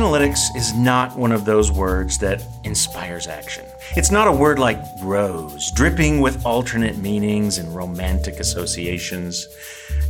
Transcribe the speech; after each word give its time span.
Analytics 0.00 0.56
is 0.56 0.72
not 0.72 1.14
one 1.14 1.30
of 1.30 1.44
those 1.44 1.70
words 1.70 2.16
that 2.20 2.42
inspires 2.64 3.26
action. 3.26 3.66
It's 3.98 4.10
not 4.10 4.28
a 4.28 4.32
word 4.32 4.58
like 4.58 4.82
rose, 5.02 5.70
dripping 5.72 6.22
with 6.22 6.46
alternate 6.46 6.96
meanings 6.96 7.58
and 7.58 7.76
romantic 7.76 8.40
associations. 8.40 9.46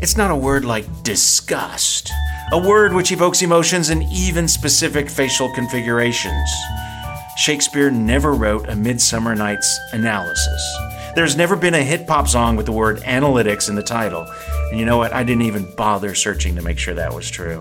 It's 0.01 0.17
not 0.17 0.31
a 0.31 0.37
word 0.37 0.65
like 0.65 0.87
disgust, 1.03 2.13
a 2.53 2.59
word 2.59 2.93
which 2.93 3.11
evokes 3.11 3.43
emotions 3.43 3.91
and 3.91 4.05
even 4.13 4.47
specific 4.47 5.11
facial 5.11 5.53
configurations. 5.55 6.49
Shakespeare 7.39 7.91
never 7.91 8.33
wrote 8.33 8.69
A 8.69 8.77
Midsummer 8.77 9.35
Night's 9.35 9.77
Analysis. 9.93 10.79
There's 11.17 11.35
never 11.35 11.57
been 11.57 11.75
a 11.75 11.83
hit 11.83 12.07
pop 12.07 12.29
song 12.29 12.55
with 12.55 12.67
the 12.67 12.73
word 12.73 12.99
analytics 12.99 13.69
in 13.69 13.75
the 13.75 13.83
title. 13.83 14.25
And 14.71 14.79
you 14.79 14.87
know 14.87 14.99
what? 14.99 15.13
I 15.13 15.25
didn't 15.25 15.43
even 15.43 15.75
bother 15.75 16.15
searching 16.15 16.55
to 16.55 16.63
make 16.63 16.79
sure 16.79 16.95
that 16.95 17.13
was 17.13 17.29
true. 17.29 17.61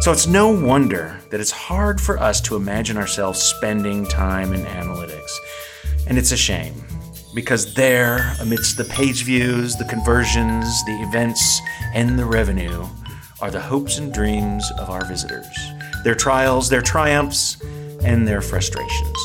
So 0.00 0.12
it's 0.12 0.26
no 0.26 0.48
wonder 0.48 1.18
that 1.30 1.40
it's 1.40 1.50
hard 1.50 2.00
for 2.00 2.18
us 2.18 2.40
to 2.42 2.56
imagine 2.56 2.98
ourselves 2.98 3.40
spending 3.40 4.06
time 4.06 4.52
in 4.52 4.60
analytics. 4.66 5.30
And 6.06 6.18
it's 6.18 6.32
a 6.32 6.36
shame, 6.36 6.74
because 7.34 7.72
there, 7.72 8.34
amidst 8.38 8.76
the 8.76 8.84
page 8.84 9.24
views, 9.24 9.76
the 9.76 9.86
conversions, 9.86 10.66
the 10.84 11.02
events, 11.08 11.60
and 11.94 12.18
the 12.18 12.26
revenue, 12.26 12.86
are 13.40 13.50
the 13.50 13.60
hopes 13.60 13.96
and 13.96 14.12
dreams 14.12 14.70
of 14.78 14.90
our 14.90 15.06
visitors, 15.06 15.46
their 16.04 16.14
trials, 16.14 16.68
their 16.68 16.82
triumphs, 16.82 17.56
and 18.02 18.28
their 18.28 18.42
frustrations. 18.42 19.18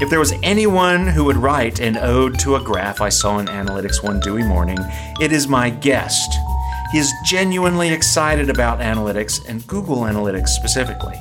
If 0.00 0.10
there 0.10 0.20
was 0.20 0.34
anyone 0.42 1.06
who 1.06 1.24
would 1.24 1.36
write 1.36 1.80
an 1.80 1.96
ode 1.96 2.38
to 2.40 2.56
a 2.56 2.60
graph 2.60 3.00
I 3.00 3.08
saw 3.08 3.38
in 3.38 3.46
Analytics 3.46 4.02
one 4.02 4.20
dewy 4.20 4.42
morning, 4.42 4.78
it 5.20 5.32
is 5.32 5.48
my 5.48 5.70
guest, 5.70 6.30
he 6.92 6.98
is 6.98 7.12
genuinely 7.24 7.90
excited 7.90 8.50
about 8.50 8.80
analytics 8.80 9.48
and 9.48 9.66
Google 9.66 10.00
Analytics 10.00 10.48
specifically. 10.48 11.16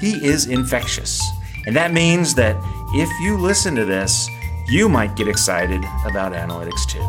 He 0.00 0.24
is 0.24 0.46
infectious, 0.46 1.22
and 1.66 1.76
that 1.76 1.92
means 1.92 2.34
that 2.36 2.56
if 2.94 3.10
you 3.20 3.36
listen 3.36 3.74
to 3.76 3.84
this, 3.84 4.26
you 4.66 4.88
might 4.88 5.14
get 5.14 5.28
excited 5.28 5.84
about 6.06 6.32
analytics 6.32 6.86
too. 6.88 7.06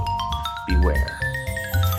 Beware. 0.67 1.19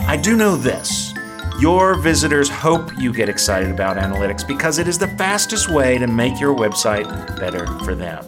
I 0.01 0.17
do 0.21 0.37
know 0.37 0.55
this. 0.55 1.13
Your 1.59 1.95
visitors 1.95 2.47
hope 2.47 2.95
you 2.99 3.11
get 3.11 3.27
excited 3.27 3.71
about 3.71 3.97
analytics 3.97 4.47
because 4.47 4.77
it 4.77 4.87
is 4.87 4.99
the 4.99 5.07
fastest 5.07 5.71
way 5.71 5.97
to 5.97 6.05
make 6.05 6.39
your 6.39 6.55
website 6.55 7.07
better 7.39 7.65
for 7.79 7.95
them. 7.95 8.23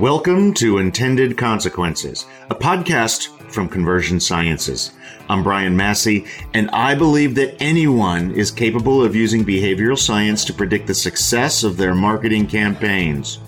Welcome 0.00 0.52
to 0.54 0.76
Intended 0.76 1.38
Consequences, 1.38 2.26
a 2.50 2.54
podcast 2.54 3.28
from 3.50 3.66
Conversion 3.66 4.20
Sciences. 4.20 4.92
I'm 5.30 5.42
Brian 5.42 5.74
Massey, 5.74 6.26
and 6.52 6.68
I 6.72 6.94
believe 6.94 7.34
that 7.36 7.56
anyone 7.62 8.30
is 8.32 8.50
capable 8.50 9.02
of 9.02 9.16
using 9.16 9.42
behavioral 9.42 9.98
science 9.98 10.44
to 10.44 10.52
predict 10.52 10.86
the 10.86 10.94
success 10.94 11.64
of 11.64 11.78
their 11.78 11.94
marketing 11.94 12.46
campaigns. 12.46 13.38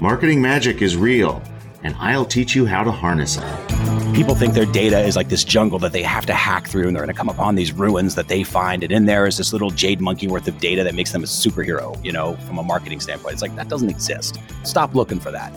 Marketing 0.00 0.42
magic 0.42 0.82
is 0.82 0.96
real, 0.96 1.40
and 1.84 1.94
I'll 2.00 2.24
teach 2.24 2.56
you 2.56 2.66
how 2.66 2.82
to 2.82 2.90
harness 2.90 3.36
it. 3.36 4.12
People 4.12 4.34
think 4.34 4.54
their 4.54 4.66
data 4.66 4.98
is 4.98 5.14
like 5.14 5.28
this 5.28 5.44
jungle 5.44 5.78
that 5.78 5.92
they 5.92 6.02
have 6.02 6.26
to 6.26 6.34
hack 6.34 6.66
through, 6.66 6.88
and 6.88 6.96
they're 6.96 7.04
going 7.04 7.14
to 7.14 7.18
come 7.18 7.28
upon 7.28 7.54
these 7.54 7.70
ruins 7.70 8.16
that 8.16 8.26
they 8.26 8.42
find, 8.42 8.82
and 8.82 8.90
in 8.90 9.06
there 9.06 9.24
is 9.24 9.36
this 9.36 9.52
little 9.52 9.70
jade 9.70 10.00
monkey 10.00 10.26
worth 10.26 10.48
of 10.48 10.58
data 10.58 10.82
that 10.82 10.96
makes 10.96 11.12
them 11.12 11.22
a 11.22 11.26
superhero, 11.26 12.04
you 12.04 12.10
know, 12.10 12.34
from 12.38 12.58
a 12.58 12.62
marketing 12.64 12.98
standpoint. 12.98 13.34
It's 13.34 13.42
like 13.42 13.54
that 13.54 13.68
doesn't 13.68 13.88
exist. 13.88 14.40
Stop 14.64 14.96
looking 14.96 15.20
for 15.20 15.30
that. 15.30 15.52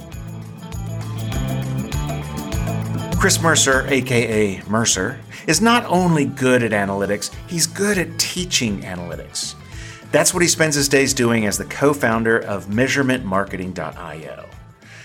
Chris 3.19 3.41
Mercer, 3.41 3.85
aka 3.89 4.61
Mercer, 4.69 5.19
is 5.45 5.59
not 5.59 5.83
only 5.87 6.23
good 6.23 6.63
at 6.63 6.71
analytics, 6.71 7.35
he's 7.49 7.67
good 7.67 7.97
at 7.97 8.17
teaching 8.17 8.79
analytics. 8.83 9.55
That's 10.13 10.33
what 10.33 10.41
he 10.41 10.47
spends 10.47 10.73
his 10.73 10.87
days 10.87 11.13
doing 11.13 11.45
as 11.45 11.57
the 11.57 11.65
co 11.65 11.93
founder 11.93 12.39
of 12.39 12.67
MeasurementMarketing.io. 12.67 14.45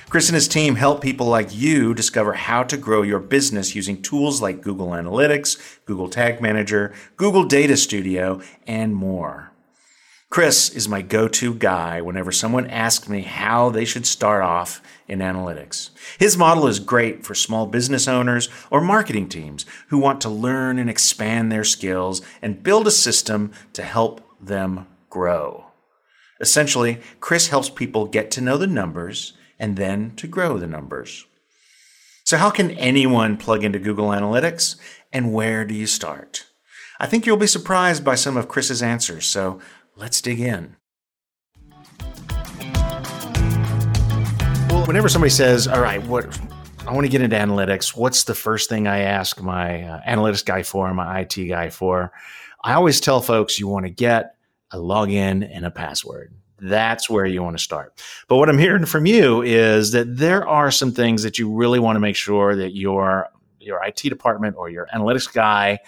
Chris 0.09 0.29
and 0.29 0.37
his 0.37 0.47
team 0.47 0.77
help 0.77 1.03
people 1.03 1.27
like 1.27 1.53
you 1.53 1.93
discover 1.93 2.35
how 2.35 2.63
to 2.63 2.77
grow 2.77 3.03
your 3.03 3.19
business 3.19 3.75
using 3.75 4.01
tools 4.01 4.41
like 4.41 4.63
Google 4.63 4.91
Analytics, 4.91 5.81
Google 5.85 6.09
Tag 6.09 6.41
Manager, 6.41 6.95
Google 7.17 7.43
Data 7.43 7.77
Studio, 7.77 8.41
and 8.65 8.95
more. 8.95 9.51
Chris 10.31 10.71
is 10.71 10.89
my 10.89 11.01
go 11.01 11.29
to 11.29 11.55
guy 11.55 12.01
whenever 12.01 12.33
someone 12.33 12.69
asks 12.69 13.09
me 13.09 13.23
how 13.23 13.71
they 13.71 13.85
should 13.85 14.07
start 14.07 14.43
off 14.43 14.83
in 15.07 15.21
analytics. 15.21 15.91
His 16.19 16.37
model 16.37 16.67
is 16.67 16.81
great 16.81 17.25
for 17.25 17.35
small 17.35 17.67
business 17.67 18.09
owners 18.09 18.49
or 18.71 18.81
marketing 18.81 19.29
teams 19.29 19.65
who 19.89 19.99
want 19.99 20.21
to 20.23 20.29
learn 20.29 20.79
and 20.79 20.91
expand 20.91 21.53
their 21.53 21.63
skills 21.63 22.21
and 22.43 22.63
build 22.63 22.87
a 22.87 22.91
system 22.91 23.53
to 23.75 23.83
help 23.83 24.21
them 24.41 24.87
grow. 25.09 25.67
Essentially, 26.41 27.01
Chris 27.21 27.49
helps 27.49 27.71
people 27.71 28.07
get 28.07 28.31
to 28.33 28.41
know 28.41 28.57
the 28.57 28.67
numbers 28.67 29.35
and 29.59 29.77
then 29.77 30.17
to 30.17 30.27
grow 30.27 30.59
the 30.59 30.67
numbers. 30.67 31.27
So, 32.25 32.39
how 32.39 32.51
can 32.51 32.73
anyone 32.73 33.37
plug 33.37 33.63
into 33.63 33.79
Google 33.79 34.09
Analytics 34.09 34.77
and 35.13 35.33
where 35.33 35.65
do 35.65 35.75
you 35.75 35.87
start? 35.87 36.47
I 36.99 37.07
think 37.07 37.27
you'll 37.27 37.37
be 37.37 37.47
surprised 37.47 38.05
by 38.05 38.15
some 38.15 38.37
of 38.37 38.49
Chris's 38.49 38.83
answers, 38.83 39.27
so 39.27 39.61
Let's 39.97 40.21
dig 40.21 40.41
in. 40.41 40.75
Well, 44.69 44.87
whenever 44.87 45.09
somebody 45.09 45.31
says, 45.31 45.69
"All 45.69 45.81
right, 45.81 46.03
what 46.05 46.37
I 46.85 46.93
want 46.93 47.05
to 47.05 47.09
get 47.09 47.23
into 47.23 47.37
analytics," 47.37 47.97
what's 47.97 48.25
the 48.25 48.35
first 48.35 48.69
thing 48.69 48.89
I 48.89 49.01
ask 49.01 49.41
my 49.41 49.83
uh, 49.83 50.01
analytics 50.05 50.45
guy 50.45 50.65
for, 50.65 50.93
my 50.93 51.21
IT 51.21 51.47
guy 51.49 51.71
for? 51.71 52.13
I 52.65 52.75
always 52.75 53.01
tell 53.01 53.21
folks 53.21 53.61
you 53.61 53.69
want 53.69 53.87
to 53.87 53.91
get 53.91 54.35
a 54.73 54.79
login 54.79 55.49
and 55.49 55.65
a 55.65 55.71
password. 55.71 56.35
That's 56.59 57.09
where 57.09 57.27
you 57.27 57.45
want 57.45 57.57
to 57.57 57.63
start. 57.63 58.03
But 58.27 58.39
what 58.39 58.49
I'm 58.49 58.59
hearing 58.59 58.87
from 58.87 59.07
you 59.07 59.43
is 59.43 59.93
that 59.93 60.17
there 60.17 60.45
are 60.45 60.73
some 60.73 60.91
things 60.91 61.23
that 61.23 61.39
you 61.39 61.53
really 61.53 61.79
want 61.79 61.95
to 61.95 62.01
make 62.01 62.17
sure 62.17 62.57
that 62.57 62.75
your 62.75 63.29
your 63.61 63.81
IT 63.85 64.03
department 64.03 64.57
or 64.59 64.69
your 64.69 64.89
analytics 64.93 65.33
guy 65.33 65.79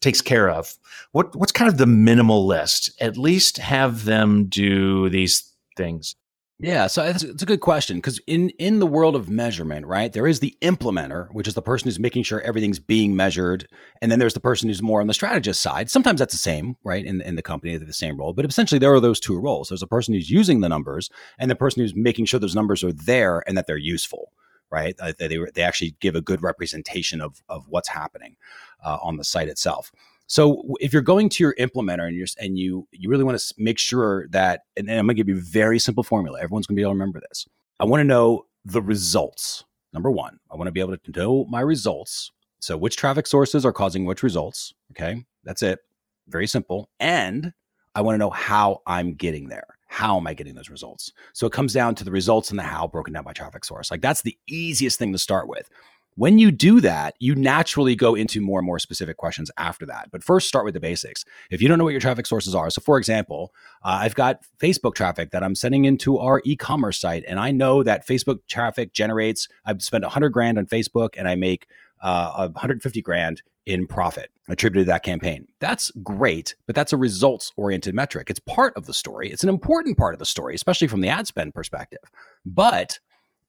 takes 0.00 0.20
care 0.20 0.48
of. 0.48 0.76
What 1.12 1.34
what's 1.36 1.52
kind 1.52 1.70
of 1.70 1.78
the 1.78 1.86
minimal 1.86 2.46
list? 2.46 2.90
At 3.00 3.16
least 3.16 3.58
have 3.58 4.04
them 4.04 4.46
do 4.46 5.08
these 5.08 5.52
things. 5.76 6.14
Yeah, 6.62 6.88
so 6.88 7.02
it's, 7.02 7.22
it's 7.22 7.42
a 7.42 7.46
good 7.46 7.60
question 7.60 7.96
because 7.96 8.20
in 8.26 8.50
in 8.50 8.80
the 8.80 8.86
world 8.86 9.16
of 9.16 9.30
measurement, 9.30 9.86
right, 9.86 10.12
there 10.12 10.26
is 10.26 10.40
the 10.40 10.54
implementer, 10.60 11.32
which 11.32 11.48
is 11.48 11.54
the 11.54 11.62
person 11.62 11.86
who's 11.86 11.98
making 11.98 12.24
sure 12.24 12.42
everything's 12.42 12.78
being 12.78 13.16
measured, 13.16 13.66
and 14.02 14.12
then 14.12 14.18
there's 14.18 14.34
the 14.34 14.40
person 14.40 14.68
who's 14.68 14.82
more 14.82 15.00
on 15.00 15.06
the 15.06 15.14
strategist 15.14 15.62
side. 15.62 15.88
Sometimes 15.88 16.18
that's 16.18 16.34
the 16.34 16.38
same, 16.38 16.76
right, 16.84 17.06
in 17.06 17.22
in 17.22 17.36
the 17.36 17.42
company, 17.42 17.74
they're 17.76 17.86
the 17.86 17.94
same 17.94 18.18
role, 18.18 18.34
but 18.34 18.44
essentially 18.44 18.78
there 18.78 18.92
are 18.92 19.00
those 19.00 19.20
two 19.20 19.38
roles. 19.38 19.70
There's 19.70 19.82
a 19.82 19.86
person 19.86 20.12
who's 20.12 20.30
using 20.30 20.60
the 20.60 20.68
numbers, 20.68 21.08
and 21.38 21.50
the 21.50 21.56
person 21.56 21.80
who's 21.80 21.94
making 21.94 22.26
sure 22.26 22.38
those 22.38 22.54
numbers 22.54 22.84
are 22.84 22.92
there 22.92 23.42
and 23.46 23.56
that 23.56 23.66
they're 23.66 23.78
useful 23.78 24.30
right? 24.70 24.94
Uh, 25.00 25.12
they, 25.18 25.36
they 25.54 25.62
actually 25.62 25.96
give 26.00 26.14
a 26.14 26.20
good 26.20 26.42
representation 26.42 27.20
of, 27.20 27.42
of 27.48 27.66
what's 27.68 27.88
happening 27.88 28.36
uh, 28.84 28.98
on 29.02 29.16
the 29.16 29.24
site 29.24 29.48
itself. 29.48 29.92
So 30.26 30.62
if 30.80 30.92
you're 30.92 31.02
going 31.02 31.28
to 31.30 31.42
your 31.42 31.54
implementer 31.58 32.06
and 32.06 32.14
you 32.14 32.24
and 32.38 32.56
you 32.56 32.86
you 32.92 33.10
really 33.10 33.24
want 33.24 33.38
to 33.38 33.54
make 33.58 33.78
sure 33.78 34.28
that, 34.28 34.62
and 34.76 34.88
I'm 34.88 35.06
going 35.06 35.08
to 35.08 35.14
give 35.14 35.28
you 35.28 35.38
a 35.38 35.40
very 35.40 35.80
simple 35.80 36.04
formula. 36.04 36.38
Everyone's 36.40 36.68
going 36.68 36.76
to 36.76 36.78
be 36.78 36.82
able 36.82 36.92
to 36.92 36.98
remember 36.98 37.20
this. 37.28 37.46
I 37.80 37.84
want 37.84 38.00
to 38.00 38.04
know 38.04 38.46
the 38.64 38.80
results. 38.80 39.64
Number 39.92 40.10
one, 40.10 40.38
I 40.52 40.56
want 40.56 40.68
to 40.68 40.72
be 40.72 40.78
able 40.78 40.96
to 40.96 41.12
know 41.16 41.46
my 41.46 41.60
results. 41.60 42.30
So 42.60 42.76
which 42.76 42.96
traffic 42.96 43.26
sources 43.26 43.66
are 43.66 43.72
causing 43.72 44.04
which 44.04 44.22
results? 44.22 44.72
Okay, 44.92 45.24
that's 45.42 45.62
it. 45.62 45.80
Very 46.28 46.46
simple. 46.46 46.88
And 47.00 47.52
I 47.96 48.02
want 48.02 48.14
to 48.14 48.18
know 48.18 48.30
how 48.30 48.82
I'm 48.86 49.14
getting 49.14 49.48
there. 49.48 49.66
How 49.88 50.16
am 50.16 50.28
I 50.28 50.34
getting 50.34 50.54
those 50.54 50.70
results? 50.70 51.12
So 51.32 51.48
it 51.48 51.52
comes 51.52 51.72
down 51.72 51.96
to 51.96 52.04
the 52.04 52.12
results 52.12 52.50
and 52.50 52.58
the 52.58 52.62
how 52.62 52.86
broken 52.86 53.12
down 53.12 53.24
by 53.24 53.32
traffic 53.32 53.64
source. 53.64 53.90
Like 53.90 54.00
that's 54.00 54.22
the 54.22 54.38
easiest 54.46 54.98
thing 54.98 55.10
to 55.10 55.18
start 55.18 55.48
with. 55.48 55.68
When 56.16 56.38
you 56.38 56.50
do 56.50 56.80
that, 56.80 57.14
you 57.18 57.34
naturally 57.34 57.94
go 57.94 58.14
into 58.14 58.40
more 58.40 58.58
and 58.58 58.66
more 58.66 58.78
specific 58.78 59.16
questions 59.16 59.50
after 59.56 59.86
that. 59.86 60.10
But 60.10 60.24
first, 60.24 60.48
start 60.48 60.64
with 60.64 60.74
the 60.74 60.80
basics. 60.80 61.24
If 61.50 61.62
you 61.62 61.68
don't 61.68 61.78
know 61.78 61.84
what 61.84 61.92
your 61.92 62.00
traffic 62.00 62.26
sources 62.26 62.54
are, 62.54 62.68
so 62.70 62.80
for 62.80 62.98
example, 62.98 63.52
uh, 63.84 63.98
I've 64.02 64.14
got 64.14 64.40
Facebook 64.60 64.94
traffic 64.94 65.30
that 65.30 65.42
I'm 65.42 65.54
sending 65.54 65.84
into 65.84 66.18
our 66.18 66.42
e 66.44 66.56
commerce 66.56 67.00
site, 67.00 67.24
and 67.26 67.38
I 67.38 67.52
know 67.52 67.82
that 67.82 68.06
Facebook 68.06 68.40
traffic 68.48 68.92
generates, 68.92 69.48
I've 69.64 69.82
spent 69.82 70.04
100 70.04 70.30
grand 70.30 70.58
on 70.58 70.66
Facebook 70.66 71.10
and 71.16 71.28
I 71.28 71.36
make 71.36 71.66
uh, 72.02 72.48
150 72.48 73.02
grand 73.02 73.42
in 73.66 73.86
profit 73.86 74.30
attributed 74.48 74.86
to 74.86 74.90
that 74.90 75.02
campaign. 75.02 75.46
That's 75.60 75.90
great, 76.02 76.54
but 76.66 76.74
that's 76.74 76.92
a 76.92 76.96
results 76.96 77.52
oriented 77.56 77.94
metric. 77.94 78.30
It's 78.30 78.40
part 78.40 78.76
of 78.76 78.86
the 78.86 78.94
story. 78.94 79.30
It's 79.30 79.42
an 79.42 79.48
important 79.48 79.96
part 79.96 80.14
of 80.14 80.18
the 80.18 80.26
story, 80.26 80.54
especially 80.54 80.88
from 80.88 81.02
the 81.02 81.08
ad 81.08 81.26
spend 81.26 81.54
perspective. 81.54 82.00
But 82.44 82.98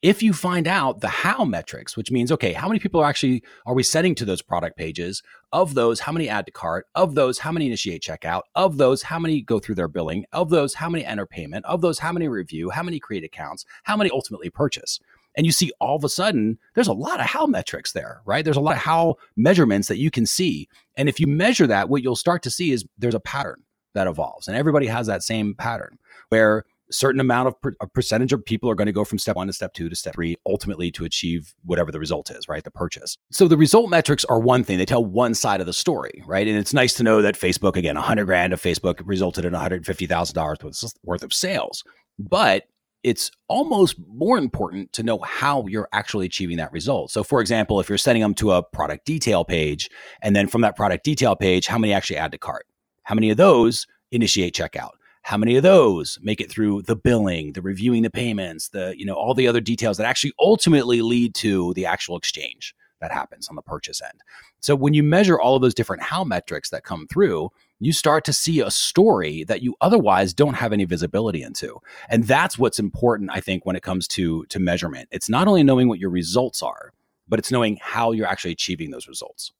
if 0.02 0.24
you 0.24 0.34
find 0.34 0.68
out 0.68 1.02
the 1.02 1.08
how 1.08 1.46
metrics, 1.46 1.96
which 1.96 2.12
means, 2.12 2.32
okay, 2.32 2.54
how 2.54 2.68
many 2.68 2.80
people 2.80 3.02
are 3.02 3.10
actually 3.10 3.44
are 3.66 3.76
we 3.76 3.84
sending 3.84 4.16
to 4.16 4.26
those 4.26 4.42
product 4.42 4.76
pages? 4.76 5.22
Of 5.54 5.76
those, 5.76 6.00
how 6.00 6.12
many 6.12 6.28
add 6.28 6.46
to 6.48 6.52
cart? 6.52 6.88
Of 6.96 7.14
those, 7.14 7.38
how 7.38 7.52
many 7.52 7.68
initiate 7.68 8.02
checkout? 8.02 8.42
Of 8.56 8.78
those, 8.78 9.04
how 9.04 9.20
many 9.20 9.42
go 9.42 9.60
through 9.60 9.76
their 9.76 9.88
billing? 9.88 10.26
Of 10.32 10.50
those, 10.50 10.74
how 10.74 10.90
many 10.90 11.06
enter 11.06 11.28
payment? 11.28 11.66
Of 11.66 11.82
those, 11.82 12.00
how 12.00 12.12
many 12.12 12.28
review? 12.28 12.72
How 12.72 12.82
many 12.82 13.00
create 13.00 13.24
accounts? 13.24 13.66
How 13.84 13.96
many 13.96 14.10
ultimately 14.10 14.50
purchase? 14.50 15.00
And 15.38 15.46
you 15.46 15.52
see 15.52 15.72
all 15.80 15.96
of 15.96 16.04
a 16.04 16.10
sudden, 16.10 16.58
there's 16.74 16.88
a 16.88 16.94
lot 16.94 17.20
of 17.20 17.28
how 17.28 17.46
metrics 17.46 17.94
there, 17.94 18.22
right? 18.26 18.44
There's 18.44 18.58
a 18.58 18.62
lot 18.62 18.76
of 18.76 18.82
how 18.82 19.16
measurements 19.36 19.88
that 19.88 19.98
you 19.98 20.12
can 20.12 20.26
see. 20.26 20.68
And 20.98 21.10
if 21.10 21.20
you 21.20 21.28
measure 21.28 21.68
that, 21.68 21.90
what 21.90 22.02
you'll 22.02 22.16
start 22.16 22.44
to 22.44 22.50
see 22.50 22.72
is 22.72 22.86
there's 22.98 23.16
a 23.16 23.20
pattern 23.20 23.64
that 23.94 24.08
evolves. 24.08 24.48
And 24.48 24.58
everybody 24.58 24.88
has 24.88 25.08
that 25.08 25.24
same 25.24 25.54
pattern 25.56 25.98
where 26.30 26.66
certain 26.92 27.20
amount 27.22 27.48
of 27.48 27.62
per, 27.62 27.74
a 27.82 27.88
percentage 27.88 28.34
of 28.34 28.44
people 28.44 28.70
are 28.70 28.76
going 28.76 28.88
to 28.88 28.92
go 28.92 29.04
from 29.04 29.18
step 29.18 29.36
one 29.36 29.48
to 29.48 29.54
step 29.54 29.74
two 29.74 29.90
to 29.90 29.96
step 29.96 30.14
three, 30.14 30.36
ultimately 30.46 30.92
to 30.92 31.06
achieve 31.06 31.54
whatever 31.64 31.92
the 31.92 32.00
result 32.00 32.30
is, 32.32 32.48
right? 32.48 32.64
The 32.64 32.72
purchase. 32.72 33.18
So 33.32 33.48
the 33.48 33.58
result 33.58 33.90
metrics 33.90 34.26
are 34.26 34.40
one 34.40 34.64
thing; 34.64 34.78
they 34.78 34.86
tell 34.86 35.04
one 35.04 35.34
side 35.34 35.60
of 35.60 35.68
the 35.68 35.74
story, 35.74 36.24
right? 36.26 36.48
And 36.48 36.58
it's 36.58 36.74
nice 36.74 36.94
to 36.96 37.04
know 37.04 37.22
that 37.22 37.36
Facebook, 37.36 37.76
again, 37.76 37.96
100 37.96 38.26
grand 38.26 38.54
of 38.54 38.62
Facebook 38.62 39.02
resulted 39.06 39.46
in 39.46 39.54
150 39.54 40.06
thousand 40.08 40.36
dollars 40.36 40.96
worth 41.04 41.24
of 41.24 41.34
sales, 41.34 41.84
but 42.20 42.66
it's 43.04 43.32
almost 43.48 43.96
more 44.08 44.38
important 44.38 44.94
to 44.94 45.04
know 45.04 45.20
how 45.20 45.66
you're 45.68 45.90
actually 45.92 46.26
achieving 46.26 46.58
that 46.58 46.72
result. 46.72 47.10
So, 47.12 47.24
for 47.24 47.42
example, 47.42 47.80
if 47.80 47.90
you're 47.90 47.98
sending 47.98 48.22
them 48.22 48.36
to 48.36 48.52
a 48.52 48.64
product 48.64 49.06
detail 49.06 49.44
page, 49.44 49.90
and 50.22 50.36
then 50.36 50.48
from 50.48 50.62
that 50.62 50.76
product 50.76 51.04
detail 51.04 51.36
page, 51.36 51.68
how 51.68 51.78
many 51.78 51.94
actually 51.94 52.18
add 52.18 52.32
to 52.32 52.38
cart? 52.38 52.68
How 53.04 53.16
many 53.16 53.30
of 53.32 53.38
those 53.38 53.88
initiate 54.12 54.54
checkout? 54.54 54.92
How 55.24 55.38
many 55.38 55.56
of 55.56 55.64
those? 55.64 56.18
Make 56.22 56.42
it 56.42 56.50
through 56.50 56.84
the 56.84 56.96
billing 56.96 57.54
the 57.54 57.62
reviewing 57.62 58.04
the 58.04 58.10
payments 58.10 58.70
the 58.70 58.94
you 58.98 59.06
know 59.06 59.14
all 59.14 59.34
the 59.34 59.48
other 59.48 59.62
details 59.62 59.98
that 59.98 60.06
actually 60.06 60.34
ultimately 60.40 61.02
lead 61.02 61.36
to 61.36 61.74
the 61.74 61.86
actual 61.86 62.18
exchange 62.18 62.76
that 63.00 63.12
happens 63.12 63.48
on 63.48 63.56
the 63.56 63.62
purchase 63.64 64.02
end. 64.02 64.22
So 64.60 64.76
when 64.76 64.94
you 64.94 65.02
measure 65.02 65.40
all 65.40 65.56
of 65.56 65.62
those 65.62 65.74
different 65.74 66.04
how 66.04 66.24
metrics 66.24 66.70
that 66.70 66.84
come 66.84 67.08
through 67.08 67.50
you 67.80 67.92
start 67.92 68.24
to 68.26 68.34
see 68.34 68.60
a 68.60 68.70
story 68.70 69.44
that 69.46 69.64
you 69.64 69.76
otherwise 69.82 70.36
don't 70.36 70.54
have 70.54 70.72
any 70.72 70.86
visibility 70.86 71.42
into. 71.42 71.80
And 72.10 72.26
that's 72.26 72.60
what's 72.60 72.78
important 72.78 73.32
i 73.34 73.40
think 73.40 73.66
when 73.66 73.76
it 73.76 73.84
comes 73.84 74.08
to 74.10 74.46
to 74.46 74.60
measurement. 74.60 75.10
It's 75.12 75.30
not 75.30 75.48
only 75.48 75.64
knowing 75.64 75.88
what 75.88 76.00
your 76.00 76.12
results 76.12 76.62
are 76.62 76.94
but 77.32 77.40
it's 77.40 77.52
knowing 77.52 77.80
how 77.82 78.12
you're 78.12 78.28
actually 78.28 78.52
achieving 78.52 78.92
those 78.92 79.08
results. 79.08 79.54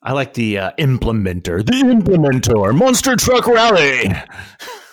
I 0.00 0.12
like 0.12 0.34
the 0.34 0.58
uh, 0.58 0.70
implementer, 0.78 1.66
the 1.66 1.82
implementer, 1.82 2.74
monster 2.74 3.16
truck 3.16 3.46
rally. 3.48 4.04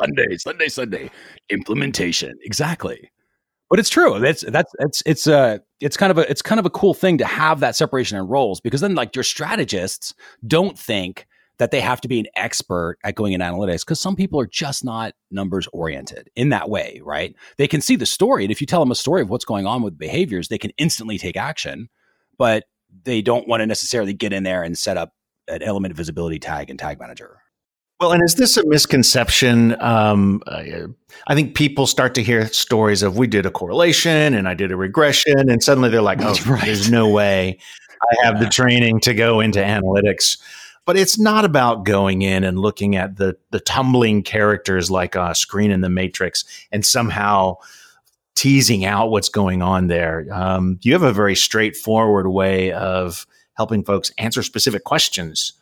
Sunday, 0.00 0.36
Sunday, 0.36 0.68
Sunday 0.68 1.10
implementation. 1.50 2.36
Exactly. 2.44 3.10
But 3.68 3.80
it's 3.80 3.88
true. 3.88 4.20
That's 4.20 4.42
that's 4.42 4.72
it's 4.78 5.02
it's 5.06 5.26
uh 5.26 5.58
it's 5.80 5.96
kind 5.96 6.10
of 6.12 6.18
a 6.18 6.30
it's 6.30 6.42
kind 6.42 6.60
of 6.60 6.66
a 6.66 6.70
cool 6.70 6.94
thing 6.94 7.18
to 7.18 7.26
have 7.26 7.60
that 7.60 7.74
separation 7.74 8.16
in 8.16 8.26
roles 8.26 8.60
because 8.60 8.80
then 8.80 8.94
like 8.94 9.14
your 9.16 9.24
strategists 9.24 10.14
don't 10.46 10.78
think 10.78 11.26
that 11.58 11.70
they 11.70 11.80
have 11.80 12.00
to 12.02 12.08
be 12.08 12.20
an 12.20 12.26
expert 12.36 12.98
at 13.02 13.14
going 13.14 13.32
in 13.32 13.40
analytics 13.40 13.80
because 13.80 14.00
some 14.00 14.14
people 14.14 14.38
are 14.38 14.46
just 14.46 14.84
not 14.84 15.14
numbers 15.30 15.66
oriented 15.72 16.30
in 16.36 16.50
that 16.50 16.68
way, 16.68 17.00
right? 17.02 17.34
They 17.56 17.66
can 17.66 17.80
see 17.80 17.96
the 17.96 18.06
story. 18.06 18.44
And 18.44 18.52
if 18.52 18.60
you 18.60 18.66
tell 18.66 18.80
them 18.80 18.90
a 18.90 18.96
story 18.96 19.22
of 19.22 19.30
what's 19.30 19.44
going 19.44 19.66
on 19.66 19.82
with 19.82 19.98
behaviors, 19.98 20.48
they 20.48 20.58
can 20.58 20.72
instantly 20.76 21.18
take 21.18 21.36
action, 21.36 21.88
but 22.38 22.64
they 23.04 23.22
don't 23.22 23.48
want 23.48 23.62
to 23.62 23.66
necessarily 23.66 24.12
get 24.12 24.32
in 24.32 24.42
there 24.42 24.62
and 24.62 24.76
set 24.76 24.96
up 24.96 25.12
an 25.48 25.62
element 25.62 25.92
of 25.92 25.96
visibility 25.96 26.38
tag 26.38 26.70
and 26.70 26.78
tag 26.78 27.00
manager. 27.00 27.38
Well, 28.00 28.12
and 28.12 28.22
is 28.22 28.34
this 28.34 28.58
a 28.58 28.66
misconception? 28.66 29.80
Um, 29.80 30.42
I 30.46 31.34
think 31.34 31.54
people 31.54 31.86
start 31.86 32.14
to 32.16 32.22
hear 32.22 32.46
stories 32.48 33.02
of 33.02 33.16
we 33.16 33.26
did 33.26 33.46
a 33.46 33.50
correlation 33.50 34.34
and 34.34 34.46
I 34.46 34.52
did 34.54 34.70
a 34.70 34.76
regression, 34.76 35.48
and 35.48 35.62
suddenly 35.62 35.88
they're 35.88 36.02
like, 36.02 36.18
"Oh, 36.22 36.36
right. 36.46 36.64
there's 36.64 36.90
no 36.90 37.08
way 37.08 37.58
I 38.02 38.26
have 38.26 38.34
yeah. 38.34 38.44
the 38.44 38.50
training 38.50 39.00
to 39.00 39.14
go 39.14 39.40
into 39.40 39.60
analytics." 39.60 40.38
But 40.84 40.96
it's 40.96 41.18
not 41.18 41.44
about 41.44 41.84
going 41.84 42.22
in 42.22 42.44
and 42.44 42.58
looking 42.58 42.96
at 42.96 43.16
the 43.16 43.36
the 43.50 43.60
tumbling 43.60 44.22
characters 44.22 44.90
like 44.90 45.14
a 45.14 45.34
screen 45.34 45.70
in 45.70 45.80
the 45.80 45.88
Matrix 45.88 46.44
and 46.70 46.84
somehow 46.84 47.56
teasing 48.34 48.84
out 48.84 49.10
what's 49.10 49.30
going 49.30 49.62
on 49.62 49.86
there. 49.86 50.26
Um, 50.30 50.78
you 50.82 50.92
have 50.92 51.02
a 51.02 51.14
very 51.14 51.34
straightforward 51.34 52.28
way 52.28 52.72
of 52.72 53.26
helping 53.54 53.82
folks 53.82 54.12
answer 54.18 54.42
specific 54.42 54.84
questions 54.84 55.54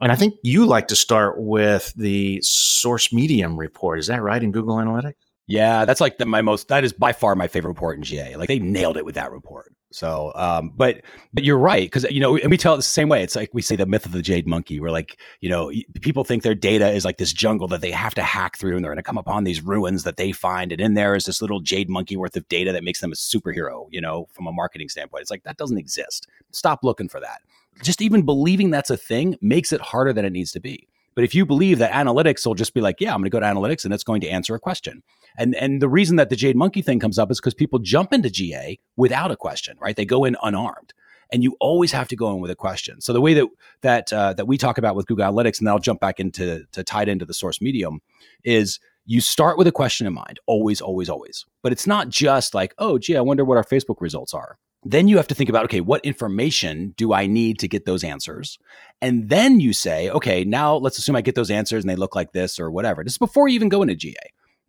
and 0.00 0.12
I 0.12 0.16
think 0.16 0.34
you 0.42 0.66
like 0.66 0.88
to 0.88 0.96
start 0.96 1.36
with 1.38 1.92
the 1.94 2.40
source 2.42 3.12
medium 3.12 3.58
report. 3.58 3.98
Is 3.98 4.06
that 4.06 4.22
right 4.22 4.42
in 4.42 4.52
Google 4.52 4.76
Analytics? 4.76 5.14
Yeah, 5.48 5.86
that's 5.86 6.00
like 6.00 6.18
the, 6.18 6.26
my 6.26 6.42
most. 6.42 6.68
That 6.68 6.84
is 6.84 6.92
by 6.92 7.12
far 7.12 7.34
my 7.34 7.48
favorite 7.48 7.70
report 7.70 7.96
in 7.96 8.02
GA. 8.02 8.36
Like 8.36 8.48
they 8.48 8.58
nailed 8.58 8.98
it 8.98 9.06
with 9.06 9.14
that 9.14 9.32
report. 9.32 9.74
So, 9.90 10.32
um, 10.34 10.70
but 10.76 11.00
but 11.32 11.42
you're 11.42 11.56
right 11.56 11.86
because 11.90 12.04
you 12.10 12.20
know, 12.20 12.36
and 12.36 12.50
we 12.50 12.58
tell 12.58 12.74
it 12.74 12.76
the 12.76 12.82
same 12.82 13.08
way. 13.08 13.22
It's 13.22 13.34
like 13.34 13.48
we 13.54 13.62
say 13.62 13.74
the 13.74 13.86
myth 13.86 14.04
of 14.04 14.12
the 14.12 14.20
jade 14.20 14.46
monkey. 14.46 14.78
Where 14.78 14.90
like 14.90 15.18
you 15.40 15.48
know, 15.48 15.72
people 16.02 16.22
think 16.22 16.42
their 16.42 16.54
data 16.54 16.90
is 16.90 17.06
like 17.06 17.16
this 17.16 17.32
jungle 17.32 17.66
that 17.68 17.80
they 17.80 17.90
have 17.90 18.14
to 18.16 18.22
hack 18.22 18.58
through, 18.58 18.76
and 18.76 18.84
they're 18.84 18.92
going 18.92 18.98
to 18.98 19.02
come 19.02 19.16
upon 19.16 19.44
these 19.44 19.62
ruins 19.62 20.04
that 20.04 20.18
they 20.18 20.32
find, 20.32 20.70
and 20.70 20.82
in 20.82 20.92
there 20.92 21.14
is 21.14 21.24
this 21.24 21.40
little 21.40 21.60
jade 21.60 21.88
monkey 21.88 22.18
worth 22.18 22.36
of 22.36 22.46
data 22.48 22.70
that 22.70 22.84
makes 22.84 23.00
them 23.00 23.12
a 23.12 23.14
superhero. 23.14 23.86
You 23.90 24.02
know, 24.02 24.28
from 24.34 24.46
a 24.46 24.52
marketing 24.52 24.90
standpoint, 24.90 25.22
it's 25.22 25.30
like 25.30 25.44
that 25.44 25.56
doesn't 25.56 25.78
exist. 25.78 26.28
Stop 26.52 26.84
looking 26.84 27.08
for 27.08 27.20
that 27.20 27.40
just 27.82 28.02
even 28.02 28.22
believing 28.22 28.70
that's 28.70 28.90
a 28.90 28.96
thing 28.96 29.36
makes 29.40 29.72
it 29.72 29.80
harder 29.80 30.12
than 30.12 30.24
it 30.24 30.30
needs 30.30 30.52
to 30.52 30.60
be. 30.60 30.88
But 31.14 31.24
if 31.24 31.34
you 31.34 31.44
believe 31.44 31.78
that 31.78 31.90
analytics 31.90 32.46
will 32.46 32.54
just 32.54 32.74
be 32.74 32.80
like, 32.80 33.00
yeah, 33.00 33.12
I'm 33.12 33.20
going 33.20 33.24
to 33.24 33.30
go 33.30 33.40
to 33.40 33.46
analytics 33.46 33.84
and 33.84 33.92
it's 33.92 34.04
going 34.04 34.20
to 34.20 34.28
answer 34.28 34.54
a 34.54 34.60
question. 34.60 35.02
And 35.36 35.54
and 35.56 35.82
the 35.82 35.88
reason 35.88 36.16
that 36.16 36.30
the 36.30 36.36
Jade 36.36 36.56
Monkey 36.56 36.80
thing 36.80 37.00
comes 37.00 37.18
up 37.18 37.30
is 37.30 37.40
because 37.40 37.54
people 37.54 37.80
jump 37.80 38.12
into 38.12 38.30
GA 38.30 38.78
without 38.96 39.30
a 39.30 39.36
question, 39.36 39.76
right? 39.80 39.96
They 39.96 40.04
go 40.04 40.24
in 40.24 40.36
unarmed. 40.42 40.94
And 41.32 41.42
you 41.42 41.56
always 41.60 41.92
have 41.92 42.08
to 42.08 42.16
go 42.16 42.32
in 42.32 42.40
with 42.40 42.50
a 42.50 42.56
question. 42.56 43.00
So 43.00 43.12
the 43.12 43.20
way 43.20 43.34
that 43.34 43.48
that 43.82 44.12
uh, 44.12 44.32
that 44.34 44.46
we 44.46 44.56
talk 44.56 44.78
about 44.78 44.94
with 44.94 45.06
Google 45.06 45.30
Analytics, 45.30 45.58
and 45.58 45.66
then 45.66 45.72
I'll 45.74 45.80
jump 45.80 46.00
back 46.00 46.20
into 46.20 46.64
to 46.70 46.84
tie 46.84 47.02
it 47.02 47.08
into 47.08 47.26
the 47.26 47.34
source 47.34 47.60
medium, 47.60 48.00
is 48.44 48.78
you 49.04 49.20
start 49.20 49.58
with 49.58 49.66
a 49.66 49.72
question 49.72 50.06
in 50.06 50.12
mind, 50.12 50.38
always, 50.46 50.80
always, 50.80 51.08
always. 51.08 51.44
But 51.62 51.72
it's 51.72 51.86
not 51.86 52.10
just 52.10 52.54
like, 52.54 52.74
oh, 52.78 52.98
gee, 52.98 53.16
I 53.16 53.22
wonder 53.22 53.44
what 53.44 53.56
our 53.56 53.64
Facebook 53.64 54.00
results 54.00 54.34
are. 54.34 54.56
Then 54.84 55.08
you 55.08 55.16
have 55.16 55.26
to 55.28 55.34
think 55.34 55.50
about, 55.50 55.64
okay, 55.64 55.80
what 55.80 56.04
information 56.04 56.94
do 56.96 57.12
I 57.12 57.26
need 57.26 57.58
to 57.58 57.68
get 57.68 57.84
those 57.84 58.04
answers? 58.04 58.58
And 59.02 59.28
then 59.28 59.60
you 59.60 59.72
say, 59.72 60.08
okay, 60.10 60.44
now 60.44 60.76
let's 60.76 60.98
assume 60.98 61.16
I 61.16 61.20
get 61.20 61.34
those 61.34 61.50
answers 61.50 61.82
and 61.82 61.90
they 61.90 61.96
look 61.96 62.14
like 62.14 62.32
this 62.32 62.60
or 62.60 62.70
whatever. 62.70 63.02
This 63.02 63.14
is 63.14 63.18
before 63.18 63.48
you 63.48 63.56
even 63.56 63.68
go 63.68 63.82
into 63.82 63.96
GA, 63.96 64.14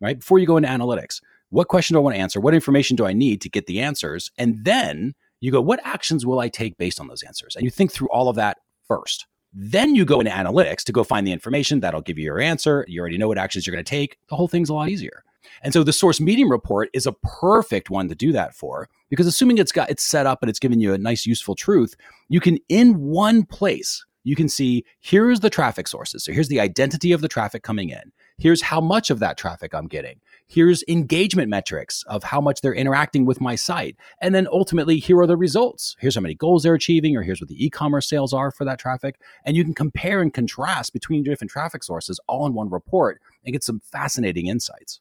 right? 0.00 0.18
Before 0.18 0.38
you 0.38 0.46
go 0.46 0.56
into 0.56 0.68
analytics. 0.68 1.20
What 1.50 1.68
question 1.68 1.94
do 1.94 2.00
I 2.00 2.02
want 2.02 2.16
to 2.16 2.20
answer? 2.20 2.40
What 2.40 2.54
information 2.54 2.96
do 2.96 3.06
I 3.06 3.12
need 3.12 3.40
to 3.42 3.48
get 3.48 3.66
the 3.66 3.80
answers? 3.80 4.30
And 4.36 4.64
then 4.64 5.14
you 5.40 5.50
go, 5.50 5.60
what 5.60 5.80
actions 5.84 6.26
will 6.26 6.40
I 6.40 6.48
take 6.48 6.76
based 6.76 7.00
on 7.00 7.08
those 7.08 7.22
answers? 7.22 7.56
And 7.56 7.64
you 7.64 7.70
think 7.70 7.92
through 7.92 8.08
all 8.08 8.28
of 8.28 8.36
that 8.36 8.58
first. 8.86 9.26
Then 9.52 9.94
you 9.94 10.04
go 10.04 10.20
into 10.20 10.30
analytics 10.30 10.84
to 10.84 10.92
go 10.92 11.02
find 11.02 11.26
the 11.26 11.32
information 11.32 11.80
that'll 11.80 12.02
give 12.02 12.18
you 12.18 12.24
your 12.24 12.40
answer. 12.40 12.84
You 12.88 13.00
already 13.00 13.18
know 13.18 13.26
what 13.28 13.38
actions 13.38 13.66
you're 13.66 13.74
going 13.74 13.84
to 13.84 13.88
take. 13.88 14.16
The 14.28 14.36
whole 14.36 14.48
thing's 14.48 14.68
a 14.68 14.74
lot 14.74 14.88
easier. 14.88 15.24
And 15.62 15.72
so 15.72 15.82
the 15.82 15.92
source 15.92 16.20
medium 16.20 16.50
report 16.50 16.88
is 16.92 17.06
a 17.06 17.12
perfect 17.12 17.90
one 17.90 18.08
to 18.08 18.14
do 18.14 18.32
that 18.32 18.54
for 18.54 18.88
because 19.10 19.26
assuming 19.26 19.58
it's 19.58 19.72
got 19.72 19.90
it's 19.90 20.02
set 20.02 20.26
up 20.26 20.42
and 20.42 20.48
it's 20.48 20.58
giving 20.58 20.80
you 20.80 20.94
a 20.94 20.98
nice 20.98 21.26
useful 21.26 21.54
truth, 21.54 21.94
you 22.28 22.40
can 22.40 22.58
in 22.68 22.98
one 22.98 23.44
place 23.44 24.04
you 24.24 24.36
can 24.36 24.48
see 24.48 24.84
here's 25.00 25.40
the 25.40 25.50
traffic 25.50 25.88
sources. 25.88 26.24
So 26.24 26.32
here's 26.32 26.48
the 26.48 26.60
identity 26.60 27.12
of 27.12 27.20
the 27.20 27.28
traffic 27.28 27.62
coming 27.62 27.90
in. 27.90 28.12
Here's 28.38 28.62
how 28.62 28.80
much 28.80 29.10
of 29.10 29.18
that 29.18 29.36
traffic 29.36 29.74
I'm 29.74 29.86
getting. 29.86 30.20
Here's 30.46 30.82
engagement 30.88 31.48
metrics 31.48 32.02
of 32.06 32.24
how 32.24 32.40
much 32.40 32.60
they're 32.60 32.74
interacting 32.74 33.26
with 33.26 33.40
my 33.40 33.54
site. 33.54 33.96
And 34.20 34.34
then 34.34 34.48
ultimately, 34.50 34.98
here 34.98 35.18
are 35.20 35.26
the 35.26 35.36
results. 35.36 35.94
Here's 36.00 36.14
how 36.14 36.22
many 36.22 36.34
goals 36.34 36.62
they're 36.62 36.74
achieving, 36.74 37.16
or 37.16 37.22
here's 37.22 37.40
what 37.40 37.48
the 37.48 37.64
e 37.64 37.68
commerce 37.68 38.08
sales 38.08 38.32
are 38.32 38.50
for 38.50 38.64
that 38.64 38.78
traffic. 38.78 39.20
And 39.44 39.56
you 39.56 39.64
can 39.64 39.74
compare 39.74 40.22
and 40.22 40.32
contrast 40.32 40.92
between 40.92 41.22
different 41.22 41.50
traffic 41.50 41.84
sources 41.84 42.18
all 42.26 42.46
in 42.46 42.54
one 42.54 42.70
report 42.70 43.20
and 43.44 43.52
get 43.52 43.64
some 43.64 43.80
fascinating 43.80 44.46
insights. 44.46 45.00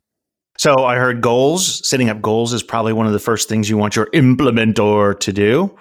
So 0.59 0.83
I 0.83 0.97
heard 0.97 1.21
goals. 1.21 1.87
Setting 1.87 2.09
up 2.09 2.21
goals 2.21 2.51
is 2.51 2.63
probably 2.63 2.91
one 2.91 3.07
of 3.07 3.13
the 3.13 3.19
first 3.19 3.47
things 3.47 3.69
you 3.69 3.77
want 3.77 3.95
your 3.95 4.07
implementor 4.07 5.17
to 5.17 5.31
do. 5.31 5.73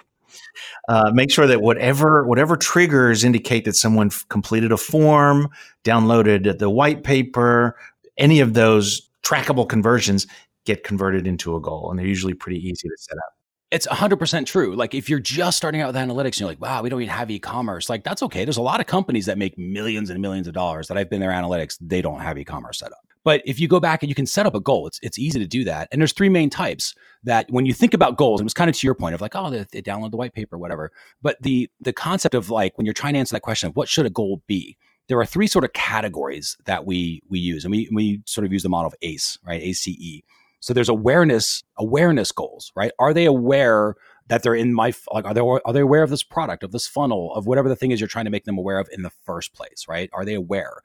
Uh, 0.87 1.11
make 1.13 1.29
sure 1.29 1.45
that 1.47 1.61
whatever 1.61 2.25
whatever 2.25 2.55
triggers 2.55 3.25
indicate 3.25 3.65
that 3.65 3.75
someone 3.75 4.07
f- 4.07 4.25
completed 4.29 4.71
a 4.71 4.77
form, 4.77 5.49
downloaded 5.83 6.59
the 6.59 6.69
white 6.69 7.03
paper, 7.03 7.75
any 8.17 8.39
of 8.39 8.53
those 8.53 9.09
trackable 9.21 9.67
conversions 9.67 10.25
get 10.63 10.85
converted 10.85 11.27
into 11.27 11.57
a 11.57 11.59
goal, 11.59 11.89
and 11.89 11.99
they're 11.99 12.07
usually 12.07 12.33
pretty 12.33 12.65
easy 12.65 12.87
to 12.87 12.95
set 12.97 13.17
up. 13.17 13.33
It's 13.71 13.85
100% 13.85 14.45
true. 14.45 14.77
Like 14.77 14.95
if 14.95 15.09
you're 15.09 15.19
just 15.19 15.57
starting 15.57 15.81
out 15.81 15.87
with 15.87 15.97
analytics 15.97 16.25
and 16.25 16.39
you're 16.39 16.49
like, 16.49 16.61
wow, 16.61 16.81
we 16.81 16.87
don't 16.87 17.01
even 17.01 17.13
have 17.13 17.29
e-commerce, 17.29 17.89
like 17.89 18.05
that's 18.05 18.23
okay. 18.23 18.45
There's 18.45 18.55
a 18.55 18.61
lot 18.61 18.79
of 18.79 18.85
companies 18.87 19.25
that 19.25 19.37
make 19.37 19.57
millions 19.57 20.09
and 20.09 20.21
millions 20.21 20.47
of 20.47 20.53
dollars 20.53 20.87
that 20.87 20.97
I've 20.97 21.09
been 21.09 21.19
their 21.19 21.31
analytics, 21.31 21.77
they 21.81 22.01
don't 22.01 22.21
have 22.21 22.37
e-commerce 22.37 22.79
set 22.79 22.93
up. 22.93 23.08
But 23.23 23.41
if 23.45 23.59
you 23.59 23.67
go 23.67 23.79
back 23.79 24.01
and 24.01 24.09
you 24.09 24.15
can 24.15 24.25
set 24.25 24.45
up 24.45 24.55
a 24.55 24.59
goal, 24.59 24.87
it's 24.87 24.99
it's 25.01 25.19
easy 25.19 25.39
to 25.39 25.47
do 25.47 25.63
that. 25.65 25.89
And 25.91 26.01
there's 26.01 26.13
three 26.13 26.29
main 26.29 26.49
types 26.49 26.95
that 27.23 27.49
when 27.51 27.65
you 27.65 27.73
think 27.73 27.93
about 27.93 28.17
goals, 28.17 28.39
it 28.39 28.45
was 28.45 28.53
kind 28.53 28.69
of 28.69 28.75
to 28.77 28.87
your 28.87 28.95
point 28.95 29.15
of 29.15 29.21
like, 29.21 29.35
oh, 29.35 29.49
they, 29.49 29.65
they 29.71 29.81
download 29.81 30.11
the 30.11 30.17
white 30.17 30.33
paper, 30.33 30.57
whatever. 30.57 30.91
But 31.21 31.41
the 31.41 31.69
the 31.81 31.93
concept 31.93 32.35
of 32.35 32.49
like 32.49 32.77
when 32.77 32.85
you're 32.85 32.93
trying 32.93 33.13
to 33.13 33.19
answer 33.19 33.35
that 33.35 33.41
question 33.41 33.67
of 33.67 33.75
what 33.75 33.89
should 33.89 34.05
a 34.05 34.09
goal 34.09 34.41
be, 34.47 34.77
there 35.07 35.19
are 35.19 35.25
three 35.25 35.47
sort 35.47 35.65
of 35.65 35.73
categories 35.73 36.57
that 36.65 36.85
we 36.85 37.21
we 37.29 37.39
use, 37.39 37.65
and 37.65 37.71
we 37.71 37.89
we 37.93 38.21
sort 38.25 38.45
of 38.45 38.53
use 38.53 38.63
the 38.63 38.69
model 38.69 38.87
of 38.87 38.95
ACE, 39.01 39.37
right? 39.45 39.61
ACE. 39.61 40.21
So 40.61 40.73
there's 40.73 40.89
awareness 40.89 41.63
awareness 41.77 42.31
goals, 42.31 42.71
right? 42.75 42.91
Are 42.99 43.13
they 43.13 43.25
aware 43.25 43.95
that 44.27 44.43
they're 44.43 44.55
in 44.55 44.73
my 44.73 44.93
like 45.11 45.25
are 45.25 45.33
they 45.33 45.41
are 45.41 45.73
they 45.73 45.81
aware 45.81 46.03
of 46.03 46.09
this 46.09 46.23
product, 46.23 46.63
of 46.63 46.71
this 46.71 46.87
funnel, 46.87 47.33
of 47.33 47.47
whatever 47.47 47.67
the 47.67 47.75
thing 47.75 47.91
is 47.91 47.99
you're 47.99 48.07
trying 48.07 48.25
to 48.25 48.31
make 48.31 48.45
them 48.45 48.57
aware 48.57 48.79
of 48.79 48.87
in 48.91 49.01
the 49.01 49.09
first 49.25 49.53
place, 49.53 49.85
right? 49.89 50.09
Are 50.13 50.23
they 50.23 50.35
aware? 50.35 50.81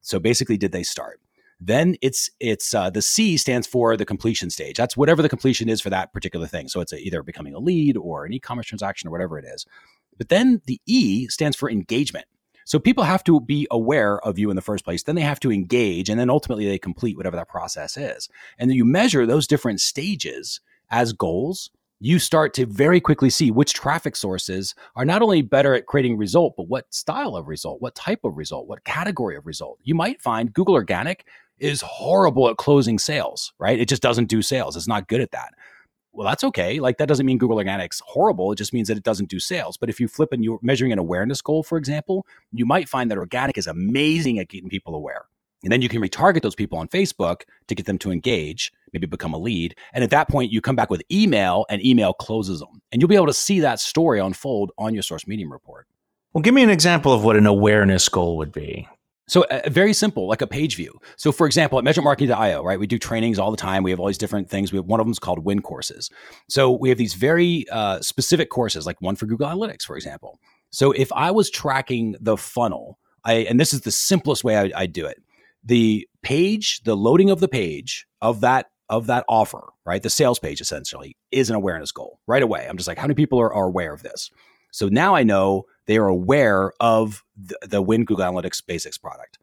So 0.00 0.18
basically, 0.18 0.56
did 0.56 0.72
they 0.72 0.82
start? 0.82 1.20
Then 1.60 1.96
it's 2.02 2.30
it's 2.38 2.74
uh, 2.74 2.90
the 2.90 3.02
C 3.02 3.36
stands 3.36 3.66
for 3.66 3.96
the 3.96 4.04
completion 4.04 4.50
stage. 4.50 4.76
That's 4.76 4.96
whatever 4.96 5.22
the 5.22 5.28
completion 5.28 5.68
is 5.68 5.80
for 5.80 5.90
that 5.90 6.12
particular 6.12 6.46
thing. 6.46 6.68
So 6.68 6.80
it's 6.80 6.92
a, 6.92 6.98
either 6.98 7.22
becoming 7.22 7.54
a 7.54 7.58
lead 7.58 7.96
or 7.96 8.24
an 8.24 8.32
e-commerce 8.32 8.66
transaction 8.66 9.08
or 9.08 9.10
whatever 9.10 9.38
it 9.38 9.44
is. 9.46 9.64
But 10.18 10.28
then 10.28 10.60
the 10.66 10.80
E 10.86 11.28
stands 11.28 11.56
for 11.56 11.70
engagement. 11.70 12.26
So 12.66 12.80
people 12.80 13.04
have 13.04 13.22
to 13.24 13.40
be 13.40 13.68
aware 13.70 14.18
of 14.20 14.40
you 14.40 14.50
in 14.50 14.56
the 14.56 14.62
first 14.62 14.84
place. 14.84 15.04
Then 15.04 15.14
they 15.14 15.22
have 15.22 15.40
to 15.40 15.52
engage, 15.52 16.08
and 16.08 16.18
then 16.18 16.28
ultimately 16.28 16.66
they 16.66 16.78
complete 16.78 17.16
whatever 17.16 17.36
that 17.36 17.48
process 17.48 17.96
is. 17.96 18.28
And 18.58 18.68
then 18.68 18.76
you 18.76 18.84
measure 18.84 19.24
those 19.24 19.46
different 19.46 19.80
stages 19.80 20.60
as 20.90 21.12
goals. 21.12 21.70
You 22.00 22.18
start 22.18 22.54
to 22.54 22.66
very 22.66 23.00
quickly 23.00 23.30
see 23.30 23.50
which 23.52 23.72
traffic 23.72 24.16
sources 24.16 24.74
are 24.96 25.04
not 25.04 25.22
only 25.22 25.42
better 25.42 25.74
at 25.74 25.86
creating 25.86 26.18
result, 26.18 26.54
but 26.56 26.68
what 26.68 26.92
style 26.92 27.36
of 27.36 27.46
result, 27.46 27.80
what 27.80 27.94
type 27.94 28.20
of 28.24 28.36
result, 28.36 28.66
what 28.66 28.84
category 28.84 29.36
of 29.36 29.46
result. 29.46 29.78
You 29.84 29.94
might 29.94 30.20
find 30.20 30.52
Google 30.52 30.74
Organic 30.74 31.24
is 31.58 31.80
horrible 31.80 32.48
at 32.48 32.56
closing 32.56 32.98
sales, 32.98 33.52
right? 33.58 33.78
It 33.78 33.88
just 33.88 34.02
doesn't 34.02 34.26
do 34.26 34.42
sales. 34.42 34.76
It's 34.76 34.88
not 34.88 35.08
good 35.08 35.20
at 35.20 35.30
that 35.32 35.52
well, 36.16 36.26
that's 36.26 36.44
okay. 36.44 36.80
Like 36.80 36.96
that 36.96 37.08
doesn't 37.08 37.26
mean 37.26 37.36
Google 37.36 37.58
Organics 37.58 38.00
horrible. 38.06 38.50
It 38.50 38.56
just 38.56 38.72
means 38.72 38.88
that 38.88 38.96
it 38.96 39.02
doesn't 39.02 39.28
do 39.28 39.38
sales. 39.38 39.76
But 39.76 39.90
if 39.90 40.00
you 40.00 40.08
flip 40.08 40.32
and 40.32 40.42
you're 40.42 40.58
measuring 40.62 40.92
an 40.92 40.98
awareness 40.98 41.42
goal, 41.42 41.62
for 41.62 41.76
example, 41.76 42.26
you 42.52 42.64
might 42.64 42.88
find 42.88 43.10
that 43.10 43.18
organic 43.18 43.58
is 43.58 43.66
amazing 43.66 44.38
at 44.38 44.48
getting 44.48 44.70
people 44.70 44.94
aware. 44.94 45.26
And 45.62 45.72
then 45.72 45.82
you 45.82 45.88
can 45.88 46.00
retarget 46.00 46.42
those 46.42 46.54
people 46.54 46.78
on 46.78 46.88
Facebook 46.88 47.42
to 47.66 47.74
get 47.74 47.86
them 47.86 47.98
to 47.98 48.10
engage, 48.10 48.72
maybe 48.92 49.06
become 49.06 49.34
a 49.34 49.38
lead. 49.38 49.74
And 49.92 50.02
at 50.02 50.10
that 50.10 50.28
point, 50.28 50.52
you 50.52 50.60
come 50.60 50.76
back 50.76 50.90
with 50.90 51.02
email 51.12 51.66
and 51.68 51.84
email 51.84 52.14
closes 52.14 52.60
them. 52.60 52.80
And 52.92 53.00
you'll 53.00 53.08
be 53.08 53.16
able 53.16 53.26
to 53.26 53.34
see 53.34 53.60
that 53.60 53.80
story 53.80 54.18
unfold 54.18 54.72
on 54.78 54.94
your 54.94 55.02
source 55.02 55.26
medium 55.26 55.52
report. 55.52 55.86
Well, 56.32 56.42
give 56.42 56.54
me 56.54 56.62
an 56.62 56.70
example 56.70 57.12
of 57.12 57.24
what 57.24 57.36
an 57.36 57.46
awareness 57.46 58.08
goal 58.08 58.36
would 58.38 58.52
be. 58.52 58.88
So 59.28 59.44
uh, 59.44 59.68
very 59.68 59.92
simple, 59.92 60.28
like 60.28 60.40
a 60.40 60.46
page 60.46 60.76
view. 60.76 61.00
So 61.16 61.32
for 61.32 61.46
example, 61.46 61.78
at 61.78 61.84
measurementmarketing.io, 61.84 62.62
right, 62.62 62.78
we 62.78 62.86
do 62.86 62.98
trainings 62.98 63.38
all 63.38 63.50
the 63.50 63.56
time. 63.56 63.82
We 63.82 63.90
have 63.90 63.98
all 63.98 64.06
these 64.06 64.18
different 64.18 64.48
things. 64.48 64.72
We 64.72 64.78
have 64.78 64.86
one 64.86 65.00
of 65.00 65.06
them 65.06 65.12
is 65.12 65.18
called 65.18 65.44
Win 65.44 65.62
courses. 65.62 66.10
So 66.48 66.70
we 66.70 66.88
have 66.90 66.98
these 66.98 67.14
very 67.14 67.66
uh, 67.70 68.00
specific 68.00 68.50
courses, 68.50 68.86
like 68.86 69.00
one 69.00 69.16
for 69.16 69.26
Google 69.26 69.48
Analytics, 69.48 69.82
for 69.82 69.96
example. 69.96 70.38
So 70.70 70.92
if 70.92 71.12
I 71.12 71.30
was 71.30 71.50
tracking 71.50 72.16
the 72.20 72.36
funnel, 72.36 72.98
I 73.24 73.34
and 73.48 73.58
this 73.58 73.72
is 73.72 73.80
the 73.80 73.90
simplest 73.90 74.44
way 74.44 74.56
I, 74.56 74.70
I 74.82 74.86
do 74.86 75.06
it. 75.06 75.22
The 75.64 76.08
page, 76.22 76.82
the 76.84 76.96
loading 76.96 77.30
of 77.30 77.40
the 77.40 77.48
page 77.48 78.06
of 78.22 78.40
that 78.42 78.66
of 78.88 79.08
that 79.08 79.24
offer, 79.28 79.72
right, 79.84 80.02
the 80.02 80.10
sales 80.10 80.38
page 80.38 80.60
essentially 80.60 81.16
is 81.32 81.50
an 81.50 81.56
awareness 81.56 81.90
goal 81.90 82.20
right 82.28 82.42
away. 82.42 82.66
I'm 82.68 82.76
just 82.76 82.86
like, 82.86 82.98
how 82.98 83.04
many 83.04 83.14
people 83.14 83.40
are, 83.40 83.52
are 83.52 83.66
aware 83.66 83.92
of 83.92 84.04
this? 84.04 84.30
So 84.70 84.88
now 84.88 85.16
I 85.16 85.24
know 85.24 85.64
they 85.86 85.98
are 85.98 86.08
aware 86.08 86.72
of 86.80 87.22
the, 87.36 87.58
the 87.62 87.82
Win 87.82 88.04
Google 88.04 88.24
Analytics 88.24 88.64
Basics 88.64 88.98
product. 88.98 89.38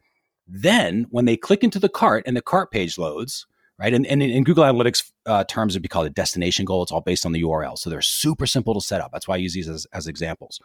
Then, 0.47 1.07
when 1.09 1.25
they 1.25 1.37
click 1.37 1.63
into 1.63 1.79
the 1.79 1.89
cart 1.89 2.23
and 2.27 2.35
the 2.35 2.41
cart 2.41 2.71
page 2.71 2.97
loads, 2.97 3.45
right? 3.79 3.93
And, 3.93 4.05
and 4.05 4.21
in 4.21 4.43
Google 4.43 4.63
Analytics 4.63 5.11
uh, 5.25 5.43
terms, 5.45 5.73
it'd 5.73 5.81
be 5.81 5.87
called 5.87 6.07
a 6.07 6.11
destination 6.11 6.65
goal. 6.65 6.83
It's 6.83 6.91
all 6.91 7.01
based 7.01 7.25
on 7.25 7.31
the 7.31 7.41
URL. 7.43 7.77
So 7.77 7.89
they're 7.89 8.01
super 8.01 8.45
simple 8.45 8.73
to 8.73 8.81
set 8.81 9.01
up. 9.01 9.11
That's 9.11 9.27
why 9.27 9.35
I 9.35 9.39
use 9.39 9.53
these 9.53 9.69
as, 9.69 9.87
as 9.93 10.07
examples. 10.07 10.59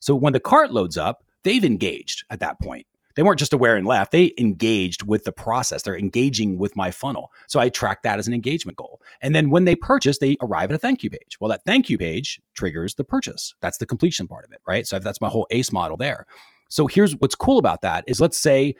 So 0.00 0.14
when 0.14 0.32
the 0.32 0.40
cart 0.40 0.72
loads 0.72 0.96
up, 0.96 1.24
they've 1.44 1.64
engaged 1.64 2.24
at 2.30 2.40
that 2.40 2.60
point 2.60 2.86
they 3.14 3.22
weren't 3.22 3.38
just 3.38 3.52
aware 3.52 3.76
and 3.76 3.86
left 3.86 4.12
they 4.12 4.32
engaged 4.38 5.04
with 5.04 5.24
the 5.24 5.32
process 5.32 5.82
they're 5.82 5.96
engaging 5.96 6.58
with 6.58 6.76
my 6.76 6.90
funnel. 6.90 7.32
So 7.46 7.60
i 7.60 7.68
track 7.68 8.02
that 8.02 8.18
as 8.18 8.26
an 8.26 8.34
engagement 8.34 8.76
goal. 8.76 9.00
And 9.20 9.34
then 9.34 9.50
when 9.50 9.64
they 9.64 9.74
purchase 9.74 10.18
they 10.18 10.36
arrive 10.40 10.70
at 10.70 10.76
a 10.76 10.78
thank 10.78 11.02
you 11.02 11.10
page. 11.10 11.38
Well 11.40 11.50
that 11.50 11.64
thank 11.64 11.88
you 11.90 11.98
page 11.98 12.40
triggers 12.54 12.94
the 12.94 13.04
purchase. 13.04 13.54
That's 13.60 13.78
the 13.78 13.86
completion 13.86 14.28
part 14.28 14.44
of 14.44 14.52
it 14.52 14.60
right? 14.66 14.86
So 14.86 14.98
that's 14.98 15.20
my 15.20 15.28
whole 15.28 15.46
ace 15.50 15.72
model 15.72 15.96
there. 15.96 16.26
So 16.68 16.86
here's 16.86 17.14
what's 17.16 17.34
cool 17.34 17.58
about 17.58 17.82
that 17.82 18.04
is 18.06 18.20
let's 18.20 18.38
say 18.38 18.74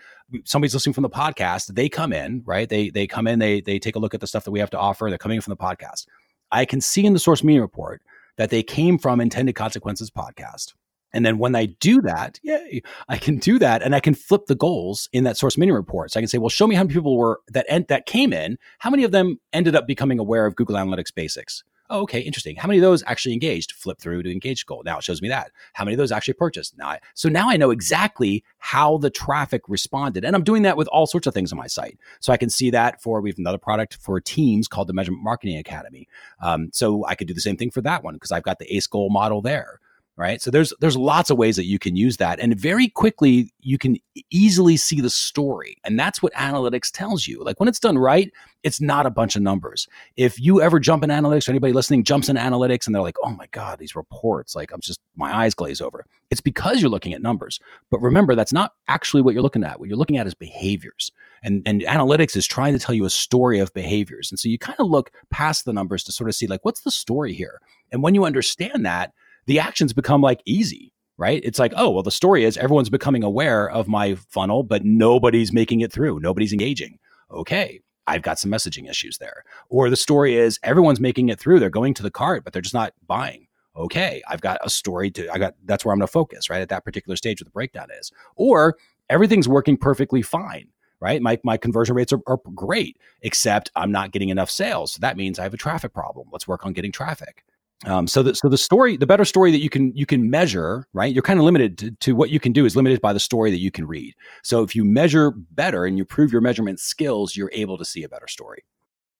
somebody's 0.45 0.75
listening 0.75 0.95
from 0.95 1.03
the 1.03 1.11
podcast 1.11 1.75
they 1.75 1.89
come 1.89 2.13
in 2.13 2.43
right? 2.45 2.69
They 2.69 2.91
they 2.91 3.07
come 3.07 3.27
in 3.27 3.39
they 3.39 3.61
they 3.61 3.79
take 3.79 3.97
a 3.97 3.99
look 3.99 4.15
at 4.15 4.21
the 4.21 4.27
stuff 4.27 4.45
that 4.45 4.51
we 4.51 4.61
have 4.61 4.71
to 4.71 4.79
offer 4.79 5.09
they're 5.09 5.19
coming 5.19 5.37
in 5.37 5.43
from 5.43 5.53
the 5.53 5.57
podcast. 5.63 6.07
I 6.51 6.65
can 6.65 6.81
see 6.81 7.05
in 7.05 7.13
the 7.13 7.19
source 7.19 7.43
medium 7.43 7.63
report 7.63 8.03
that 8.37 8.51
they 8.51 8.63
came 8.63 8.99
from 8.99 9.21
intended 9.21 9.55
consequences 9.55 10.11
podcast 10.11 10.75
and 11.13 11.25
then 11.25 11.39
when 11.39 11.55
I 11.55 11.67
do 11.67 12.01
that, 12.03 12.41
yeah, 12.43 12.61
I 13.09 13.19
can 13.19 13.39
do 13.39 13.59
that 13.59 13.83
and 13.83 13.95
I 13.95 14.01
can 14.01 14.15
flip 14.15 14.47
the 14.47 14.55
goals 14.55 15.09
in 15.13 15.25
that 15.25 15.37
source 15.37 15.59
medium 15.59 15.77
report. 15.77 16.11
So 16.11 16.21
I 16.21 16.23
can 16.23 16.29
say, 16.29 16.39
well, 16.39 16.49
show 16.49 16.67
me 16.67 16.75
how 16.75 16.83
many 16.83 16.95
people 16.95 17.17
were 17.17 17.41
that 17.49 17.67
that 17.89 18.07
came 18.07 18.33
in. 18.33 18.59
How 18.79 18.91
many 18.91 19.05
of 19.05 19.13
them 19.13 19.39
ended 19.53 19.75
up 19.75 19.87
becoming 19.87 20.19
aware 20.19 20.47
of 20.47 20.57
Google 20.57 20.77
Analytics 20.77 21.15
basics? 21.15 21.65
Oh, 21.91 22.01
okay, 22.03 22.21
interesting. 22.21 22.57
How 22.57 22.69
many 22.69 22.79
of 22.79 22.83
those 22.83 23.03
actually 23.07 23.35
engaged? 23.35 23.73
Flip 23.73 23.99
through 23.99 24.23
to 24.23 24.33
engage 24.33 24.65
goal. 24.65 24.83
Now 24.83 24.97
it 24.97 25.05
shows 25.05 25.21
me 25.21 25.29
that. 25.29 25.51
How 25.75 25.85
many 25.85 25.95
of 25.95 25.99
those 25.99 26.11
actually 26.11 26.35
purchased? 26.35 26.79
Now, 26.79 26.89
I, 26.89 27.01
so 27.13 27.29
now 27.29 27.51
I 27.51 27.59
know 27.59 27.71
exactly 27.71 28.45
how 28.57 28.97
the 28.97 29.11
traffic 29.11 29.61
responded, 29.69 30.25
and 30.25 30.35
I'm 30.35 30.43
doing 30.43 30.63
that 30.63 30.79
with 30.79 30.89
all 30.89 31.07
sorts 31.07 31.27
of 31.27 31.35
things 31.35 31.53
on 31.53 31.59
my 31.59 31.67
site. 31.67 31.99
So 32.21 32.33
I 32.33 32.39
can 32.39 32.49
see 32.49 32.71
that 32.71 33.03
for 33.03 33.21
we 33.21 33.29
have 33.29 33.39
another 33.39 33.59
product 33.59 33.97
for 33.97 34.19
teams 34.21 34.69
called 34.69 34.89
the 34.89 34.95
Measurement 34.95 35.23
Marketing 35.23 35.59
Academy. 35.59 36.09
Um, 36.41 36.71
so 36.73 37.05
I 37.05 37.15
could 37.15 37.29
do 37.29 37.35
the 37.35 37.43
same 37.43 37.59
thing 37.59 37.71
for 37.71 37.83
that 37.83 38.03
one 38.03 38.15
because 38.15 38.33
I've 38.33 38.43
got 38.43 38.59
the 38.59 38.75
ACE 38.75 38.87
goal 38.87 39.11
model 39.11 39.43
there 39.43 39.79
right? 40.17 40.43
So 40.43 40.51
there's 40.51 40.75
there's 40.81 40.97
lots 40.97 41.31
of 41.31 41.39
ways 41.39 41.57
that 41.57 41.65
you 41.65 41.79
can 41.79 41.97
use 41.97 42.19
that 42.19 42.39
and 42.39 42.55
very 42.59 42.89
quickly 42.89 43.53
you 43.61 43.79
can 43.79 43.97
easily 44.31 44.77
see 44.77 45.01
the 45.01 45.09
story 45.11 45.79
and 45.85 45.99
that's 45.99 46.23
what 46.23 46.35
analytics 46.35 46.91
tells 46.91 47.27
you. 47.27 47.43
Like 47.43 47.59
when 47.59 47.69
it's 47.69 47.79
done 47.79 47.97
right 47.99 48.31
it's 48.63 48.81
not 48.81 49.07
a 49.07 49.11
bunch 49.11 49.35
of 49.35 49.43
numbers. 49.43 49.89
If 50.17 50.39
you 50.39 50.61
ever 50.61 50.79
jump 50.79 51.03
in 51.03 51.11
analytics 51.11 51.49
or 51.49 51.53
anybody 51.53 51.73
listening 51.73 52.05
jumps 52.05 52.29
in 52.29 52.37
analytics 52.37 52.87
and 52.87 52.95
they're 52.95 53.03
like 53.03 53.17
oh 53.25 53.31
my 53.31 53.47
god 53.53 53.79
these 53.79 53.97
reports 53.97 54.55
like 54.55 54.71
i'm 54.73 54.81
just 54.81 55.01
my 55.17 55.35
eyes 55.35 55.55
glaze 55.55 55.81
over. 55.81 56.05
It's 56.31 56.41
because 56.41 56.81
you're 56.81 56.91
looking 56.91 57.13
at 57.13 57.23
numbers. 57.23 57.59
But 57.91 58.01
remember 58.01 58.35
that's 58.35 58.53
not 58.53 58.73
actually 58.89 59.23
what 59.23 59.35
you're 59.35 59.43
looking 59.43 59.65
at. 59.65 59.81
What 59.81 59.89
you're 59.89 59.99
looking 59.99 60.19
at 60.19 60.27
is 60.27 60.35
behaviors 60.35 61.11
and 61.43 61.63
and 61.65 61.81
analytics 61.83 62.37
is 62.37 62.47
trying 62.47 62.75
to 62.75 62.79
tell 62.79 62.95
you 62.95 63.07
a 63.07 63.11
story 63.11 63.61
of 63.61 63.73
behaviors 63.73 64.31
and 64.31 64.39
so 64.39 64.49
you 64.51 64.59
kind 64.59 64.79
of 64.79 64.89
look 64.89 65.11
past 65.31 65.65
the 65.65 65.73
numbers 65.73 66.05
to 66.05 66.13
sort 66.13 66.29
of 66.29 66.35
see 66.35 66.47
like 66.47 66.65
what's 66.67 66.83
the 66.83 66.91
story 66.91 67.33
here? 67.33 67.61
And 67.91 68.03
when 68.03 68.15
you 68.15 68.25
understand 68.25 68.85
that 68.85 69.13
the 69.47 69.59
actions 69.59 69.93
become 69.93 70.21
like 70.21 70.41
easy, 70.45 70.93
right? 71.17 71.41
It's 71.45 71.59
like, 71.59 71.73
oh, 71.77 71.91
well, 71.91 72.03
the 72.03 72.11
story 72.11 72.45
is 72.45 72.57
everyone's 72.57 72.91
becoming 72.91 73.23
aware 73.23 73.69
of 73.71 73.89
my 73.89 74.15
funnel, 74.15 74.63
but 74.63 74.85
nobody's 74.85 75.53
making 75.53 75.81
it 75.81 75.93
through. 75.93 76.21
Nobody's 76.21 76.53
engaging. 76.53 76.99
Okay. 77.31 77.81
I've 78.07 78.23
got 78.23 78.39
some 78.39 78.51
messaging 78.51 78.91
issues 78.91 79.19
there. 79.19 79.45
Or 79.69 79.89
the 79.89 79.97
story 79.97 80.37
is 80.37 80.59
everyone's 80.63 81.01
making 81.01 81.29
it 81.29 81.39
through. 81.39 81.61
They're 81.61 81.71
going 81.71 81.95
to 81.95 82.03
the 82.03 82.11
cart, 82.11 82.43
but 82.45 82.53
they're 82.53 82.63
just 82.63 82.75
not 82.75 82.93
buying. 83.07 83.47
Okay. 83.77 84.23
I've 84.29 84.41
got 84.41 84.59
a 84.63 84.69
story 84.69 85.11
to, 85.13 85.33
I 85.33 85.39
got, 85.39 85.55
that's 85.65 85.85
where 85.85 85.93
I'm 85.93 85.99
going 85.99 86.09
to 86.09 86.13
focus, 86.13 86.51
right? 86.51 86.61
At 86.61 86.69
that 86.71 86.85
particular 86.85 87.17
stage 87.17 87.41
where 87.41 87.45
the 87.45 87.51
breakdown 87.51 87.89
is. 87.99 88.11
Or 88.35 88.77
everything's 89.09 89.49
working 89.49 89.77
perfectly 89.77 90.23
fine 90.23 90.69
right? 91.03 91.21
My, 91.21 91.37
my 91.43 91.57
conversion 91.57 91.97
rates 91.97 92.13
are, 92.13 92.21
are, 92.29 92.39
great, 92.55 92.97
except 93.23 93.73
I'm 93.75 93.91
not 93.91 94.13
getting 94.13 94.29
enough 94.29 94.49
sales. 94.49 94.93
So 94.93 95.01
that 95.01 95.17
means 95.17 95.39
I 95.39 95.43
have 95.43 95.53
a 95.53 95.59
traffic 95.59 95.93
problem. 95.93 96.29
Let's 96.31 96.47
work 96.47 96.65
on 96.65 96.73
getting 96.73 96.93
traffic. 96.93 97.45
Um, 97.85 98.07
so 98.07 98.23
that 98.23 98.37
so 98.37 98.49
the 98.49 98.59
story, 98.59 98.97
the 98.97 99.07
better 99.07 99.25
story 99.25 99.51
that 99.51 99.59
you 99.59 99.69
can 99.69 99.95
you 99.97 100.07
can 100.07 100.31
measure, 100.31 100.87
right? 100.93 101.13
You're 101.13 101.23
kind 101.23 101.39
of 101.39 101.45
limited 101.45 101.79
to, 101.79 101.91
to, 101.91 102.15
what 102.15 102.31
you 102.31 102.39
can 102.39 102.53
do 102.53 102.65
is 102.65 102.77
limited 102.77 103.01
by 103.01 103.13
the 103.13 103.21
story 103.21 103.51
that 103.51 103.59
you 103.59 103.71
can 103.71 103.87
read. 103.87 104.15
So 104.43 104.63
if 104.63 104.77
you 104.77 104.85
measure 104.85 105.33
better 105.33 105.85
and 105.85 105.99
you 105.99 106.05
prove 106.05 106.33
your 106.33 106.41
measurement 106.41 106.79
skills, 106.79 107.37
you're 107.37 107.51
able 107.53 107.79
to 107.79 107.85
see 107.85 108.05
a 108.05 108.09
better 108.09 108.29
story. 108.29 108.65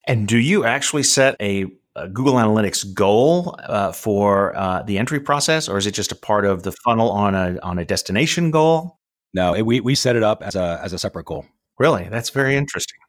And 0.07 0.29
do 0.29 0.39
you 0.39 0.65
actually 0.65 1.03
set 1.03 1.37
a, 1.41 1.67
a 1.97 2.09
Google 2.09 2.35
Analytics 2.35 2.93
goal 2.95 3.57
uh, 3.65 3.93
for 3.93 4.57
uh, 4.57 4.83
the 4.83 4.99
entry 4.99 5.21
process, 5.21 5.69
or 5.69 5.77
is 5.79 5.87
it 5.87 5.93
just 5.93 6.13
a 6.13 6.17
part 6.17 6.45
of 6.45 6.63
the 6.63 6.73
funnel 6.73 7.11
on 7.11 7.35
a 7.35 7.59
on 7.63 7.79
a 7.79 7.85
destination 7.85 8.51
goal? 8.51 8.99
No, 9.35 9.55
it, 9.55 9.63
we 9.63 9.81
we 9.81 9.95
set 9.95 10.15
it 10.15 10.23
up 10.23 10.43
as 10.43 10.55
a 10.55 10.81
as 10.83 10.93
a 10.93 10.99
separate 10.99 11.27
goal. 11.27 11.47
Really, 11.79 12.09
that's 12.09 12.31
very 12.31 12.55
interesting 12.55 13.02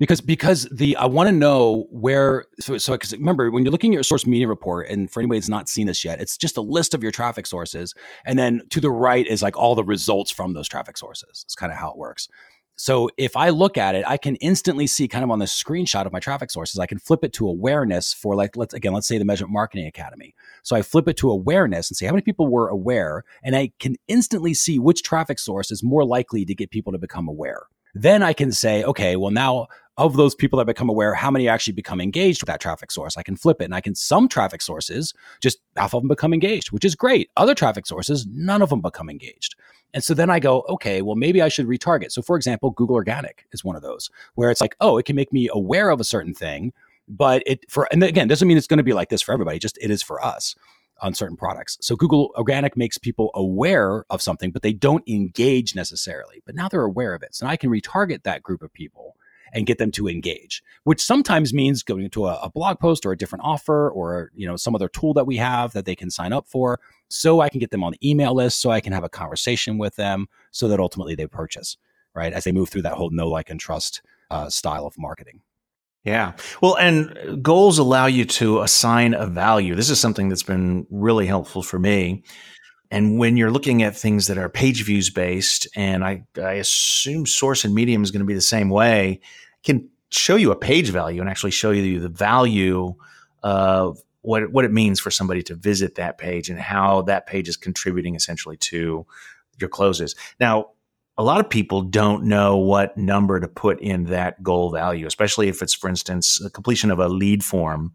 because 0.00 0.22
because 0.22 0.66
the 0.72 0.96
I 0.96 1.04
want 1.04 1.28
to 1.28 1.32
know 1.32 1.86
where 1.90 2.46
so 2.58 2.78
so 2.78 2.94
because 2.94 3.12
remember 3.12 3.50
when 3.50 3.64
you're 3.64 3.70
looking 3.70 3.92
at 3.92 3.94
your 3.94 4.02
source 4.02 4.26
medium 4.26 4.48
report 4.48 4.88
and 4.88 5.10
for 5.10 5.20
anybody 5.20 5.38
that's 5.38 5.48
not 5.48 5.68
seen 5.68 5.86
this 5.86 6.04
yet, 6.04 6.20
it's 6.20 6.36
just 6.38 6.56
a 6.56 6.62
list 6.62 6.94
of 6.94 7.02
your 7.02 7.12
traffic 7.12 7.46
sources, 7.46 7.94
and 8.24 8.38
then 8.38 8.62
to 8.70 8.80
the 8.80 8.90
right 8.90 9.26
is 9.26 9.42
like 9.42 9.56
all 9.56 9.74
the 9.76 9.84
results 9.84 10.30
from 10.30 10.54
those 10.54 10.66
traffic 10.66 10.96
sources. 10.96 11.42
It's 11.44 11.54
kind 11.54 11.70
of 11.70 11.78
how 11.78 11.90
it 11.90 11.98
works. 11.98 12.28
So 12.76 13.10
if 13.18 13.36
I 13.36 13.50
look 13.50 13.76
at 13.76 13.94
it, 13.94 14.06
I 14.08 14.16
can 14.16 14.36
instantly 14.36 14.86
see 14.86 15.06
kind 15.06 15.22
of 15.22 15.30
on 15.30 15.38
the 15.38 15.44
screenshot 15.44 16.06
of 16.06 16.14
my 16.14 16.18
traffic 16.18 16.50
sources, 16.50 16.78
I 16.78 16.86
can 16.86 16.98
flip 16.98 17.22
it 17.22 17.34
to 17.34 17.46
awareness 17.46 18.14
for 18.14 18.34
like 18.34 18.56
let's 18.56 18.72
again 18.72 18.94
let's 18.94 19.06
say 19.06 19.18
the 19.18 19.26
Measurement 19.26 19.52
Marketing 19.52 19.86
Academy. 19.86 20.34
So 20.62 20.76
I 20.76 20.80
flip 20.80 21.08
it 21.08 21.18
to 21.18 21.30
awareness 21.30 21.90
and 21.90 21.96
see 21.98 22.06
how 22.06 22.12
many 22.12 22.22
people 22.22 22.48
were 22.48 22.68
aware, 22.68 23.24
and 23.42 23.54
I 23.54 23.72
can 23.78 23.96
instantly 24.08 24.54
see 24.54 24.78
which 24.78 25.02
traffic 25.02 25.38
source 25.38 25.70
is 25.70 25.82
more 25.82 26.06
likely 26.06 26.46
to 26.46 26.54
get 26.54 26.70
people 26.70 26.90
to 26.92 26.98
become 26.98 27.28
aware. 27.28 27.64
Then 27.94 28.22
I 28.22 28.32
can 28.32 28.52
say, 28.52 28.84
okay, 28.84 29.16
well, 29.16 29.30
now 29.30 29.66
of 29.96 30.16
those 30.16 30.34
people 30.34 30.58
that 30.58 30.66
become 30.66 30.88
aware, 30.88 31.14
how 31.14 31.30
many 31.30 31.48
actually 31.48 31.74
become 31.74 32.00
engaged 32.00 32.42
with 32.42 32.46
that 32.46 32.60
traffic 32.60 32.90
source? 32.90 33.16
I 33.16 33.22
can 33.22 33.36
flip 33.36 33.60
it 33.60 33.66
and 33.66 33.74
I 33.74 33.80
can, 33.80 33.94
some 33.94 34.28
traffic 34.28 34.62
sources, 34.62 35.12
just 35.40 35.58
half 35.76 35.94
of 35.94 36.02
them 36.02 36.08
become 36.08 36.32
engaged, 36.32 36.72
which 36.72 36.84
is 36.84 36.94
great. 36.94 37.30
Other 37.36 37.54
traffic 37.54 37.86
sources, 37.86 38.26
none 38.30 38.62
of 38.62 38.70
them 38.70 38.80
become 38.80 39.10
engaged. 39.10 39.56
And 39.92 40.02
so 40.02 40.14
then 40.14 40.30
I 40.30 40.38
go, 40.38 40.62
okay, 40.68 41.02
well, 41.02 41.16
maybe 41.16 41.42
I 41.42 41.48
should 41.48 41.66
retarget. 41.66 42.12
So, 42.12 42.22
for 42.22 42.36
example, 42.36 42.70
Google 42.70 42.94
Organic 42.94 43.46
is 43.52 43.64
one 43.64 43.76
of 43.76 43.82
those 43.82 44.08
where 44.36 44.50
it's 44.50 44.60
like, 44.60 44.76
oh, 44.80 44.96
it 44.98 45.04
can 45.04 45.16
make 45.16 45.32
me 45.32 45.48
aware 45.52 45.90
of 45.90 46.00
a 46.00 46.04
certain 46.04 46.32
thing, 46.32 46.72
but 47.08 47.42
it 47.44 47.68
for, 47.68 47.88
and 47.92 48.02
again, 48.02 48.28
doesn't 48.28 48.46
mean 48.46 48.56
it's 48.56 48.68
going 48.68 48.78
to 48.78 48.84
be 48.84 48.92
like 48.92 49.08
this 49.08 49.20
for 49.20 49.32
everybody, 49.32 49.58
just 49.58 49.78
it 49.82 49.90
is 49.90 50.02
for 50.02 50.24
us 50.24 50.54
on 51.00 51.14
certain 51.14 51.36
products. 51.36 51.78
So 51.80 51.96
Google 51.96 52.32
Organic 52.36 52.76
makes 52.76 52.98
people 52.98 53.30
aware 53.34 54.04
of 54.10 54.22
something, 54.22 54.50
but 54.50 54.62
they 54.62 54.72
don't 54.72 55.06
engage 55.08 55.74
necessarily. 55.74 56.42
But 56.44 56.54
now 56.54 56.68
they're 56.68 56.82
aware 56.82 57.14
of 57.14 57.22
it. 57.22 57.34
So 57.34 57.46
now 57.46 57.52
I 57.52 57.56
can 57.56 57.70
retarget 57.70 58.22
that 58.22 58.42
group 58.42 58.62
of 58.62 58.72
people 58.72 59.16
and 59.52 59.66
get 59.66 59.78
them 59.78 59.90
to 59.92 60.08
engage, 60.08 60.62
which 60.84 61.02
sometimes 61.02 61.52
means 61.52 61.82
going 61.82 62.04
into 62.04 62.26
a, 62.26 62.38
a 62.42 62.50
blog 62.50 62.78
post 62.78 63.04
or 63.04 63.12
a 63.12 63.16
different 63.16 63.44
offer 63.44 63.90
or 63.90 64.30
you 64.34 64.46
know 64.46 64.56
some 64.56 64.74
other 64.74 64.88
tool 64.88 65.14
that 65.14 65.26
we 65.26 65.36
have 65.36 65.72
that 65.72 65.84
they 65.84 65.96
can 65.96 66.10
sign 66.10 66.32
up 66.32 66.46
for, 66.48 66.78
so 67.08 67.40
I 67.40 67.48
can 67.48 67.60
get 67.60 67.70
them 67.70 67.82
on 67.82 67.92
the 67.92 68.08
email 68.08 68.34
list, 68.34 68.60
so 68.60 68.70
I 68.70 68.80
can 68.80 68.92
have 68.92 69.04
a 69.04 69.08
conversation 69.08 69.78
with 69.78 69.96
them, 69.96 70.28
so 70.50 70.68
that 70.68 70.80
ultimately 70.80 71.14
they 71.14 71.26
purchase, 71.26 71.76
right? 72.14 72.32
As 72.32 72.44
they 72.44 72.52
move 72.52 72.68
through 72.68 72.82
that 72.82 72.94
whole 72.94 73.10
know, 73.10 73.28
like, 73.28 73.50
and 73.50 73.58
trust 73.58 74.02
uh, 74.30 74.48
style 74.48 74.86
of 74.86 74.96
marketing. 74.98 75.40
Yeah. 76.04 76.32
Well, 76.62 76.76
and 76.78 77.42
goals 77.42 77.78
allow 77.78 78.06
you 78.06 78.24
to 78.24 78.62
assign 78.62 79.12
a 79.12 79.26
value. 79.26 79.74
This 79.74 79.90
is 79.90 80.00
something 80.00 80.28
that's 80.28 80.42
been 80.42 80.86
really 80.90 81.26
helpful 81.26 81.62
for 81.62 81.78
me. 81.78 82.24
And 82.90 83.18
when 83.18 83.36
you're 83.36 83.50
looking 83.50 83.82
at 83.82 83.96
things 83.96 84.26
that 84.26 84.38
are 84.38 84.48
page 84.48 84.84
views 84.84 85.10
based, 85.10 85.68
and 85.76 86.02
I, 86.04 86.24
I 86.42 86.54
assume 86.54 87.26
source 87.26 87.64
and 87.64 87.74
medium 87.74 88.02
is 88.02 88.10
going 88.10 88.20
to 88.20 88.26
be 88.26 88.34
the 88.34 88.40
same 88.40 88.70
way, 88.70 89.20
can 89.62 89.88
show 90.10 90.36
you 90.36 90.50
a 90.50 90.56
page 90.56 90.90
value 90.90 91.20
and 91.20 91.30
actually 91.30 91.52
show 91.52 91.70
you 91.70 92.00
the 92.00 92.08
value 92.08 92.94
of 93.42 93.98
what 94.22 94.50
what 94.52 94.64
it 94.64 94.72
means 94.72 95.00
for 95.00 95.10
somebody 95.10 95.42
to 95.42 95.54
visit 95.54 95.94
that 95.94 96.18
page 96.18 96.50
and 96.50 96.58
how 96.58 97.02
that 97.02 97.26
page 97.26 97.48
is 97.48 97.56
contributing 97.56 98.14
essentially 98.14 98.56
to 98.56 99.06
your 99.58 99.68
closes. 99.70 100.14
Now, 100.40 100.70
a 101.20 101.22
lot 101.22 101.38
of 101.38 101.50
people 101.50 101.82
don't 101.82 102.24
know 102.24 102.56
what 102.56 102.96
number 102.96 103.38
to 103.38 103.46
put 103.46 103.78
in 103.82 104.04
that 104.04 104.42
goal 104.42 104.70
value, 104.70 105.06
especially 105.06 105.48
if 105.48 105.60
it's, 105.60 105.74
for 105.74 105.90
instance, 105.90 106.40
completion 106.54 106.90
of 106.90 106.98
a 106.98 107.08
lead 107.08 107.44
form. 107.44 107.92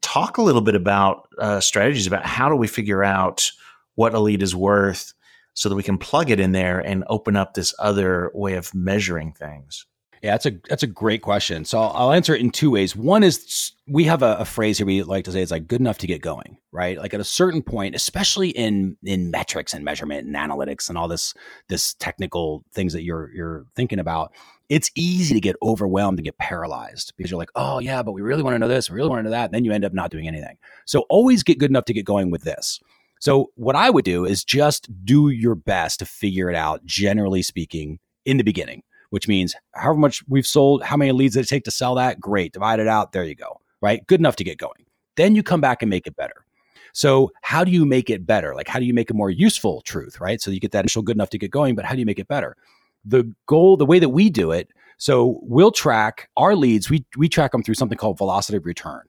Talk 0.00 0.38
a 0.38 0.42
little 0.42 0.60
bit 0.60 0.76
about 0.76 1.28
uh, 1.38 1.58
strategies 1.58 2.06
about 2.06 2.24
how 2.24 2.48
do 2.48 2.54
we 2.54 2.68
figure 2.68 3.02
out 3.02 3.50
what 3.96 4.14
a 4.14 4.20
lead 4.20 4.44
is 4.44 4.54
worth 4.54 5.12
so 5.54 5.68
that 5.68 5.74
we 5.74 5.82
can 5.82 5.98
plug 5.98 6.30
it 6.30 6.38
in 6.38 6.52
there 6.52 6.78
and 6.78 7.02
open 7.08 7.34
up 7.34 7.54
this 7.54 7.74
other 7.80 8.30
way 8.32 8.54
of 8.54 8.72
measuring 8.72 9.32
things. 9.32 9.84
Yeah, 10.22 10.30
that's 10.30 10.46
a 10.46 10.52
that's 10.68 10.84
a 10.84 10.88
great 10.88 11.20
question. 11.20 11.64
So 11.64 11.80
I'll, 11.80 11.92
I'll 11.94 12.12
answer 12.12 12.32
it 12.32 12.40
in 12.40 12.50
two 12.50 12.70
ways. 12.70 12.94
One 12.94 13.24
is 13.24 13.72
we 13.88 14.04
have 14.04 14.22
a, 14.22 14.36
a, 14.36 14.44
phrase 14.44 14.78
here 14.78 14.86
we 14.86 15.02
like 15.02 15.24
to 15.24 15.32
say 15.32 15.42
it's 15.42 15.50
like 15.50 15.66
good 15.66 15.80
enough 15.80 15.98
to 15.98 16.06
get 16.06 16.22
going, 16.22 16.58
right? 16.70 16.96
Like 16.96 17.12
at 17.12 17.18
a 17.18 17.24
certain 17.24 17.60
point, 17.60 17.96
especially 17.96 18.50
in 18.50 18.96
in 19.02 19.32
metrics 19.32 19.74
and 19.74 19.84
measurement 19.84 20.28
and 20.28 20.36
analytics 20.36 20.88
and 20.88 20.96
all 20.96 21.08
this 21.08 21.34
this 21.68 21.94
technical 21.94 22.64
things 22.72 22.92
that 22.92 23.02
you're 23.02 23.32
you're 23.34 23.66
thinking 23.74 23.98
about, 23.98 24.32
it's 24.68 24.92
easy 24.94 25.34
to 25.34 25.40
get 25.40 25.56
overwhelmed 25.60 26.20
and 26.20 26.24
get 26.24 26.38
paralyzed 26.38 27.12
because 27.16 27.28
you're 27.32 27.38
like, 27.38 27.50
oh 27.56 27.80
yeah, 27.80 28.00
but 28.04 28.12
we 28.12 28.22
really 28.22 28.44
want 28.44 28.54
to 28.54 28.60
know 28.60 28.68
this, 28.68 28.88
we 28.88 28.94
really 28.94 29.10
want 29.10 29.18
to 29.18 29.24
know 29.24 29.30
that, 29.30 29.46
and 29.46 29.54
then 29.54 29.64
you 29.64 29.72
end 29.72 29.84
up 29.84 29.92
not 29.92 30.12
doing 30.12 30.28
anything. 30.28 30.56
So 30.86 31.00
always 31.10 31.42
get 31.42 31.58
good 31.58 31.70
enough 31.70 31.86
to 31.86 31.92
get 31.92 32.04
going 32.04 32.30
with 32.30 32.44
this. 32.44 32.78
So 33.20 33.50
what 33.56 33.74
I 33.74 33.90
would 33.90 34.04
do 34.04 34.24
is 34.24 34.44
just 34.44 34.88
do 35.04 35.30
your 35.30 35.56
best 35.56 35.98
to 35.98 36.06
figure 36.06 36.48
it 36.48 36.56
out, 36.56 36.84
generally 36.84 37.42
speaking, 37.42 37.98
in 38.24 38.36
the 38.36 38.44
beginning 38.44 38.84
which 39.12 39.28
means 39.28 39.54
however 39.74 39.98
much 39.98 40.24
we've 40.26 40.46
sold, 40.46 40.82
how 40.82 40.96
many 40.96 41.12
leads 41.12 41.34
did 41.34 41.44
it 41.44 41.48
take 41.48 41.64
to 41.64 41.70
sell 41.70 41.94
that? 41.96 42.18
Great. 42.18 42.54
Divide 42.54 42.80
it 42.80 42.88
out. 42.88 43.12
There 43.12 43.24
you 43.24 43.34
go. 43.34 43.60
Right. 43.82 44.06
Good 44.06 44.20
enough 44.20 44.36
to 44.36 44.44
get 44.44 44.56
going. 44.56 44.86
Then 45.16 45.36
you 45.36 45.42
come 45.42 45.60
back 45.60 45.82
and 45.82 45.90
make 45.90 46.06
it 46.06 46.16
better. 46.16 46.46
So, 46.94 47.30
how 47.42 47.62
do 47.62 47.70
you 47.70 47.84
make 47.84 48.08
it 48.08 48.26
better? 48.26 48.54
Like, 48.54 48.68
how 48.68 48.78
do 48.78 48.86
you 48.86 48.94
make 48.94 49.10
a 49.10 49.14
more 49.14 49.28
useful 49.28 49.82
truth? 49.82 50.18
Right. 50.18 50.40
So, 50.40 50.50
you 50.50 50.60
get 50.60 50.72
that 50.72 50.80
initial 50.80 51.02
good 51.02 51.16
enough 51.16 51.28
to 51.30 51.38
get 51.38 51.50
going, 51.50 51.74
but 51.74 51.84
how 51.84 51.92
do 51.92 52.00
you 52.00 52.06
make 52.06 52.18
it 52.18 52.26
better? 52.26 52.56
The 53.04 53.30
goal, 53.46 53.76
the 53.76 53.84
way 53.84 53.98
that 53.98 54.08
we 54.08 54.30
do 54.30 54.50
it, 54.50 54.70
so 54.96 55.40
we'll 55.42 55.72
track 55.72 56.30
our 56.38 56.56
leads, 56.56 56.88
we, 56.88 57.04
we 57.18 57.28
track 57.28 57.52
them 57.52 57.62
through 57.62 57.74
something 57.74 57.98
called 57.98 58.16
velocity 58.16 58.56
of 58.56 58.64
return. 58.64 59.02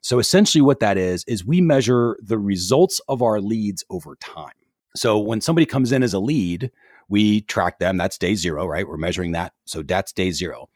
So, 0.00 0.18
essentially, 0.18 0.62
what 0.62 0.80
that 0.80 0.96
is, 0.96 1.22
is 1.24 1.44
we 1.44 1.60
measure 1.60 2.16
the 2.22 2.38
results 2.38 2.98
of 3.08 3.20
our 3.20 3.42
leads 3.42 3.84
over 3.90 4.16
time. 4.16 4.54
So, 4.96 5.18
when 5.18 5.42
somebody 5.42 5.66
comes 5.66 5.92
in 5.92 6.02
as 6.02 6.14
a 6.14 6.18
lead, 6.18 6.70
we 7.10 7.42
track 7.42 7.78
them. 7.80 7.98
That's 7.98 8.16
day 8.16 8.34
zero, 8.36 8.64
right? 8.66 8.88
We're 8.88 8.96
measuring 8.96 9.32
that. 9.32 9.52
So 9.66 9.82
that's 9.82 10.12
day 10.12 10.30
zero. 10.30 10.70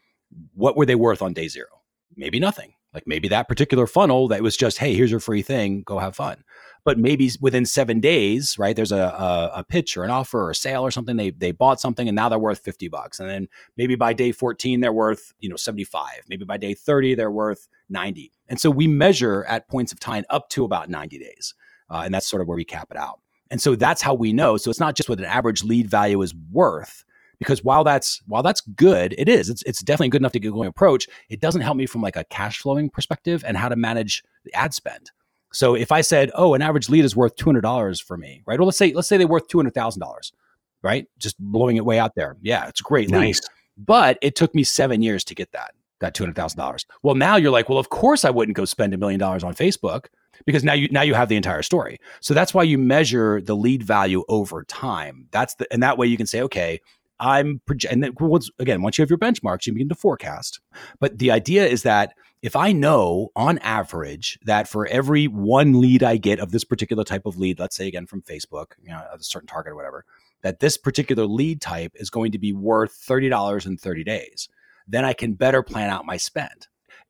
What 0.53 0.77
were 0.77 0.85
they 0.85 0.95
worth 0.95 1.21
on 1.21 1.33
day 1.33 1.47
zero? 1.47 1.67
Maybe 2.15 2.39
nothing. 2.39 2.73
Like 2.93 3.07
maybe 3.07 3.27
that 3.29 3.47
particular 3.47 3.87
funnel 3.87 4.27
that 4.27 4.41
was 4.41 4.55
just, 4.55 4.77
hey, 4.77 4.93
here's 4.93 5.11
your 5.11 5.19
free 5.19 5.41
thing, 5.41 5.83
go 5.83 5.97
have 5.97 6.15
fun. 6.15 6.43
But 6.83 6.99
maybe 6.99 7.31
within 7.41 7.65
seven 7.65 7.99
days, 7.99 8.57
right? 8.59 8.75
There's 8.75 8.91
a, 8.91 8.97
a, 8.97 9.51
a 9.55 9.63
pitch 9.63 9.97
or 9.97 10.03
an 10.03 10.11
offer 10.11 10.39
or 10.39 10.51
a 10.51 10.55
sale 10.55 10.83
or 10.83 10.91
something. 10.91 11.17
They 11.17 11.31
they 11.31 11.51
bought 11.51 11.81
something 11.81 12.07
and 12.07 12.15
now 12.15 12.29
they're 12.29 12.37
worth 12.37 12.59
50 12.59 12.87
bucks. 12.89 13.19
And 13.19 13.29
then 13.29 13.47
maybe 13.75 13.95
by 13.95 14.13
day 14.13 14.31
14, 14.31 14.81
they're 14.81 14.93
worth, 14.93 15.33
you 15.39 15.49
know, 15.49 15.55
75. 15.55 16.05
Maybe 16.29 16.45
by 16.45 16.57
day 16.57 16.73
30, 16.73 17.15
they're 17.15 17.31
worth 17.31 17.67
90. 17.89 18.31
And 18.47 18.59
so 18.59 18.69
we 18.69 18.87
measure 18.87 19.43
at 19.45 19.67
points 19.67 19.91
of 19.91 19.99
time 19.99 20.23
up 20.29 20.49
to 20.49 20.63
about 20.63 20.89
90 20.89 21.17
days. 21.17 21.53
Uh, 21.89 22.03
and 22.05 22.13
that's 22.13 22.27
sort 22.27 22.41
of 22.41 22.47
where 22.47 22.57
we 22.57 22.65
cap 22.65 22.87
it 22.91 22.97
out. 22.97 23.19
And 23.51 23.61
so 23.61 23.75
that's 23.75 24.01
how 24.01 24.13
we 24.13 24.33
know. 24.33 24.57
So 24.57 24.69
it's 24.69 24.79
not 24.79 24.95
just 24.95 25.07
what 25.07 25.19
an 25.19 25.25
average 25.25 25.63
lead 25.63 25.89
value 25.89 26.21
is 26.21 26.33
worth, 26.51 27.03
because 27.37 27.63
while 27.63 27.83
that's 27.83 28.21
while 28.27 28.41
that's 28.41 28.61
good, 28.61 29.13
it 29.17 29.29
is. 29.29 29.49
It's 29.49 29.61
it's 29.63 29.81
definitely 29.81 30.09
good 30.09 30.21
enough 30.21 30.31
to 30.31 30.39
get 30.39 30.51
going 30.51 30.67
approach. 30.67 31.07
It 31.29 31.41
doesn't 31.41 31.61
help 31.61 31.77
me 31.77 31.85
from 31.85 32.01
like 32.01 32.15
a 32.15 32.23
cash 32.25 32.59
flowing 32.59 32.89
perspective 32.89 33.43
and 33.45 33.55
how 33.55 33.69
to 33.69 33.75
manage 33.75 34.23
the 34.45 34.53
ad 34.53 34.73
spend. 34.73 35.11
So 35.51 35.75
if 35.75 35.91
I 35.91 36.01
said, 36.01 36.31
oh, 36.35 36.53
an 36.53 36.61
average 36.61 36.89
lead 36.89 37.05
is 37.05 37.15
worth 37.15 37.35
two 37.35 37.45
hundred 37.45 37.61
dollars 37.61 38.01
for 38.01 38.17
me, 38.17 38.41
right? 38.45 38.59
Well, 38.59 38.65
let's 38.65 38.77
say 38.77 38.93
let's 38.93 39.07
say 39.07 39.17
they're 39.17 39.27
worth 39.27 39.47
two 39.47 39.59
hundred 39.59 39.73
thousand 39.73 40.01
dollars, 40.01 40.33
right? 40.81 41.07
Just 41.19 41.39
blowing 41.39 41.77
it 41.77 41.85
way 41.85 41.99
out 41.99 42.15
there. 42.15 42.35
Yeah, 42.41 42.67
it's 42.67 42.81
great. 42.81 43.09
Nice. 43.09 43.41
Lead. 43.41 43.49
But 43.77 44.17
it 44.21 44.35
took 44.35 44.55
me 44.55 44.63
seven 44.63 45.01
years 45.01 45.23
to 45.25 45.35
get 45.35 45.51
that 45.51 45.75
that 45.99 46.13
two 46.13 46.23
hundred 46.23 46.35
thousand 46.35 46.57
dollars. 46.57 46.85
Well, 47.03 47.15
now 47.15 47.35
you're 47.35 47.51
like, 47.51 47.69
well, 47.69 47.77
of 47.77 47.89
course 47.89 48.25
I 48.25 48.31
wouldn't 48.31 48.57
go 48.57 48.65
spend 48.65 48.93
a 48.93 48.97
million 48.97 49.19
dollars 49.19 49.43
on 49.43 49.53
Facebook 49.53 50.07
because 50.45 50.63
now 50.63 50.73
you 50.73 50.87
now 50.89 51.01
you 51.01 51.13
have 51.13 51.29
the 51.29 51.35
entire 51.35 51.61
story. 51.61 51.99
So 52.19 52.33
that's 52.33 52.53
why 52.53 52.63
you 52.63 52.77
measure 52.77 53.41
the 53.41 53.55
lead 53.55 53.83
value 53.83 54.23
over 54.29 54.63
time. 54.63 55.27
That's 55.31 55.55
the 55.55 55.71
and 55.71 55.81
that 55.83 55.97
way 55.97 56.07
you 56.07 56.17
can 56.17 56.27
say, 56.27 56.41
okay, 56.41 56.79
I'm 57.19 57.61
proje- 57.67 57.91
and 57.91 58.03
then 58.03 58.13
once 58.19 58.49
again, 58.59 58.81
once 58.81 58.97
you 58.97 59.01
have 59.01 59.09
your 59.09 59.19
benchmarks, 59.19 59.65
you 59.65 59.73
begin 59.73 59.89
to 59.89 59.95
forecast. 59.95 60.59
But 60.99 61.17
the 61.17 61.31
idea 61.31 61.65
is 61.65 61.83
that 61.83 62.13
if 62.41 62.55
I 62.55 62.71
know 62.73 63.29
on 63.35 63.57
average 63.59 64.37
that 64.45 64.67
for 64.67 64.85
every 64.87 65.25
one 65.25 65.79
lead 65.79 66.03
I 66.03 66.17
get 66.17 66.39
of 66.39 66.51
this 66.51 66.63
particular 66.63 67.03
type 67.03 67.25
of 67.25 67.37
lead, 67.37 67.59
let's 67.59 67.75
say 67.75 67.87
again 67.87 68.05
from 68.05 68.21
Facebook, 68.21 68.73
you 68.81 68.89
know, 68.89 69.03
a 69.11 69.21
certain 69.23 69.47
target 69.47 69.73
or 69.73 69.75
whatever, 69.75 70.05
that 70.43 70.59
this 70.59 70.77
particular 70.77 71.25
lead 71.25 71.59
type 71.59 71.93
is 71.95 72.11
going 72.11 72.31
to 72.33 72.37
be 72.37 72.53
worth 72.53 73.03
$30 73.07 73.65
in 73.65 73.77
30 73.77 74.03
days, 74.03 74.47
then 74.87 75.05
I 75.05 75.13
can 75.13 75.33
better 75.33 75.63
plan 75.63 75.89
out 75.89 76.05
my 76.05 76.17
spend. 76.17 76.67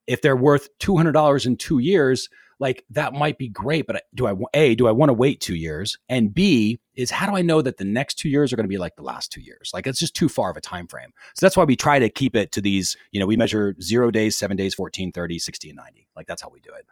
If 0.08 0.22
they're 0.22 0.38
worth 0.38 0.70
$200 0.80 1.46
in 1.46 1.58
two 1.58 1.80
years, 1.80 2.30
like 2.60 2.86
that 2.92 3.14
might 3.14 3.38
be 3.38 3.50
great, 3.50 3.86
but 3.86 4.04
do 4.14 4.28
I 4.28 4.34
a 4.54 4.76
do 4.76 4.88
I 4.88 4.92
want 4.92 5.10
to 5.10 5.14
wait 5.14 5.42
two 5.42 5.56
years? 5.56 5.98
And 6.08 6.34
B 6.34 6.80
is 6.96 7.12
how 7.12 7.30
do 7.30 7.36
I 7.36 7.42
know 7.42 7.62
that 7.62 7.78
the 7.78 7.86
next 7.86 8.16
two 8.16 8.30
years 8.30 8.54
are 8.54 8.56
going 8.56 8.66
to 8.66 8.70
be 8.70 8.78
like 8.78 8.96
the 8.96 9.04
last 9.04 9.32
two 9.32 9.42
years? 9.42 9.72
Like 9.74 9.88
it's 9.88 10.00
just 10.00 10.16
too 10.16 10.30
far 10.30 10.52
of 10.52 10.58
a 10.58 10.62
time 10.62 10.88
frame. 10.88 11.12
So 11.34 11.46
that's 11.46 11.58
why 11.58 11.66
we 11.66 11.76
try 11.76 12.00
to 12.00 12.10
keep 12.10 12.36
it 12.36 12.52
to 12.54 12.62
these. 12.62 12.96
You 13.12 13.20
know, 13.20 13.26
we 13.26 13.36
measure 13.36 13.76
zero 13.82 14.12
days, 14.12 14.38
seven 14.38 14.56
days, 14.56 14.74
14, 14.74 15.12
30, 15.12 15.40
60, 15.40 15.70
and 15.70 15.78
90. 15.78 16.08
Like 16.16 16.28
that's 16.28 16.42
how 16.42 16.50
we 16.50 16.62
do 16.62 16.72
it. 16.78 16.86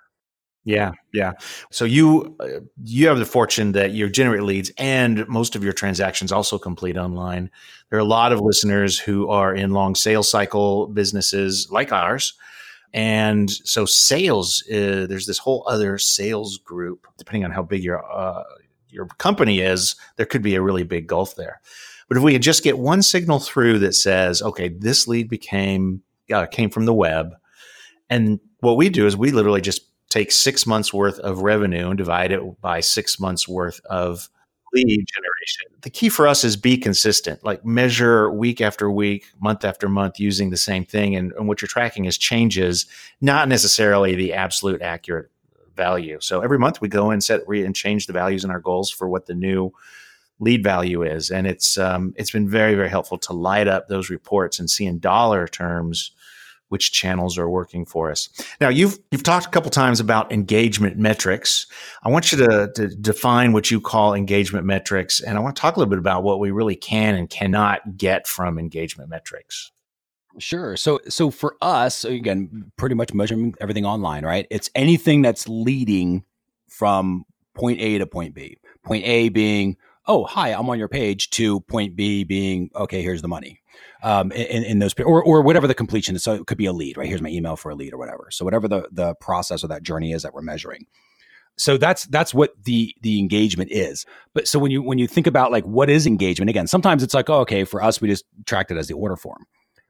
Yeah, 0.66 0.92
yeah. 1.14 1.34
So 1.72 1.84
you 1.84 2.38
uh, 2.40 2.62
you 2.84 3.08
have 3.08 3.20
the 3.20 3.26
fortune 3.26 3.74
that 3.74 3.92
you 3.92 4.10
generate 4.10 4.44
leads, 4.44 4.72
and 4.78 5.28
most 5.28 5.58
of 5.58 5.64
your 5.64 5.74
transactions 5.74 6.32
also 6.32 6.58
complete 6.58 6.98
online. 6.98 7.52
There 7.90 7.98
are 7.98 8.02
a 8.02 8.06
lot 8.06 8.32
of 8.32 8.40
listeners 8.40 8.98
who 8.98 9.28
are 9.30 9.54
in 9.54 9.72
long 9.72 9.94
sales 9.94 10.32
cycle 10.32 10.88
businesses 10.88 11.70
like 11.70 11.92
ours 11.92 12.34
and 12.94 13.50
so 13.50 13.86
sales, 13.86 14.64
uh, 14.70 15.08
there's 15.10 15.26
this 15.26 15.40
whole 15.40 15.66
other 15.68 15.98
sales 15.98 16.58
group. 16.60 17.08
Depending 17.18 17.44
on 17.44 17.52
how 17.52 17.64
big 17.64 17.84
your 17.84 18.04
uh, 18.12 18.44
your 18.88 19.08
company 19.18 19.60
is, 19.60 19.96
there 20.18 20.26
could 20.26 20.44
be 20.44 20.56
a 20.56 20.62
really 20.62 20.84
big 20.84 21.08
gulf 21.08 21.36
there. 21.36 21.60
But 22.08 22.18
if 22.18 22.24
we 22.24 22.34
could 22.34 22.44
just 22.44 22.64
get 22.64 22.78
one 22.78 23.02
signal 23.02 23.40
through 23.40 23.80
that 23.80 23.96
says, 23.96 24.42
okay, 24.42 24.70
this 24.70 25.08
lead 25.08 25.30
became 25.30 26.04
uh, 26.32 26.46
came 26.46 26.70
from 26.70 26.86
the 26.86 26.94
web, 26.94 27.34
and 28.10 28.40
what 28.60 28.78
we 28.78 28.90
do 28.90 29.08
is 29.08 29.18
we 29.18 29.32
literally 29.32 29.62
just 29.62 29.90
take 30.10 30.32
six 30.32 30.68
months 30.68 30.94
worth 30.94 31.18
of 31.20 31.42
revenue 31.42 31.90
and 31.90 31.98
divide 31.98 32.32
it 32.32 32.62
by 32.62 32.80
six 32.80 33.20
months 33.20 33.48
worth 33.48 33.82
of 33.86 34.30
lead 34.74 34.86
generation. 34.88 35.80
The 35.82 35.90
key 35.90 36.10
for 36.10 36.28
us 36.28 36.44
is 36.44 36.56
be 36.56 36.78
consistent, 36.78 37.44
like 37.44 37.64
measure 37.66 38.32
week 38.32 38.62
after 38.62 38.90
week, 38.90 39.26
month 39.40 39.64
after 39.64 39.88
month 39.88 40.20
using 40.20 40.50
the 40.50 40.58
same 40.58 40.86
thing. 40.86 41.16
And, 41.16 41.32
and 41.34 41.48
what 41.48 41.62
you're 41.62 41.68
tracking 41.68 42.06
is 42.06 42.18
changes, 42.18 42.86
not 43.22 43.48
necessarily 43.48 44.16
the 44.16 44.34
absolute 44.34 44.82
accurate 44.82 45.30
value. 45.76 46.18
So 46.22 46.42
every 46.42 46.60
month 46.60 46.82
we 46.82 46.88
go 46.88 47.12
and 47.12 47.24
set 47.24 47.42
re- 47.48 47.66
and 47.66 47.76
change 47.76 48.08
the 48.08 48.14
values 48.14 48.44
in 48.44 48.52
our 48.52 48.60
goals 48.60 48.90
for 48.90 49.08
what 49.08 49.26
the 49.26 49.34
new 49.34 49.72
lead 50.40 50.64
value 50.64 51.04
is. 51.04 51.32
And 51.32 51.48
it's 51.48 51.78
um, 51.78 52.14
it's 52.18 52.32
been 52.32 52.50
very, 52.50 52.76
very 52.76 52.90
helpful 52.90 53.18
to 53.20 53.34
light 53.34 53.68
up 53.68 53.88
those 53.88 54.10
reports 54.10 54.60
and 54.60 54.70
see 54.70 54.86
in 54.86 55.00
dollar 55.00 55.48
terms 55.48 56.12
which 56.74 56.92
channels 56.92 57.38
are 57.38 57.48
working 57.48 57.86
for 57.86 58.10
us. 58.10 58.28
Now, 58.60 58.70
you've 58.70 58.98
you've 59.12 59.22
talked 59.22 59.46
a 59.46 59.50
couple 59.50 59.70
times 59.70 60.00
about 60.00 60.32
engagement 60.32 60.98
metrics. 60.98 61.68
I 62.02 62.10
want 62.10 62.32
you 62.32 62.40
to, 62.40 62.72
to 62.74 62.88
define 62.88 63.54
what 63.54 63.70
you 63.70 63.80
call 63.80 64.16
engagement 64.16 64.66
metrics, 64.66 65.22
and 65.22 65.38
I 65.38 65.42
want 65.42 65.56
to 65.56 65.62
talk 65.62 65.76
a 65.76 65.80
little 65.80 65.92
bit 65.92 66.00
about 66.00 66.24
what 66.24 66.40
we 66.40 66.50
really 66.50 66.76
can 66.76 67.14
and 67.14 67.30
cannot 67.30 67.96
get 67.96 68.26
from 68.26 68.58
engagement 68.58 69.12
metrics. 69.12 69.72
Sure. 70.40 70.76
So 70.76 71.00
so 71.10 71.30
for 71.30 71.58
us, 71.62 72.06
again, 72.06 72.72
pretty 72.76 72.96
much 72.96 73.14
measuring 73.14 73.54
everything 73.62 73.86
online, 73.86 74.26
right? 74.26 74.48
It's 74.50 74.72
anything 74.74 75.22
that's 75.22 75.48
leading 75.48 76.24
from 76.70 77.24
point 77.54 77.80
A 77.82 78.00
to 78.00 78.08
point 78.08 78.34
B. 78.34 78.58
Point 78.84 79.06
A 79.06 79.30
being 79.30 79.78
oh, 80.08 80.26
hi, 80.26 80.50
I'm 80.50 80.70
on 80.70 80.80
your 80.80 80.90
page, 80.90 81.30
to 81.32 81.62
point 81.62 81.96
B 81.96 82.24
being, 82.24 82.70
okay, 82.76 83.02
here's 83.02 83.22
the 83.22 83.28
money. 83.28 83.60
Um, 84.04 84.32
in, 84.34 84.64
in 84.64 84.80
those, 84.80 84.94
or, 85.00 85.24
or 85.24 85.42
whatever 85.42 85.66
the 85.66 85.74
completion 85.74 86.16
is. 86.16 86.24
So 86.24 86.34
it 86.34 86.46
could 86.46 86.58
be 86.58 86.66
a 86.66 86.74
lead, 86.74 86.98
right? 86.98 87.08
Here's 87.08 87.22
my 87.22 87.30
email 87.30 87.56
for 87.56 87.72
a 87.72 87.76
lead 87.76 87.94
or 87.94 87.98
whatever. 87.98 88.28
So 88.32 88.44
whatever 88.44 88.68
the, 88.68 88.88
the 88.92 89.16
process 89.16 89.64
or 89.64 89.68
that 89.68 89.82
journey 89.82 90.12
is 90.12 90.24
that 90.24 90.34
we're 90.34 90.42
measuring. 90.42 90.86
So 91.58 91.78
that's 91.78 92.06
that's 92.06 92.34
what 92.34 92.52
the 92.64 92.94
the 93.02 93.20
engagement 93.20 93.72
is. 93.72 94.06
But 94.34 94.48
so 94.48 94.60
when 94.60 94.72
you 94.72 94.82
when 94.82 94.98
you 94.98 95.08
think 95.08 95.28
about 95.28 95.52
like 95.52 95.64
what 95.66 95.90
is 95.90 96.08
engagement 96.08 96.50
again, 96.50 96.68
sometimes 96.68 97.04
it's 97.04 97.14
like 97.14 97.30
oh 97.30 97.42
okay 97.42 97.64
for 97.64 97.82
us 97.84 98.02
we 98.02 98.08
just 98.08 98.26
tracked 98.46 98.72
it 98.72 98.78
as 98.78 98.88
the 98.88 98.96
order 98.96 99.16
form, 99.16 99.46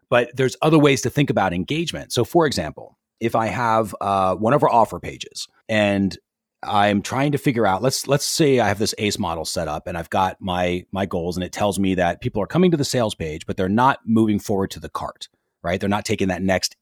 but 0.10 0.30
there's 0.36 0.58
other 0.62 0.78
ways 0.78 1.02
to 1.02 1.10
think 1.10 1.30
about 1.30 1.54
engagement. 1.54 2.12
So 2.12 2.26
for 2.26 2.46
example, 2.46 2.98
if 3.20 3.36
I 3.36 3.48
have 3.48 3.96
uh, 4.02 4.36
one 4.36 4.54
of 4.54 4.62
our 4.64 4.70
offer 4.70 5.00
pages 5.00 5.48
and 5.70 6.18
I'm 6.66 7.02
trying 7.02 7.32
to 7.34 7.38
figure 7.38 7.66
out 7.66 7.82
let's 7.82 8.08
let's 8.08 8.26
say 8.26 8.60
I 8.60 8.68
have 8.68 8.80
this 8.80 8.96
ACE 8.98 9.20
model 9.20 9.46
set 9.46 9.68
up 9.68 9.88
and 9.88 9.98
I've 9.98 10.10
got 10.10 10.38
my 10.40 10.86
my 10.92 11.06
goals 11.06 11.38
and 11.38 11.44
it 11.44 11.52
tells 11.52 11.80
me 11.80 11.96
that 11.96 12.22
people 12.22 12.42
are 12.42 12.48
coming 12.48 12.72
to 12.72 12.78
the 12.78 12.86
sales 12.86 13.16
page 13.16 13.46
but 13.46 13.58
they're 13.58 13.70
not 13.70 14.00
moving 14.06 14.40
forward 14.40 14.72
to 14.72 14.80
the 14.80 14.90
cart, 14.90 15.30
right? 15.62 15.80
They're 15.80 15.90
not 15.90 16.06
taking 16.06 16.30
that 16.30 16.42
next 16.42 16.76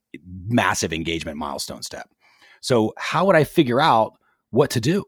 massive 0.47 0.93
engagement 0.93 1.37
milestone 1.37 1.83
step. 1.83 2.09
So 2.61 2.93
how 2.97 3.25
would 3.25 3.35
I 3.35 3.43
figure 3.43 3.81
out 3.81 4.13
what 4.51 4.69
to 4.71 4.81
do? 4.81 5.03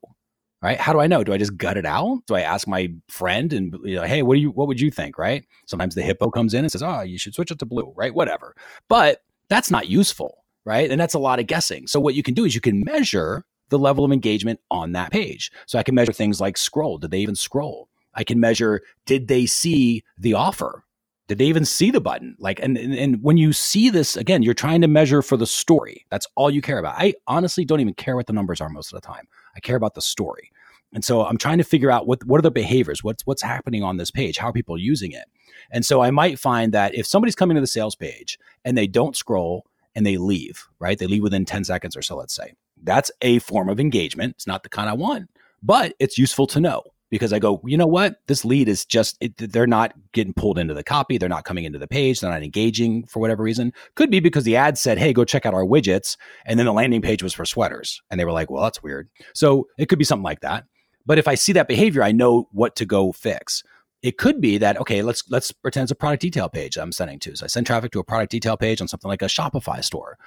Right? 0.62 0.80
How 0.80 0.94
do 0.94 1.02
I 1.02 1.08
know? 1.08 1.26
Do 1.26 1.34
I 1.34 1.38
just 1.38 1.58
gut 1.58 1.76
it 1.76 1.86
out? 1.86 2.20
Do 2.26 2.36
I 2.36 2.42
ask 2.42 2.70
my 2.70 2.88
friend 3.10 3.52
and 3.52 3.76
you 3.84 3.96
know, 3.96 4.04
hey, 4.04 4.22
what 4.22 4.36
do 4.36 4.40
you 4.40 4.50
what 4.52 4.68
would 4.68 4.80
you 4.80 4.92
think, 4.92 5.18
right? 5.18 5.46
Sometimes 5.66 5.94
the 5.94 6.02
hippo 6.02 6.30
comes 6.30 6.54
in 6.54 6.64
and 6.64 6.72
says, 6.72 6.82
"Oh, 6.82 7.02
you 7.02 7.18
should 7.18 7.36
switch 7.36 7.52
it 7.52 7.60
to 7.60 7.66
blue," 7.66 7.94
right? 7.98 8.14
Whatever. 8.14 8.56
But 8.88 9.20
that's 9.50 9.70
not 9.70 9.90
useful, 9.90 10.46
right? 10.66 10.90
And 10.90 11.02
that's 11.02 11.14
a 11.14 11.20
lot 11.20 11.40
of 11.40 11.48
guessing. 11.48 11.88
So 11.88 12.00
what 12.00 12.16
you 12.16 12.24
can 12.24 12.34
do 12.34 12.46
is 12.46 12.56
you 12.56 12.62
can 12.62 12.82
measure 12.86 13.44
the 13.70 13.80
level 13.80 14.06
of 14.06 14.12
engagement 14.12 14.60
on 14.70 14.92
that 14.92 15.12
page. 15.12 15.52
So 15.66 15.80
I 15.80 15.84
can 15.84 15.96
measure 15.96 16.14
things 16.14 16.40
like 16.40 16.58
scroll. 16.58 16.98
Did 16.98 17.12
they 17.12 17.20
even 17.20 17.36
scroll? 17.36 17.90
I 18.14 18.24
can 18.24 18.40
measure 18.40 18.82
did 19.06 19.28
they 19.28 19.46
see 19.46 20.04
the 20.18 20.34
offer? 20.34 20.86
Did 21.28 21.38
they 21.38 21.46
even 21.46 21.66
see 21.66 21.90
the 21.90 22.02
button? 22.02 22.36
Like, 22.38 22.60
and, 22.62 22.78
and, 22.78 22.94
and 22.94 23.24
when 23.24 23.38
you 23.38 23.54
see 23.54 23.90
this 23.90 24.18
again, 24.18 24.44
you're 24.44 24.54
trying 24.54 24.82
to 24.82 24.88
measure 24.88 25.22
for 25.22 25.38
the 25.38 25.48
story. 25.48 26.06
That's 26.12 26.28
all 26.36 26.52
you 26.52 26.62
care 26.62 26.80
about. 26.80 26.96
I 26.98 27.14
honestly 27.28 27.64
don't 27.64 27.80
even 27.80 27.94
care 27.94 28.16
what 28.16 28.28
the 28.28 28.34
numbers 28.34 28.60
are 28.60 28.70
most 28.70 28.94
of 28.94 29.02
the 29.02 29.08
time. 29.08 29.28
I 29.56 29.62
care 29.62 29.78
about 29.78 29.96
the 29.96 30.02
story. 30.02 30.52
And 30.94 31.04
so 31.04 31.26
I'm 31.26 31.38
trying 31.38 31.58
to 31.58 31.64
figure 31.64 31.90
out 31.90 32.06
what 32.06 32.24
what 32.26 32.38
are 32.38 32.44
the 32.44 32.52
behaviors? 32.52 33.04
What's 33.04 33.26
what's 33.26 33.42
happening 33.42 33.84
on 33.84 33.98
this 33.98 34.12
page? 34.12 34.38
How 34.38 34.50
are 34.50 34.54
people 34.54 34.78
using 34.78 35.12
it? 35.12 35.26
And 35.72 35.84
so 35.86 36.02
I 36.02 36.12
might 36.12 36.38
find 36.38 36.72
that 36.74 36.94
if 36.94 37.08
somebody's 37.08 37.36
coming 37.36 37.56
to 37.56 37.62
the 37.62 37.68
sales 37.68 37.96
page 37.96 38.38
and 38.64 38.78
they 38.78 38.86
don't 38.86 39.16
scroll 39.16 39.66
and 39.96 40.06
they 40.06 40.18
leave, 40.18 40.68
right? 40.80 40.98
They 41.00 41.08
leave 41.08 41.24
within 41.24 41.46
10 41.46 41.64
seconds 41.64 41.98
or 41.98 42.02
so, 42.02 42.16
let's 42.16 42.36
say 42.36 42.54
that's 42.84 43.12
a 43.22 43.40
form 43.40 43.70
of 43.70 43.80
engagement. 43.80 44.36
It's 44.36 44.48
not 44.48 44.64
the 44.64 44.70
kind 44.70 44.90
I 44.90 44.94
want, 44.94 45.30
but 45.62 45.94
it's 46.00 46.18
useful 46.18 46.48
to 46.48 46.60
know 46.60 46.84
because 47.14 47.32
I 47.32 47.38
go, 47.38 47.62
you 47.64 47.78
know 47.78 47.86
what? 47.86 48.16
This 48.26 48.44
lead 48.44 48.68
is 48.68 48.86
just, 48.86 49.18
it, 49.22 49.38
they're 49.38 49.68
not 49.68 49.94
getting 50.14 50.34
pulled 50.34 50.58
into 50.58 50.74
the 50.74 50.84
copy. 50.84 51.20
They're 51.20 51.30
not 51.30 51.46
coming 51.46 51.64
into 51.64 51.78
the 51.78 51.88
page. 51.88 52.20
They're 52.20 52.32
not 52.32 52.42
engaging 52.42 53.06
for 53.06 53.20
whatever 53.20 53.44
reason. 53.44 53.72
Could 53.94 54.10
be 54.10 54.20
because 54.20 54.46
the 54.46 54.56
ad 54.56 54.80
said, 54.80 54.98
hey, 54.98 55.14
go 55.14 55.24
check 55.24 55.46
out 55.46 55.54
our 55.54 55.64
widgets. 55.64 56.18
And 56.46 56.58
then 56.58 56.66
the 56.66 56.74
landing 56.74 57.04
page 57.04 57.22
was 57.22 57.32
for 57.32 57.46
sweaters. 57.46 58.02
And 58.10 58.20
they 58.20 58.26
were 58.26 58.32
like, 58.32 58.50
well, 58.50 58.64
that's 58.64 58.82
weird. 58.82 59.10
So 59.36 59.68
it 59.78 59.90
could 59.90 60.00
be 60.00 60.06
something 60.06 60.24
like 60.24 60.42
that. 60.42 60.66
But 61.06 61.20
if 61.20 61.28
I 61.28 61.36
see 61.36 61.52
that 61.54 61.68
behavior, 61.68 62.02
I 62.02 62.14
know 62.14 62.48
what 62.52 62.76
to 62.78 62.86
go 62.86 63.12
fix. 63.12 63.64
It 64.02 64.18
could 64.18 64.42
be 64.42 64.58
that 64.58 64.80
okay, 64.82 65.02
let's 65.02 65.24
let's 65.30 65.52
pretend 65.52 65.84
it's 65.84 65.92
a 65.92 65.96
product 65.96 66.22
detail 66.22 66.50
page 66.50 66.78
I'm 66.78 66.92
sending 66.92 67.20
to. 67.20 67.38
So 67.38 67.46
I 67.46 67.48
send 67.48 67.68
traffic 67.68 67.92
to 67.92 68.00
a 68.00 68.04
product 68.04 68.32
detail 68.32 68.58
page 68.58 68.82
on 68.82 68.88
something 68.88 69.08
like 69.08 69.22
a 69.22 69.26
Shopify 69.26 69.84
store. 69.84 70.18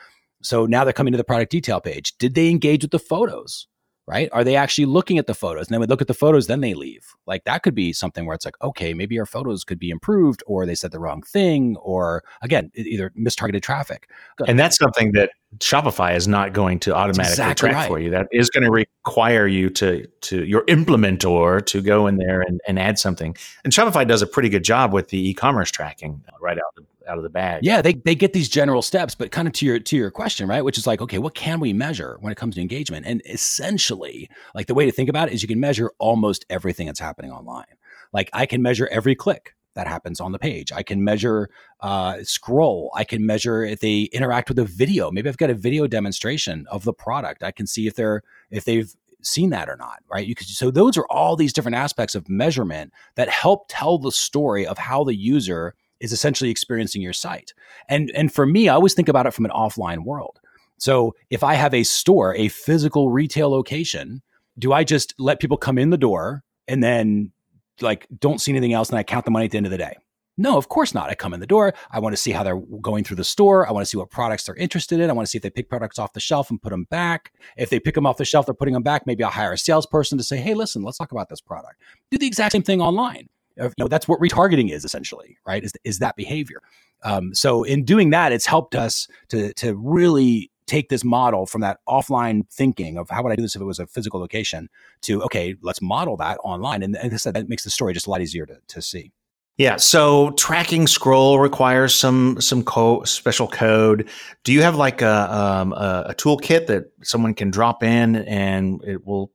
So 0.43 0.67
now 0.67 0.85
they're 0.85 0.93
coming 0.93 1.13
to 1.13 1.19
the 1.19 1.25
product 1.25 1.51
detail 1.51 1.81
page. 1.81 2.17
Did 2.19 2.35
they 2.35 2.49
engage 2.49 2.83
with 2.83 2.91
the 2.91 2.99
photos? 2.99 3.67
Right? 4.09 4.29
Are 4.31 4.45
they 4.45 4.55
actually 4.55 4.85
looking 4.85 5.19
at 5.19 5.27
the 5.27 5.35
photos? 5.35 5.67
And 5.67 5.75
then 5.75 5.81
we 5.81 5.89
look 5.89 6.01
at 6.01 6.07
the 6.07 6.15
photos, 6.15 6.47
then 6.47 6.61
they 6.61 6.75
leave. 6.75 7.05
Like 7.27 7.43
that 7.43 7.65
could 7.65 7.75
be 7.75 7.93
something 7.93 8.25
where 8.25 8.37
it's 8.37 8.45
like, 8.45 8.55
okay, 8.63 8.95
maybe 8.95 9.19
our 9.19 9.27
photos 9.27 9.65
could 9.65 9.81
be 9.81 9.91
improved, 9.91 10.45
or 10.47 10.65
they 10.65 10.77
said 10.77 10.93
the 10.93 11.01
wrong 11.01 11.23
thing, 11.23 11.77
or 11.79 12.23
again, 12.41 12.71
either 12.77 13.11
mistargeted 13.19 13.63
traffic. 13.63 14.09
And 14.47 14.61
that's 14.61 14.79
something 14.79 15.11
that 15.15 15.31
Shopify 15.59 16.15
is 16.15 16.29
not 16.29 16.53
going 16.53 16.79
to 16.81 16.95
automatically 16.95 17.33
exactly 17.33 17.69
track 17.69 17.75
right. 17.75 17.89
for 17.89 17.99
you. 17.99 18.11
That 18.11 18.29
is 18.31 18.49
going 18.49 18.63
to 18.63 18.71
require 18.71 19.49
you 19.49 19.71
to 19.71 20.07
to 20.07 20.45
your 20.45 20.65
implementor 20.67 21.67
to 21.67 21.83
go 21.83 22.07
in 22.07 22.19
there 22.19 22.43
and, 22.43 22.61
and 22.69 22.79
add 22.79 23.01
something. 23.01 23.37
And 23.65 23.73
Shopify 23.73 24.07
does 24.07 24.23
a 24.23 24.27
pretty 24.29 24.51
good 24.51 24.63
job 24.63 24.93
with 24.93 25.09
the 25.09 25.31
e-commerce 25.31 25.73
tracking 25.73 26.23
uh, 26.29 26.33
right 26.41 26.59
out 26.59 26.77
the 26.77 26.83
out 27.07 27.19
of 27.19 27.23
the 27.23 27.31
bag. 27.31 27.65
Yeah, 27.65 27.83
they, 27.83 27.95
they 27.95 28.15
get 28.15 28.33
these 28.33 28.49
general 28.49 28.83
steps, 28.83 29.15
but 29.15 29.31
kind 29.31 29.49
of 29.49 29.55
to 29.55 29.67
your 29.67 29.79
to 29.79 29.97
your 29.97 30.11
question, 30.11 30.49
right? 30.49 30.63
Which 30.63 30.79
is 30.79 30.87
like, 30.87 31.01
okay, 31.01 31.19
what 31.19 31.35
can 31.35 31.61
we 31.61 31.73
measure 31.73 32.19
when 32.21 32.33
it 32.33 32.37
comes 32.37 32.55
to 32.57 32.61
engagement? 32.61 33.07
And 33.07 33.23
essentially, 33.27 34.29
like 34.55 34.67
the 34.67 34.75
way 34.75 34.87
to 34.87 34.93
think 34.93 35.09
about 35.09 35.29
it 35.29 35.35
is 35.35 35.43
you 35.43 35.49
can 35.49 35.61
measure 35.61 35.91
almost 35.99 36.45
everything 36.51 36.87
that's 36.87 37.01
happening 37.01 37.31
online. 37.31 37.65
Like 38.13 38.31
I 38.33 38.47
can 38.47 38.63
measure 38.63 38.89
every 38.91 39.15
click 39.15 39.55
that 39.75 39.87
happens 39.87 40.21
on 40.21 40.33
the 40.33 40.39
page. 40.39 40.73
I 40.73 40.83
can 40.83 41.05
measure 41.05 41.51
uh, 41.81 42.19
scroll. 42.23 42.91
I 42.95 43.05
can 43.05 43.27
measure 43.27 43.63
if 43.63 43.81
they 43.81 44.03
interact 44.13 44.49
with 44.49 44.59
a 44.59 44.65
video. 44.65 45.11
Maybe 45.11 45.29
I've 45.29 45.37
got 45.37 45.51
a 45.51 45.55
video 45.55 45.87
demonstration 45.87 46.67
of 46.71 46.85
the 46.85 46.95
product. 46.95 47.43
I 47.43 47.51
can 47.53 47.67
see 47.67 47.87
if 47.87 47.95
they're 47.95 48.23
if 48.51 48.65
they've 48.65 48.93
seen 49.23 49.51
that 49.51 49.69
or 49.69 49.77
not, 49.77 49.99
right? 50.11 50.27
You 50.27 50.35
could, 50.35 50.47
so 50.47 50.71
those 50.71 50.97
are 50.97 51.07
all 51.11 51.37
these 51.37 51.53
different 51.53 51.77
aspects 51.77 52.15
of 52.15 52.29
measurement 52.29 52.93
that 53.17 53.29
help 53.29 53.67
tell 53.69 53.99
the 53.99 54.13
story 54.13 54.67
of 54.67 54.79
how 54.79 55.05
the 55.05 55.17
user 55.17 55.75
is 56.01 56.13
essentially 56.13 56.51
experiencing 56.51 57.03
your 57.03 57.13
site. 57.13 57.53
And 57.89 58.11
and 58.15 58.33
for 58.33 58.47
me, 58.47 58.69
I 58.69 58.75
always 58.75 58.95
think 58.95 59.09
about 59.09 59.27
it 59.27 59.35
from 59.35 59.45
an 59.45 59.51
offline 59.51 60.05
world. 60.05 60.41
So 60.79 61.15
if 61.31 61.43
I 61.43 61.55
have 61.55 61.73
a 61.73 61.85
store, 61.85 62.35
a 62.35 62.49
physical 62.49 63.11
retail 63.11 63.51
location, 63.51 64.23
do 64.59 64.73
I 64.73 64.85
just 64.85 65.15
let 65.19 65.41
people 65.41 65.57
come 65.57 65.79
in 65.79 65.91
the 65.91 65.97
door 65.97 66.45
and 66.69 66.83
then 66.83 67.33
like 67.81 68.07
don't 68.19 68.41
see 68.41 68.53
anything 68.53 68.73
else 68.73 68.91
and 68.91 68.99
I 68.99 69.03
count 69.03 69.25
the 69.25 69.31
money 69.31 69.47
at 69.47 69.51
the 69.51 69.57
end 69.57 69.67
of 69.67 69.73
the 69.73 69.79
day? 69.79 69.97
No, 70.39 70.59
of 70.59 70.69
course 70.69 70.93
not. 70.93 71.09
I 71.09 71.15
come 71.15 71.33
in 71.33 71.41
the 71.41 71.47
door. 71.47 71.73
I 71.91 71.99
want 71.99 72.13
to 72.13 72.21
see 72.21 72.31
how 72.31 72.43
they're 72.43 72.61
going 72.83 73.05
through 73.05 73.17
the 73.17 73.25
store. 73.25 73.67
I 73.67 73.73
want 73.73 73.83
to 73.83 73.87
see 73.89 73.97
what 73.97 74.11
products 74.11 74.45
they're 74.45 74.55
interested 74.57 75.01
in. 75.01 75.09
I 75.09 75.15
want 75.15 75.27
to 75.27 75.31
see 75.31 75.39
if 75.39 75.43
they 75.43 75.49
pick 75.49 75.71
products 75.71 75.99
off 75.99 76.13
the 76.13 76.21
shelf 76.21 76.51
and 76.51 76.61
put 76.61 76.71
them 76.71 76.85
back. 76.91 77.33
If 77.57 77.71
they 77.71 77.81
pick 77.81 77.95
them 77.95 78.05
off 78.05 78.19
the 78.19 78.27
shelf, 78.27 78.45
they're 78.45 78.55
putting 78.55 78.75
them 78.75 78.83
back. 78.83 79.07
Maybe 79.07 79.25
I'll 79.25 79.31
hire 79.31 79.53
a 79.53 79.59
salesperson 79.59 80.19
to 80.19 80.25
say, 80.25 80.37
hey, 80.37 80.53
listen, 80.53 80.83
let's 80.83 80.99
talk 80.99 81.11
about 81.11 81.31
this 81.31 81.41
product. 81.41 81.81
Do 82.11 82.19
the 82.19 82.27
exact 82.27 82.53
same 82.53 82.63
thing 82.63 82.83
online 82.83 83.29
you 83.57 83.71
know, 83.79 83.89
that's 83.89 84.07
what 84.07 84.21
retargeting 84.21 84.71
is 84.71 84.85
essentially, 84.85 85.39
right? 85.47 85.65
Is, 85.65 85.73
is 85.85 85.99
that 85.99 86.17
behavior. 86.17 86.61
Um, 87.03 87.35
so 87.35 87.63
in 87.63 87.85
doing 87.85 88.11
that, 88.11 88.33
it's 88.33 88.47
helped 88.47 88.75
us 88.75 89.09
to, 89.29 89.53
to 89.55 89.75
really 89.77 90.51
take 90.67 90.89
this 90.89 91.05
model 91.05 91.47
from 91.47 91.61
that 91.61 91.79
offline 91.89 92.49
thinking 92.51 92.99
of 92.99 93.09
how 93.09 93.23
would 93.23 93.33
I 93.33 93.37
do 93.37 93.43
this 93.43 93.55
if 93.55 93.63
it 93.63 93.67
was 93.67 93.79
a 93.79 93.87
physical 93.87 94.19
location 94.19 94.69
to, 95.03 95.23
okay, 95.23 95.55
let's 95.63 95.81
model 95.81 96.17
that 96.17 96.39
online. 96.43 96.83
And, 96.83 96.97
and 96.97 97.13
I 97.13 97.17
said, 97.17 97.35
that 97.35 97.49
makes 97.49 97.65
the 97.65 97.71
story 97.71 97.95
just 97.95 98.07
a 98.07 98.11
lot 98.11 98.21
easier 98.21 98.47
to, 98.47 98.59
to 98.67 98.83
see. 98.83 99.13
Yeah, 99.59 99.77
so 99.77 100.33
tracking 100.33 100.87
scroll 100.87 101.39
requires 101.39 101.95
some 101.95 102.39
some 102.43 102.63
co- 102.63 103.05
special 103.05 103.49
code. 103.49 104.07
Do 104.45 104.53
you 104.53 104.61
have 104.61 104.77
like 104.77 105.01
a, 105.01 105.35
um, 105.35 105.73
a, 105.73 106.07
a 106.09 106.15
toolkit 106.15 106.67
that 106.67 106.93
someone 107.03 107.33
can 107.33 107.51
drop 107.51 107.83
in 107.83 108.17
and 108.17 108.85
it 108.85 109.07
will 109.07 109.33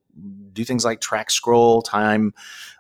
do 0.54 0.64
things 0.64 0.86
like 0.86 1.02
track 1.02 1.32
scroll 1.32 1.82
time. 1.82 2.34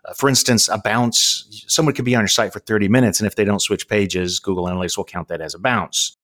Uh, 0.05 0.13
for 0.13 0.29
instance, 0.29 0.67
a 0.67 0.77
bounce, 0.77 1.65
someone 1.67 1.93
could 1.93 2.05
be 2.05 2.15
on 2.15 2.21
your 2.21 2.27
site 2.27 2.53
for 2.53 2.59
30 2.59 2.87
minutes, 2.87 3.19
and 3.19 3.27
if 3.27 3.35
they 3.35 3.43
don't 3.43 3.61
switch 3.61 3.87
pages, 3.87 4.39
Google 4.39 4.65
Analytics 4.65 4.97
will 4.97 5.03
count 5.03 5.27
that 5.27 5.41
as 5.41 5.53
a 5.53 5.59
bounce. 5.59 6.17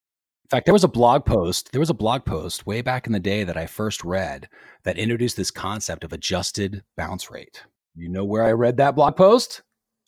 In 0.46 0.50
fact, 0.50 0.66
there 0.66 0.74
was 0.74 0.86
a 0.86 0.90
blog 0.90 1.26
post. 1.26 1.74
There 1.74 1.82
was 1.82 1.90
a 1.90 1.94
blog 1.94 2.24
post 2.24 2.66
way 2.66 2.82
back 2.82 3.06
in 3.06 3.12
the 3.12 3.20
day 3.20 3.44
that 3.44 3.58
I 3.58 3.66
first 3.66 4.04
read 4.04 4.48
that 4.84 4.98
introduced 4.98 5.36
this 5.36 5.52
concept 5.52 6.06
of 6.06 6.14
adjusted 6.14 6.84
bounce 6.96 7.30
rate. 7.30 7.66
You 7.96 8.08
know 8.08 8.24
where 8.24 8.46
I 8.46 8.54
read 8.54 8.78
that 8.78 8.96
blog 8.96 9.18
post? 9.18 9.62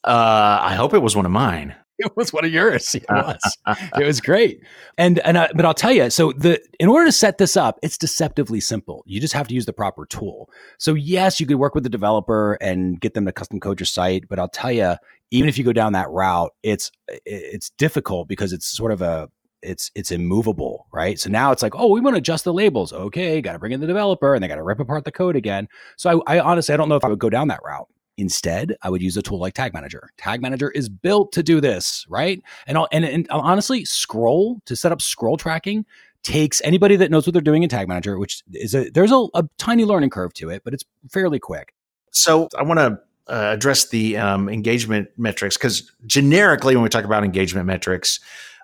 Uh, 0.04 0.60
I 0.62 0.75
hope 0.75 0.93
it 0.93 1.02
was 1.02 1.15
one 1.15 1.25
of 1.25 1.32
mine. 1.32 1.75
it 2.05 2.15
was 2.15 2.31
one 2.31 2.45
of 2.45 2.51
yours. 2.51 2.95
It 2.95 3.05
was. 3.09 3.57
it 3.67 4.05
was 4.05 4.21
great. 4.21 4.63
And 4.97 5.19
and 5.19 5.38
I, 5.38 5.49
but 5.53 5.65
I'll 5.65 5.73
tell 5.73 5.91
you. 5.91 6.09
So 6.09 6.31
the 6.31 6.62
in 6.79 6.88
order 6.88 7.05
to 7.05 7.12
set 7.12 7.38
this 7.38 7.57
up, 7.57 7.77
it's 7.83 7.97
deceptively 7.97 8.62
simple. 8.62 9.03
You 9.05 9.19
just 9.19 9.33
have 9.33 9.47
to 9.49 9.53
use 9.53 9.65
the 9.65 9.73
proper 9.73 10.05
tool. 10.05 10.49
So 10.77 10.93
yes, 10.93 11.39
you 11.39 11.45
could 11.45 11.57
work 11.57 11.75
with 11.75 11.83
the 11.83 11.89
developer 11.89 12.53
and 12.62 12.99
get 12.99 13.13
them 13.13 13.25
to 13.25 13.31
custom 13.31 13.59
code 13.59 13.79
your 13.79 13.85
site. 13.85 14.29
But 14.29 14.39
I'll 14.39 14.47
tell 14.47 14.71
you, 14.71 14.95
even 15.31 15.49
if 15.49 15.57
you 15.57 15.63
go 15.63 15.73
down 15.73 15.93
that 15.93 16.09
route, 16.09 16.53
it's 16.63 16.91
it's 17.25 17.69
difficult 17.71 18.27
because 18.27 18.53
it's 18.53 18.65
sort 18.65 18.91
of 18.91 19.01
a 19.01 19.29
it's 19.62 19.91
it's 19.93 20.12
immovable, 20.12 20.88
right? 20.93 21.19
So 21.19 21.29
now 21.29 21.51
it's 21.51 21.62
like, 21.62 21.75
oh, 21.75 21.88
we 21.88 21.99
want 21.99 22.15
to 22.15 22.19
adjust 22.19 22.45
the 22.45 22.53
labels. 22.53 22.93
Okay, 22.93 23.41
got 23.41 23.53
to 23.53 23.59
bring 23.59 23.73
in 23.73 23.81
the 23.81 23.88
developer, 23.88 24.33
and 24.33 24.43
they 24.43 24.47
got 24.47 24.55
to 24.55 24.63
rip 24.63 24.79
apart 24.79 25.03
the 25.03 25.12
code 25.12 25.35
again. 25.35 25.67
So 25.97 26.23
I, 26.25 26.38
I 26.38 26.39
honestly 26.39 26.73
I 26.73 26.77
don't 26.77 26.89
know 26.89 26.95
if 26.95 27.03
I 27.03 27.09
would 27.09 27.19
go 27.19 27.29
down 27.29 27.49
that 27.49 27.59
route. 27.63 27.88
Instead, 28.19 28.75
I 28.82 28.89
would 28.89 29.01
use 29.01 29.15
a 29.17 29.21
tool 29.21 29.39
like 29.39 29.53
Tag 29.53 29.73
Manager. 29.73 30.10
Tag 30.17 30.41
Manager 30.41 30.69
is 30.71 30.89
built 30.89 31.32
to 31.34 31.43
do 31.43 31.62
this, 31.62 32.05
right? 32.10 32.41
And, 32.67 32.77
and, 32.91 33.05
and 33.05 33.27
honestly, 33.29 33.86
scroll 33.86 34.62
to 34.65 34.75
set 34.75 34.91
up 34.91 35.01
scroll 35.01 35.38
tracking 35.38 35.86
takes 36.23 36.62
anybody 36.65 36.95
that 36.97 37.12
knows 37.12 37.25
what 37.25 37.34
they're 37.34 37.41
doing 37.41 37.63
in 37.63 37.69
Tag 37.69 37.88
Manager, 37.88 38.19
which 38.19 38.43
is 38.53 38.75
a 38.75 38.89
there's 38.89 39.12
a, 39.12 39.27
a 39.34 39.47
tiny 39.58 39.86
learning 39.86 40.10
curve 40.10 40.34
to 40.34 40.49
it, 40.49 40.63
but 40.63 40.73
it's 40.73 40.84
fairly 41.10 41.39
quick. 41.39 41.73
So 42.12 42.49
I 42.58 42.63
want 42.63 42.79
to 42.79 42.99
uh, 43.34 43.53
address 43.53 43.89
the 43.89 44.17
um, 44.17 44.49
engagement 44.49 45.10
metrics 45.17 45.55
because 45.55 45.91
generically, 46.05 46.75
when 46.75 46.84
we 46.84 46.89
talk 46.89 47.05
about 47.05 47.23
engagement 47.23 47.67
metrics, 47.67 48.19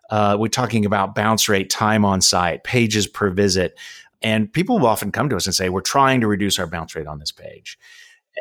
uh, 0.10 0.36
we're 0.40 0.48
talking 0.48 0.86
about 0.86 1.16
bounce 1.16 1.48
rate, 1.48 1.70
time 1.70 2.04
on 2.04 2.22
site, 2.22 2.64
pages 2.64 3.08
per 3.08 3.30
visit. 3.30 3.78
And 4.22 4.52
people 4.52 4.80
will 4.80 4.88
often 4.88 5.12
come 5.12 5.30
to 5.30 5.36
us 5.36 5.46
and 5.46 5.54
say, 5.54 5.70
We're 5.70 5.82
trying 5.82 6.22
to 6.22 6.28
reduce 6.28 6.58
our 6.58 6.68
bounce 6.68 6.96
rate 6.96 7.08
on 7.08 7.20
this 7.20 7.32
page. 7.32 7.78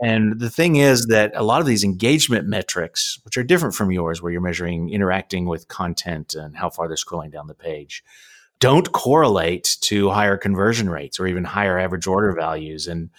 And 0.03 0.41
the 0.41 0.51
thing 0.51 0.77
is 0.77 1.07
that 1.07 1.33
a 1.35 1.43
lot 1.43 1.61
of 1.61 1.67
these 1.67 1.85
engagement 1.85 2.49
metrics, 2.49 3.19
which 3.25 3.37
are 3.37 3.45
different 3.45 3.75
from 3.75 3.93
yours, 3.93 4.21
where 4.21 4.33
you're 4.33 4.41
measuring 4.41 4.91
interacting 4.91 5.47
with 5.47 5.69
content 5.69 6.35
and 6.35 6.57
how 6.57 6.71
far 6.71 6.89
they're 6.89 6.97
scrolling 6.97 7.31
down 7.31 7.47
the 7.47 7.55
page, 7.55 8.03
don't 8.61 8.93
correlate 8.93 9.77
to 9.83 10.11
higher 10.11 10.37
conversion 10.37 10.91
rates 10.91 11.21
or 11.21 11.27
even 11.27 11.45
higher 11.45 11.79
average 11.79 12.07
order 12.07 12.33
values. 12.33 12.89
And 12.89 13.11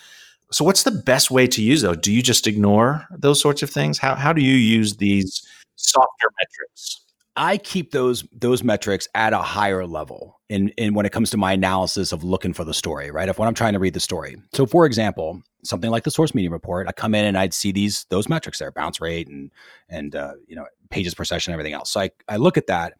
so, 0.52 0.66
what's 0.66 0.84
the 0.84 0.92
best 0.92 1.32
way 1.32 1.48
to 1.48 1.62
use 1.62 1.82
those? 1.82 1.98
Do 1.98 2.12
you 2.12 2.22
just 2.22 2.48
ignore 2.48 3.06
those 3.12 3.40
sorts 3.40 3.64
of 3.64 3.70
things? 3.70 3.98
How, 3.98 4.16
how 4.16 4.34
do 4.34 4.42
you 4.42 4.56
use 4.56 4.98
these 4.98 5.48
softer 5.76 6.28
metrics? 6.40 7.02
I 7.36 7.58
keep 7.58 7.92
those 7.92 8.24
those 8.32 8.64
metrics 8.64 9.08
at 9.14 9.34
a 9.34 9.40
higher 9.40 9.86
level 9.86 10.40
in, 10.50 10.70
in 10.70 10.94
when 10.94 11.06
it 11.06 11.12
comes 11.12 11.30
to 11.32 11.38
my 11.38 11.54
analysis 11.54 12.12
of 12.12 12.24
looking 12.24 12.54
for 12.54 12.64
the 12.64 12.74
story, 12.74 13.12
right? 13.12 13.28
If 13.28 13.38
when 13.38 13.48
I'm 13.48 13.54
trying 13.54 13.74
to 13.74 13.80
read 13.80 13.94
the 13.94 14.00
story. 14.00 14.38
So 14.54 14.66
for 14.66 14.86
example, 14.86 15.42
something 15.64 15.92
like 15.92 16.04
the 16.04 16.12
source 16.12 16.34
medium 16.34 16.54
report, 16.54 16.88
I 16.88 16.94
come 16.94 17.14
in 17.14 17.26
and 17.26 17.38
I'd 17.38 17.54
see 17.54 17.72
these 17.72 18.06
those 18.10 18.30
metrics 18.30 18.60
there, 18.60 18.72
bounce 18.72 19.02
rate 19.02 19.28
and 19.28 19.52
and 19.90 20.16
uh, 20.16 20.34
you 20.48 20.56
know 20.56 20.66
pages 20.90 21.14
per 21.14 21.26
session, 21.26 21.52
everything 21.52 21.74
else. 21.74 21.92
So 21.92 22.00
I, 22.00 22.12
I 22.30 22.38
look 22.38 22.58
at 22.58 22.68
that. 22.68 22.94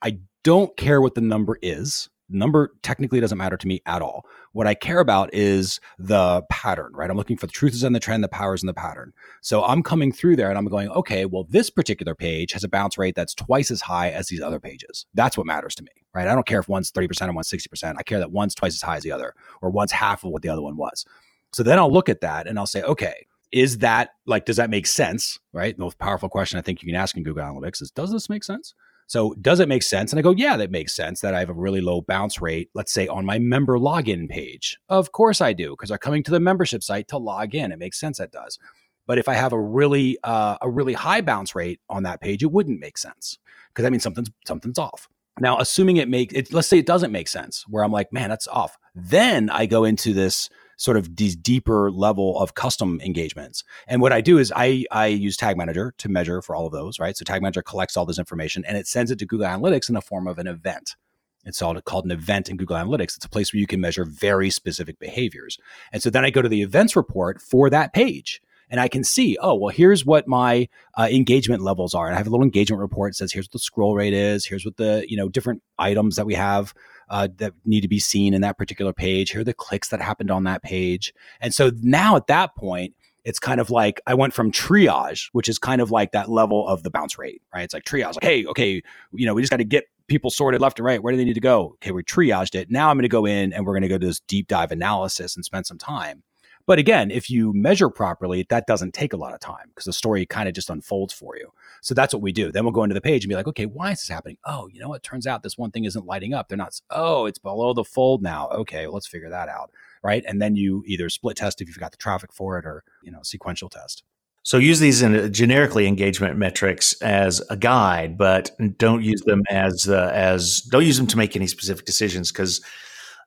I 0.00 0.18
don't 0.42 0.76
care 0.76 1.00
what 1.00 1.14
the 1.14 1.20
number 1.20 1.58
is 1.60 2.08
number 2.32 2.72
technically 2.82 3.20
doesn't 3.20 3.38
matter 3.38 3.56
to 3.56 3.66
me 3.66 3.80
at 3.86 4.02
all. 4.02 4.26
What 4.52 4.66
I 4.66 4.74
care 4.74 5.00
about 5.00 5.32
is 5.32 5.80
the 5.98 6.42
pattern, 6.50 6.92
right? 6.94 7.10
I'm 7.10 7.16
looking 7.16 7.36
for 7.36 7.46
the 7.46 7.52
truth 7.52 7.74
is 7.74 7.84
in 7.84 7.92
the 7.92 8.00
trend, 8.00 8.24
the 8.24 8.28
power 8.28 8.54
is 8.54 8.62
in 8.62 8.66
the 8.66 8.74
pattern. 8.74 9.12
So 9.40 9.64
I'm 9.64 9.82
coming 9.82 10.12
through 10.12 10.36
there 10.36 10.48
and 10.48 10.58
I'm 10.58 10.66
going, 10.66 10.88
okay, 10.90 11.24
well, 11.24 11.46
this 11.48 11.70
particular 11.70 12.14
page 12.14 12.52
has 12.52 12.64
a 12.64 12.68
bounce 12.68 12.98
rate 12.98 13.14
that's 13.14 13.34
twice 13.34 13.70
as 13.70 13.80
high 13.80 14.10
as 14.10 14.28
these 14.28 14.40
other 14.40 14.60
pages. 14.60 15.06
That's 15.14 15.36
what 15.36 15.46
matters 15.46 15.74
to 15.76 15.82
me, 15.82 15.92
right? 16.14 16.28
I 16.28 16.34
don't 16.34 16.46
care 16.46 16.60
if 16.60 16.68
one's 16.68 16.90
30% 16.92 17.28
or 17.28 17.32
one's 17.32 17.50
60%. 17.50 17.94
I 17.98 18.02
care 18.02 18.18
that 18.18 18.32
one's 18.32 18.54
twice 18.54 18.74
as 18.74 18.82
high 18.82 18.96
as 18.96 19.02
the 19.02 19.12
other 19.12 19.34
or 19.60 19.70
one's 19.70 19.92
half 19.92 20.24
of 20.24 20.30
what 20.30 20.42
the 20.42 20.48
other 20.48 20.62
one 20.62 20.76
was. 20.76 21.04
So 21.52 21.62
then 21.62 21.78
I'll 21.78 21.92
look 21.92 22.08
at 22.08 22.22
that 22.22 22.46
and 22.46 22.58
I'll 22.58 22.66
say, 22.66 22.82
okay, 22.82 23.26
is 23.52 23.78
that 23.78 24.10
like, 24.26 24.46
does 24.46 24.56
that 24.56 24.70
make 24.70 24.86
sense? 24.86 25.38
Right. 25.52 25.76
The 25.76 25.82
most 25.82 25.98
powerful 25.98 26.28
question 26.28 26.58
I 26.58 26.62
think 26.62 26.82
you 26.82 26.86
can 26.86 26.96
ask 26.96 27.16
in 27.16 27.22
Google 27.22 27.44
Analytics 27.44 27.82
is, 27.82 27.90
does 27.90 28.10
this 28.10 28.30
make 28.30 28.44
sense? 28.44 28.74
So 29.06 29.34
does 29.40 29.60
it 29.60 29.68
make 29.68 29.82
sense? 29.82 30.12
And 30.12 30.18
I 30.18 30.22
go, 30.22 30.30
yeah, 30.30 30.56
that 30.56 30.70
makes 30.70 30.94
sense 30.94 31.20
that 31.20 31.34
I 31.34 31.40
have 31.40 31.50
a 31.50 31.54
really 31.54 31.80
low 31.80 32.00
bounce 32.00 32.40
rate, 32.40 32.70
let's 32.74 32.92
say 32.92 33.08
on 33.08 33.26
my 33.26 33.38
member 33.38 33.78
login 33.78 34.28
page. 34.28 34.78
Of 34.88 35.12
course 35.12 35.40
I 35.40 35.52
do, 35.52 35.70
because 35.70 35.90
they're 35.90 35.98
coming 35.98 36.22
to 36.24 36.30
the 36.30 36.40
membership 36.40 36.82
site 36.82 37.08
to 37.08 37.18
log 37.18 37.54
in. 37.54 37.72
It 37.72 37.78
makes 37.78 38.00
sense 38.00 38.18
that 38.18 38.32
does. 38.32 38.58
But 39.06 39.18
if 39.18 39.28
I 39.28 39.34
have 39.34 39.52
a 39.52 39.60
really 39.60 40.16
uh, 40.22 40.56
a 40.62 40.70
really 40.70 40.94
high 40.94 41.20
bounce 41.20 41.54
rate 41.54 41.80
on 41.90 42.04
that 42.04 42.20
page, 42.20 42.42
it 42.42 42.52
wouldn't 42.52 42.80
make 42.80 42.96
sense 42.96 43.38
because 43.68 43.82
that 43.82 43.90
means 43.90 44.02
something's 44.02 44.30
something's 44.46 44.78
off. 44.78 45.08
Now, 45.40 45.58
assuming 45.58 45.96
it 45.96 46.08
makes 46.08 46.34
it, 46.34 46.52
let's 46.52 46.68
say 46.68 46.78
it 46.78 46.86
doesn't 46.86 47.10
make 47.10 47.28
sense, 47.28 47.64
where 47.68 47.82
I'm 47.82 47.92
like, 47.92 48.12
man, 48.12 48.28
that's 48.28 48.46
off. 48.48 48.78
Then 48.94 49.50
I 49.50 49.66
go 49.66 49.84
into 49.84 50.12
this 50.12 50.50
sort 50.76 50.96
of 50.96 51.16
these 51.16 51.36
deeper 51.36 51.90
level 51.90 52.38
of 52.38 52.54
custom 52.54 53.00
engagements. 53.04 53.64
And 53.86 54.00
what 54.00 54.12
I 54.12 54.20
do 54.20 54.38
is 54.38 54.52
I 54.54 54.84
I 54.90 55.06
use 55.06 55.36
Tag 55.36 55.56
Manager 55.56 55.94
to 55.98 56.08
measure 56.08 56.42
for 56.42 56.56
all 56.56 56.66
of 56.66 56.72
those, 56.72 56.98
right? 56.98 57.16
So 57.16 57.24
Tag 57.24 57.42
Manager 57.42 57.62
collects 57.62 57.96
all 57.96 58.06
this 58.06 58.18
information 58.18 58.64
and 58.64 58.76
it 58.76 58.86
sends 58.86 59.10
it 59.10 59.18
to 59.18 59.26
Google 59.26 59.46
Analytics 59.46 59.88
in 59.88 59.94
the 59.94 60.00
form 60.00 60.26
of 60.26 60.38
an 60.38 60.46
event. 60.46 60.96
It's 61.44 61.60
called 61.60 62.04
an 62.04 62.12
event 62.12 62.48
in 62.48 62.56
Google 62.56 62.76
Analytics. 62.76 63.16
It's 63.16 63.24
a 63.24 63.28
place 63.28 63.52
where 63.52 63.60
you 63.60 63.66
can 63.66 63.80
measure 63.80 64.04
very 64.04 64.48
specific 64.50 64.98
behaviors. 64.98 65.58
And 65.92 66.00
so 66.00 66.08
then 66.08 66.24
I 66.24 66.30
go 66.30 66.42
to 66.42 66.48
the 66.48 66.62
events 66.62 66.94
report 66.94 67.40
for 67.40 67.68
that 67.70 67.92
page 67.92 68.40
and 68.72 68.80
I 68.80 68.88
can 68.88 69.04
see, 69.04 69.36
oh, 69.40 69.54
well, 69.54 69.68
here's 69.68 70.06
what 70.06 70.26
my 70.26 70.68
uh, 70.96 71.08
engagement 71.10 71.62
levels 71.62 71.94
are. 71.94 72.06
And 72.06 72.14
I 72.14 72.18
have 72.18 72.26
a 72.26 72.30
little 72.30 72.44
engagement 72.44 72.80
report 72.80 73.10
that 73.10 73.16
says, 73.16 73.32
here's 73.32 73.46
what 73.46 73.52
the 73.52 73.58
scroll 73.58 73.94
rate 73.94 74.14
is, 74.14 74.46
here's 74.46 74.64
what 74.64 74.78
the, 74.78 75.04
you 75.06 75.16
know, 75.16 75.28
different 75.28 75.62
items 75.78 76.16
that 76.16 76.24
we 76.24 76.34
have 76.34 76.72
uh, 77.08 77.28
that 77.36 77.52
need 77.64 77.82
to 77.82 77.88
be 77.88 77.98
seen 77.98 78.34
in 78.34 78.40
that 78.42 78.58
particular 78.58 78.92
page. 78.92 79.30
Here 79.30 79.40
are 79.40 79.44
the 79.44 79.54
clicks 79.54 79.88
that 79.88 80.00
happened 80.00 80.30
on 80.30 80.44
that 80.44 80.62
page. 80.62 81.12
And 81.40 81.54
so 81.54 81.70
now 81.82 82.16
at 82.16 82.26
that 82.28 82.54
point, 82.56 82.94
it's 83.24 83.38
kind 83.38 83.60
of 83.60 83.70
like 83.70 84.00
I 84.06 84.14
went 84.14 84.34
from 84.34 84.50
triage, 84.50 85.28
which 85.32 85.48
is 85.48 85.58
kind 85.58 85.80
of 85.80 85.90
like 85.90 86.12
that 86.12 86.28
level 86.28 86.66
of 86.66 86.82
the 86.82 86.90
bounce 86.90 87.18
rate, 87.18 87.40
right? 87.54 87.62
It's 87.62 87.74
like 87.74 87.84
triage, 87.84 88.14
like, 88.14 88.24
hey, 88.24 88.44
okay, 88.46 88.82
you 89.12 89.26
know, 89.26 89.34
we 89.34 89.42
just 89.42 89.50
got 89.50 89.58
to 89.58 89.64
get 89.64 89.84
people 90.08 90.30
sorted 90.30 90.60
left 90.60 90.78
and 90.78 90.86
right. 90.86 91.02
Where 91.02 91.12
do 91.12 91.16
they 91.16 91.24
need 91.24 91.34
to 91.34 91.40
go? 91.40 91.72
Okay, 91.74 91.92
we 91.92 92.02
triaged 92.02 92.54
it. 92.54 92.70
Now 92.70 92.90
I'm 92.90 92.96
going 92.96 93.02
to 93.02 93.08
go 93.08 93.24
in 93.24 93.52
and 93.52 93.64
we're 93.64 93.74
going 93.74 93.82
to 93.82 93.88
go 93.88 93.98
to 93.98 94.06
this 94.06 94.20
deep 94.20 94.48
dive 94.48 94.72
analysis 94.72 95.36
and 95.36 95.44
spend 95.44 95.66
some 95.66 95.78
time. 95.78 96.22
But 96.66 96.78
again, 96.78 97.10
if 97.10 97.28
you 97.28 97.52
measure 97.52 97.88
properly, 97.88 98.46
that 98.48 98.66
doesn't 98.66 98.94
take 98.94 99.12
a 99.12 99.16
lot 99.16 99.34
of 99.34 99.40
time 99.40 99.66
because 99.68 99.84
the 99.84 99.92
story 99.92 100.24
kind 100.26 100.48
of 100.48 100.54
just 100.54 100.70
unfolds 100.70 101.12
for 101.12 101.36
you. 101.36 101.52
So 101.80 101.94
that's 101.94 102.14
what 102.14 102.22
we 102.22 102.32
do. 102.32 102.52
Then 102.52 102.64
we'll 102.64 102.72
go 102.72 102.84
into 102.84 102.94
the 102.94 103.00
page 103.00 103.24
and 103.24 103.28
be 103.28 103.34
like, 103.34 103.48
okay, 103.48 103.66
why 103.66 103.92
is 103.92 104.00
this 104.00 104.08
happening? 104.08 104.38
Oh, 104.44 104.68
you 104.68 104.80
know 104.80 104.88
what? 104.88 105.02
Turns 105.02 105.26
out 105.26 105.42
this 105.42 105.58
one 105.58 105.70
thing 105.70 105.84
isn't 105.84 106.06
lighting 106.06 106.34
up. 106.34 106.48
They're 106.48 106.58
not, 106.58 106.80
oh, 106.90 107.26
it's 107.26 107.38
below 107.38 107.74
the 107.74 107.84
fold 107.84 108.22
now. 108.22 108.48
Okay, 108.48 108.86
well, 108.86 108.94
let's 108.94 109.08
figure 109.08 109.30
that 109.30 109.48
out. 109.48 109.70
Right. 110.02 110.24
And 110.26 110.40
then 110.40 110.56
you 110.56 110.82
either 110.86 111.08
split 111.08 111.36
test 111.36 111.60
if 111.60 111.68
you've 111.68 111.78
got 111.78 111.92
the 111.92 111.96
traffic 111.96 112.32
for 112.32 112.58
it 112.58 112.64
or, 112.64 112.84
you 113.02 113.10
know, 113.10 113.20
sequential 113.22 113.68
test. 113.68 114.04
So 114.44 114.58
use 114.58 114.80
these 114.80 115.02
in 115.02 115.32
generically 115.32 115.86
engagement 115.86 116.36
metrics 116.36 117.00
as 117.00 117.40
a 117.48 117.56
guide, 117.56 118.18
but 118.18 118.50
don't 118.76 119.02
use 119.02 119.20
them 119.22 119.42
as 119.48 119.88
uh, 119.88 120.10
as 120.12 120.62
don't 120.62 120.84
use 120.84 120.96
them 120.96 121.06
to 121.08 121.16
make 121.16 121.36
any 121.36 121.46
specific 121.46 121.84
decisions 121.84 122.32
because 122.32 122.60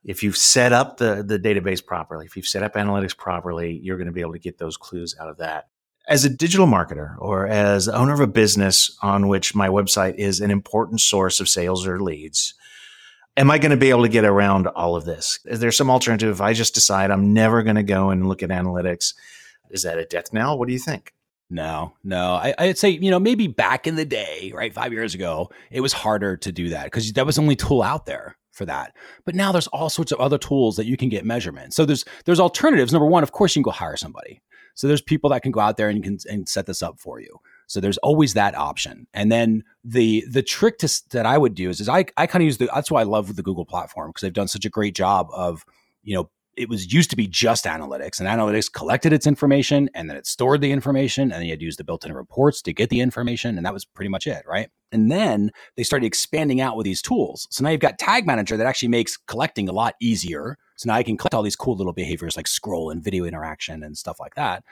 if 0.05 0.21
you've 0.21 0.37
set 0.37 0.71
up 0.71 0.97
the, 0.97 1.23
the 1.23 1.39
database 1.39 1.83
properly, 1.83 2.25
if 2.25 2.35
you've 2.35 2.47
set 2.47 2.63
up 2.63 2.75
analytics 2.75 3.17
properly, 3.17 3.79
you're 3.81 3.97
going 3.97 4.05
to 4.05 4.13
be 4.13 4.21
able 4.21 4.33
to 4.33 4.39
get 4.39 4.59
those 4.59 4.77
clues 4.77 5.15
out 5.19 5.27
of 5.27 5.37
that. 5.37 5.67
As 6.07 6.23
a 6.23 6.29
digital 6.29 6.67
marketer 6.67 7.15
or 7.17 7.47
as 7.47 7.89
owner 7.89 8.13
of 8.13 8.19
a 8.19 8.27
business 8.27 8.95
on 9.01 9.27
which 9.27 9.55
my 9.55 9.67
website 9.67 10.15
is 10.15 10.39
an 10.39 10.51
important 10.51 11.01
source 11.01 11.39
of 11.39 11.49
sales 11.49 11.87
or 11.87 11.99
leads, 11.99 12.53
am 13.35 13.49
I 13.49 13.57
going 13.57 13.71
to 13.71 13.77
be 13.77 13.89
able 13.89 14.03
to 14.03 14.09
get 14.09 14.23
around 14.23 14.67
all 14.67 14.95
of 14.95 15.05
this? 15.05 15.39
Is 15.45 15.59
there 15.59 15.71
some 15.71 15.89
alternative 15.89 16.29
if 16.29 16.41
I 16.41 16.53
just 16.53 16.75
decide 16.75 17.09
I'm 17.09 17.33
never 17.33 17.63
going 17.63 17.75
to 17.75 17.83
go 17.83 18.11
and 18.11 18.29
look 18.29 18.43
at 18.43 18.51
analytics? 18.51 19.15
Is 19.71 19.81
that 19.81 19.97
a 19.97 20.05
death 20.05 20.31
knell? 20.31 20.59
What 20.59 20.67
do 20.67 20.73
you 20.73 20.79
think? 20.79 21.14
No, 21.49 21.93
no. 22.03 22.35
I, 22.35 22.53
would 22.59 22.77
say, 22.77 22.89
you 22.89 23.11
know, 23.11 23.19
maybe 23.19 23.47
back 23.47 23.85
in 23.85 23.95
the 23.95 24.05
day, 24.05 24.51
right, 24.55 24.73
five 24.73 24.91
years 24.91 25.13
ago, 25.13 25.51
it 25.69 25.81
was 25.81 25.93
harder 25.93 26.37
to 26.37 26.51
do 26.51 26.69
that 26.69 26.85
because 26.85 27.13
that 27.13 27.25
was 27.25 27.35
the 27.35 27.41
only 27.41 27.55
tool 27.55 27.83
out 27.83 28.05
there 28.05 28.35
for 28.51 28.65
that. 28.65 28.95
But 29.25 29.35
now 29.35 29.51
there's 29.51 29.67
all 29.67 29.89
sorts 29.89 30.11
of 30.11 30.19
other 30.19 30.37
tools 30.37 30.75
that 30.77 30.87
you 30.87 30.97
can 30.97 31.09
get 31.09 31.25
measurement. 31.25 31.73
So 31.73 31.85
there's 31.85 32.05
there's 32.25 32.39
alternatives. 32.39 32.91
Number 32.91 33.05
one, 33.05 33.21
of 33.21 33.31
course, 33.31 33.55
you 33.55 33.59
can 33.59 33.69
go 33.69 33.71
hire 33.71 33.97
somebody. 33.97 34.41
So 34.73 34.87
there's 34.87 35.01
people 35.01 35.29
that 35.29 35.41
can 35.41 35.51
go 35.51 35.59
out 35.59 35.77
there 35.77 35.89
and 35.89 36.03
can 36.03 36.17
and 36.29 36.49
set 36.49 36.65
this 36.65 36.81
up 36.81 36.99
for 36.99 37.19
you. 37.19 37.39
So 37.67 37.79
there's 37.79 37.97
always 37.99 38.33
that 38.33 38.55
option. 38.55 39.07
And 39.13 39.31
then 39.31 39.63
the 39.83 40.25
the 40.29 40.43
trick 40.43 40.79
to, 40.79 41.01
that 41.11 41.25
I 41.25 41.37
would 41.37 41.53
do 41.53 41.69
is, 41.69 41.79
is 41.79 41.89
I 41.89 42.05
I 42.17 42.27
kind 42.27 42.41
of 42.41 42.45
use 42.45 42.57
the 42.57 42.69
that's 42.73 42.89
why 42.91 43.01
I 43.01 43.05
love 43.05 43.35
the 43.35 43.43
Google 43.43 43.65
platform 43.65 44.09
because 44.09 44.21
they've 44.21 44.33
done 44.33 44.47
such 44.47 44.65
a 44.65 44.69
great 44.69 44.95
job 44.95 45.27
of 45.31 45.63
you 46.03 46.15
know 46.15 46.29
it 46.57 46.69
was 46.69 46.93
used 46.93 47.09
to 47.09 47.15
be 47.15 47.27
just 47.27 47.65
analytics 47.65 48.19
and 48.19 48.27
analytics 48.27 48.71
collected 48.71 49.11
its 49.13 49.27
information 49.27 49.89
and 49.93 50.09
then 50.09 50.17
it 50.17 50.25
stored 50.25 50.61
the 50.61 50.71
information 50.71 51.23
and 51.23 51.33
then 51.33 51.43
you 51.43 51.51
had 51.51 51.59
to 51.59 51.65
use 51.65 51.77
the 51.77 51.83
built-in 51.83 52.13
reports 52.13 52.61
to 52.61 52.73
get 52.73 52.89
the 52.89 52.99
information 52.99 53.57
and 53.57 53.65
that 53.65 53.73
was 53.73 53.85
pretty 53.85 54.09
much 54.09 54.27
it 54.27 54.43
right 54.47 54.69
and 54.91 55.11
then 55.11 55.51
they 55.75 55.83
started 55.83 56.05
expanding 56.05 56.61
out 56.61 56.77
with 56.77 56.85
these 56.85 57.01
tools 57.01 57.47
so 57.49 57.63
now 57.63 57.69
you've 57.69 57.81
got 57.81 57.99
tag 57.99 58.25
manager 58.25 58.57
that 58.57 58.67
actually 58.67 58.89
makes 58.89 59.17
collecting 59.17 59.67
a 59.69 59.73
lot 59.73 59.95
easier 60.01 60.57
so 60.75 60.87
now 60.87 60.95
i 60.95 61.03
can 61.03 61.17
collect 61.17 61.33
all 61.33 61.43
these 61.43 61.55
cool 61.55 61.75
little 61.75 61.93
behaviors 61.93 62.37
like 62.37 62.47
scroll 62.47 62.89
and 62.89 63.03
video 63.03 63.25
interaction 63.25 63.83
and 63.83 63.97
stuff 63.97 64.19
like 64.19 64.35
that 64.35 64.63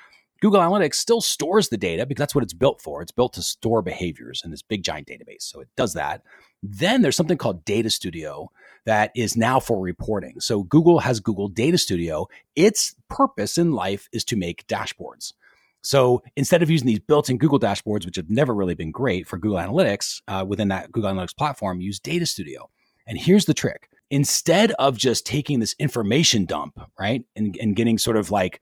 Google 0.41 0.59
Analytics 0.59 0.95
still 0.95 1.21
stores 1.21 1.69
the 1.69 1.77
data 1.77 2.05
because 2.05 2.19
that's 2.19 2.35
what 2.35 2.43
it's 2.43 2.53
built 2.53 2.81
for. 2.81 3.01
It's 3.01 3.13
built 3.13 3.31
to 3.35 3.41
store 3.41 3.81
behaviors 3.81 4.41
in 4.43 4.51
this 4.51 4.61
big 4.61 4.83
giant 4.83 5.07
database. 5.07 5.43
So 5.43 5.61
it 5.61 5.69
does 5.77 5.93
that. 5.93 6.21
Then 6.61 7.01
there's 7.01 7.15
something 7.15 7.37
called 7.37 7.63
Data 7.63 7.89
Studio 7.89 8.51
that 8.85 9.11
is 9.15 9.37
now 9.37 9.59
for 9.59 9.79
reporting. 9.79 10.39
So 10.39 10.63
Google 10.63 10.99
has 10.99 11.19
Google 11.19 11.47
Data 11.47 11.77
Studio. 11.77 12.27
Its 12.55 12.95
purpose 13.09 13.57
in 13.57 13.71
life 13.71 14.09
is 14.11 14.23
to 14.25 14.35
make 14.35 14.67
dashboards. 14.67 15.33
So 15.81 16.23
instead 16.35 16.63
of 16.63 16.69
using 16.69 16.87
these 16.87 16.99
built-in 16.99 17.37
Google 17.37 17.59
dashboards, 17.59 18.05
which 18.05 18.15
have 18.15 18.29
never 18.29 18.53
really 18.53 18.75
been 18.75 18.91
great 18.91 19.27
for 19.27 19.37
Google 19.37 19.57
Analytics 19.57 20.21
uh, 20.27 20.45
within 20.47 20.69
that 20.69 20.91
Google 20.91 21.11
Analytics 21.11 21.35
platform, 21.35 21.81
use 21.81 21.99
Data 21.99 22.25
Studio. 22.25 22.69
And 23.05 23.17
here's 23.17 23.45
the 23.45 23.53
trick: 23.53 23.89
instead 24.09 24.71
of 24.73 24.97
just 24.97 25.25
taking 25.25 25.59
this 25.59 25.75
information 25.79 26.45
dump, 26.45 26.79
right, 26.97 27.25
and, 27.35 27.57
and 27.59 27.75
getting 27.75 27.97
sort 27.97 28.15
of 28.15 28.31
like 28.31 28.61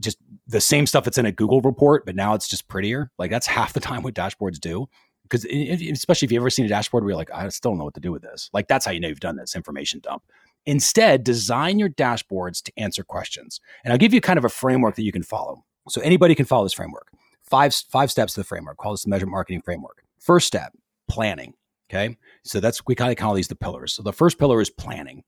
just 0.00 0.16
the 0.46 0.62
same 0.62 0.86
stuff 0.86 1.04
that's 1.04 1.18
in 1.18 1.26
a 1.26 1.32
Google 1.32 1.60
report, 1.60 2.06
but 2.06 2.16
now 2.16 2.32
it's 2.34 2.48
just 2.48 2.68
prettier. 2.68 3.10
Like 3.18 3.30
that's 3.30 3.46
half 3.46 3.74
the 3.74 3.80
time 3.88 4.02
what 4.02 4.14
dashboards 4.14 4.58
do. 4.58 4.88
Because 5.32 5.46
especially 5.90 6.26
if 6.26 6.32
you've 6.32 6.42
ever 6.42 6.50
seen 6.50 6.66
a 6.66 6.68
dashboard 6.68 7.04
where 7.04 7.12
you're 7.12 7.16
like, 7.16 7.30
I 7.32 7.48
still 7.48 7.70
don't 7.70 7.78
know 7.78 7.84
what 7.84 7.94
to 7.94 8.00
do 8.00 8.12
with 8.12 8.22
this. 8.22 8.50
Like 8.52 8.68
that's 8.68 8.84
how 8.84 8.92
you 8.92 9.00
know 9.00 9.08
you've 9.08 9.20
done 9.20 9.36
this 9.36 9.56
information 9.56 10.00
dump. 10.00 10.22
Instead, 10.66 11.24
design 11.24 11.78
your 11.78 11.88
dashboards 11.88 12.62
to 12.64 12.72
answer 12.76 13.02
questions. 13.02 13.60
And 13.82 13.92
I'll 13.92 13.98
give 13.98 14.12
you 14.12 14.20
kind 14.20 14.38
of 14.38 14.44
a 14.44 14.50
framework 14.50 14.96
that 14.96 15.02
you 15.02 15.12
can 15.12 15.22
follow. 15.22 15.64
So 15.88 16.02
anybody 16.02 16.34
can 16.34 16.44
follow 16.44 16.64
this 16.64 16.74
framework. 16.74 17.08
Five 17.42 17.74
five 17.74 18.10
steps 18.10 18.34
to 18.34 18.40
the 18.40 18.44
framework. 18.44 18.76
Call 18.76 18.92
this 18.92 19.04
the 19.04 19.10
measurement 19.10 19.32
marketing 19.32 19.62
framework. 19.62 20.04
First 20.20 20.46
step, 20.46 20.72
planning. 21.08 21.54
Okay. 21.90 22.16
So 22.44 22.60
that's 22.60 22.86
we 22.86 22.94
kind 22.94 23.10
of 23.10 23.16
call 23.16 23.34
these 23.34 23.48
the 23.48 23.56
pillars. 23.56 23.94
So 23.94 24.02
the 24.02 24.12
first 24.12 24.38
pillar 24.38 24.60
is 24.60 24.70
planning 24.70 25.24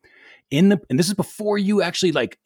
in 0.51 0.69
the 0.69 0.81
and 0.91 0.99
this 0.99 1.09
is 1.09 1.15
before 1.15 1.59
you 1.59 1.83
actually 1.83 2.13
like 2.13 2.39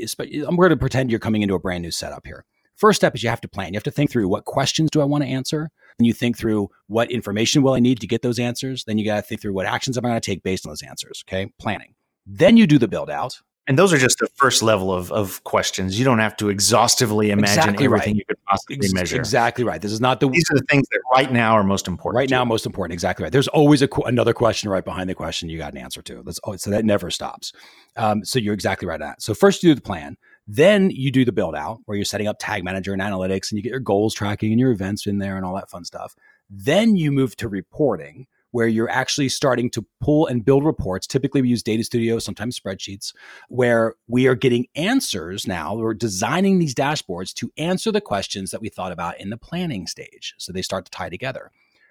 i'm 0.47 0.57
going 0.57 0.71
to 0.71 0.77
pretend 0.77 1.11
you're 1.11 1.19
coming 1.19 1.43
into 1.43 1.55
a 1.55 1.59
brand 1.59 1.83
new 1.83 1.91
setup 1.91 2.25
here 2.25 2.45
first 2.77 3.01
step 3.01 3.15
is 3.15 3.23
you 3.23 3.29
have 3.29 3.41
to 3.41 3.49
plan 3.49 3.73
you 3.73 3.77
have 3.77 3.83
to 3.83 3.91
think 3.91 4.11
through 4.11 4.29
what 4.29 4.45
questions 4.45 4.89
do 4.91 5.01
i 5.01 5.05
want 5.05 5.23
to 5.23 5.29
answer 5.29 5.71
and 5.99 6.07
you 6.07 6.13
think 6.13 6.37
through 6.39 6.69
what 6.87 7.11
information 7.11 7.63
will 7.63 7.75
i 7.75 7.81
need 7.81 8.01
to 8.01 8.07
get 8.07 8.23
those 8.23 8.39
answers 8.39 8.85
then 8.85 8.99
you 8.99 9.05
got 9.05 9.17
to 9.17 9.23
think 9.23 9.41
through 9.41 9.53
what 9.53 9.67
actions 9.67 9.97
am 9.99 10.05
i 10.05 10.09
going 10.09 10.21
to 10.21 10.25
take 10.31 10.43
based 10.43 10.67
on 10.67 10.71
those 10.71 10.83
answers 10.83 11.25
okay 11.29 11.51
planning 11.59 11.95
then 12.27 12.57
you 12.57 12.67
do 12.67 12.79
the 12.79 12.89
build 12.89 13.11
out 13.11 13.41
And 13.69 13.79
those 13.79 13.93
are 13.93 13.99
just 13.99 14.19
the 14.19 14.29
first 14.37 14.63
level 14.63 14.91
of, 14.93 15.13
of 15.13 15.45
questions. 15.45 15.99
You 15.99 16.05
don't 16.07 16.21
have 16.21 16.35
to 16.39 16.49
exhaustively 16.49 17.31
imagine 17.31 17.59
Exactly 17.59 17.85
everything 17.85 18.15
right. 18.15 18.17
you 18.21 18.25
could 18.25 18.43
possibly 18.47 18.77
Ex- 18.77 18.93
measure. 18.95 19.17
Exactly 19.17 19.63
right. 19.63 19.81
This 19.83 19.93
is 19.93 20.01
not 20.01 20.21
the 20.21 20.29
These 20.31 20.51
are 20.51 20.55
the 20.57 20.65
things 20.71 20.87
that 20.91 21.01
right 21.15 21.31
now 21.31 21.53
are 21.53 21.63
most 21.63 21.87
important. 21.87 22.17
right 22.17 22.31
now 22.31 22.45
most 22.47 22.65
important. 22.65 22.95
Exactly 22.95 23.25
right. 23.25 23.33
There's 23.33 23.49
always 23.49 23.83
a 23.83 23.89
qu- 23.89 24.05
another 24.05 24.33
question 24.33 24.71
right 24.71 24.85
behind 24.85 25.11
the 25.11 25.15
question 25.15 25.51
you 25.51 25.59
got 25.59 25.73
an 25.75 25.79
answer 25.79 26.01
to. 26.03 26.23
That's 26.23 26.41
oh, 26.45 26.57
so 26.57 26.71
that 26.71 26.85
never 26.87 27.11
stops. 27.11 27.53
Um, 27.97 28.25
so 28.25 28.39
you're 28.39 28.55
exactly 28.55 28.89
right 28.89 29.01
on 29.03 29.07
that. 29.09 29.21
So 29.23 29.35
first 29.35 29.63
you 29.63 29.71
do 29.71 29.75
the 29.75 29.83
plan, 29.83 30.17
then 30.51 30.89
you 30.91 31.13
do 31.13 31.27
the 31.27 31.33
build 31.33 31.55
out 31.55 31.81
where 31.85 31.95
you're 31.95 32.07
setting 32.07 32.27
up 32.27 32.39
tag 32.41 32.65
manager 32.65 32.95
and 32.95 33.03
analytics, 33.03 33.51
and 33.51 33.59
you 33.59 33.63
get 33.63 33.71
your 33.71 33.81
goals 33.81 34.15
tracking 34.15 34.51
and 34.51 34.59
your 34.59 34.73
events 34.73 35.07
in 35.07 35.19
there 35.19 35.37
and 35.37 35.45
all 35.45 35.55
that 35.55 35.71
fun 35.71 35.85
stuff. 35.85 36.17
Then 36.49 36.97
you 36.97 37.13
move 37.13 37.37
to 37.37 37.49
reporting 37.49 38.27
where 38.51 38.67
you're 38.67 38.89
actually 38.89 39.29
starting 39.29 39.69
to 39.69 39.85
pull 40.01 40.27
and 40.27 40.43
build 40.43 40.65
reports. 40.65 41.07
Typically, 41.07 41.43
we 41.43 41.51
use 41.51 41.63
Data 41.63 41.85
Studio, 41.85 42.19
sometimes 42.19 42.59
spreadsheets, 42.59 43.13
where 43.49 43.95
we 44.07 44.27
are 44.27 44.35
getting 44.35 44.67
answers 44.75 45.47
now. 45.47 45.75
We're 45.75 45.93
designing 45.93 46.59
these 46.59 46.75
dashboards 46.75 47.35
to 47.35 47.53
answer 47.59 47.93
the 47.93 48.01
questions 48.01 48.51
that 48.51 48.63
we 48.63 48.71
thought 48.71 48.91
about 48.91 49.21
in 49.21 49.29
the 49.29 49.37
planning 49.37 49.87
stage. 49.87 50.35
So 50.39 50.51
they 50.51 50.63
start 50.63 50.87
to 50.87 50.91
tie 50.91 51.11
together. 51.11 51.51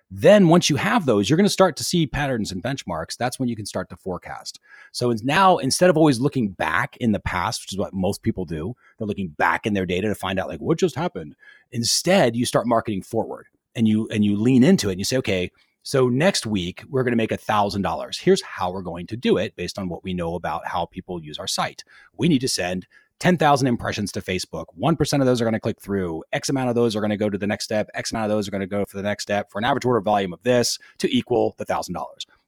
Then, 0.09 0.47
once 0.47 0.69
you 0.69 0.77
have 0.77 1.05
those, 1.05 1.29
you're 1.29 1.37
going 1.37 1.45
to 1.45 1.49
start 1.49 1.75
to 1.77 1.83
see 1.83 2.07
patterns 2.07 2.51
and 2.51 2.63
benchmarks. 2.63 3.17
That's 3.17 3.39
when 3.39 3.49
you 3.49 3.57
can 3.57 3.65
start 3.65 3.89
to 3.89 3.97
forecast. 3.97 4.59
So 4.93 5.13
now, 5.23 5.57
instead 5.57 5.89
of 5.89 5.97
always 5.97 6.21
looking 6.21 6.49
back 6.49 6.95
in 6.97 7.11
the 7.11 7.19
past, 7.19 7.63
which 7.63 7.73
is 7.73 7.77
what 7.77 7.93
most 7.93 8.23
people 8.23 8.45
do, 8.45 8.75
they're 8.97 9.07
looking 9.07 9.29
back 9.29 9.65
in 9.65 9.73
their 9.73 9.85
data 9.85 10.07
to 10.07 10.15
find 10.15 10.39
out 10.39 10.47
like 10.47 10.61
what 10.61 10.79
just 10.79 10.95
happened. 10.95 11.35
Instead, 11.71 12.37
you 12.37 12.45
start 12.45 12.67
marketing 12.67 13.01
forward 13.01 13.47
and 13.75 13.87
you 13.87 14.07
and 14.09 14.23
you 14.23 14.37
lean 14.37 14.63
into 14.63 14.87
it 14.87 14.93
and 14.93 14.99
you 14.99 15.05
say, 15.05 15.17
okay, 15.17 15.51
so 15.83 16.09
next 16.09 16.45
week 16.45 16.83
we're 16.89 17.03
going 17.03 17.13
to 17.13 17.17
make 17.17 17.31
a 17.31 17.37
thousand 17.37 17.81
dollars. 17.81 18.17
Here's 18.17 18.41
how 18.41 18.71
we're 18.71 18.81
going 18.81 19.07
to 19.07 19.17
do 19.17 19.37
it 19.37 19.55
based 19.55 19.77
on 19.77 19.89
what 19.89 20.03
we 20.03 20.13
know 20.13 20.35
about 20.35 20.67
how 20.67 20.85
people 20.85 21.23
use 21.23 21.37
our 21.37 21.47
site. 21.47 21.83
We 22.17 22.27
need 22.27 22.41
to 22.41 22.47
send 22.47 22.87
10,000 23.19 23.67
impressions 23.67 24.11
to 24.11 24.21
Facebook. 24.21 24.65
1% 24.79 25.19
of 25.19 25.25
those 25.25 25.41
are 25.41 25.45
going 25.45 25.53
to 25.53 25.59
click 25.59 25.81
through. 25.81 26.23
X 26.33 26.49
amount 26.49 26.69
of 26.69 26.75
those 26.75 26.95
are 26.95 26.99
going 26.99 27.09
to 27.09 27.17
go 27.17 27.29
to 27.29 27.37
the 27.37 27.47
next 27.47 27.63
step. 27.63 27.89
X 27.93 28.11
amount 28.11 28.25
of 28.25 28.29
those 28.29 28.47
are 28.47 28.51
going 28.51 28.61
to 28.61 28.67
go 28.67 28.85
for 28.85 28.97
the 28.97 29.03
next 29.03 29.23
step 29.23 29.51
for 29.51 29.59
an 29.59 29.65
average 29.65 29.85
order 29.85 30.01
volume 30.01 30.33
of 30.33 30.43
this 30.43 30.77
to 30.99 31.15
equal 31.15 31.55
the 31.57 31.65
$1,000. 31.65 31.95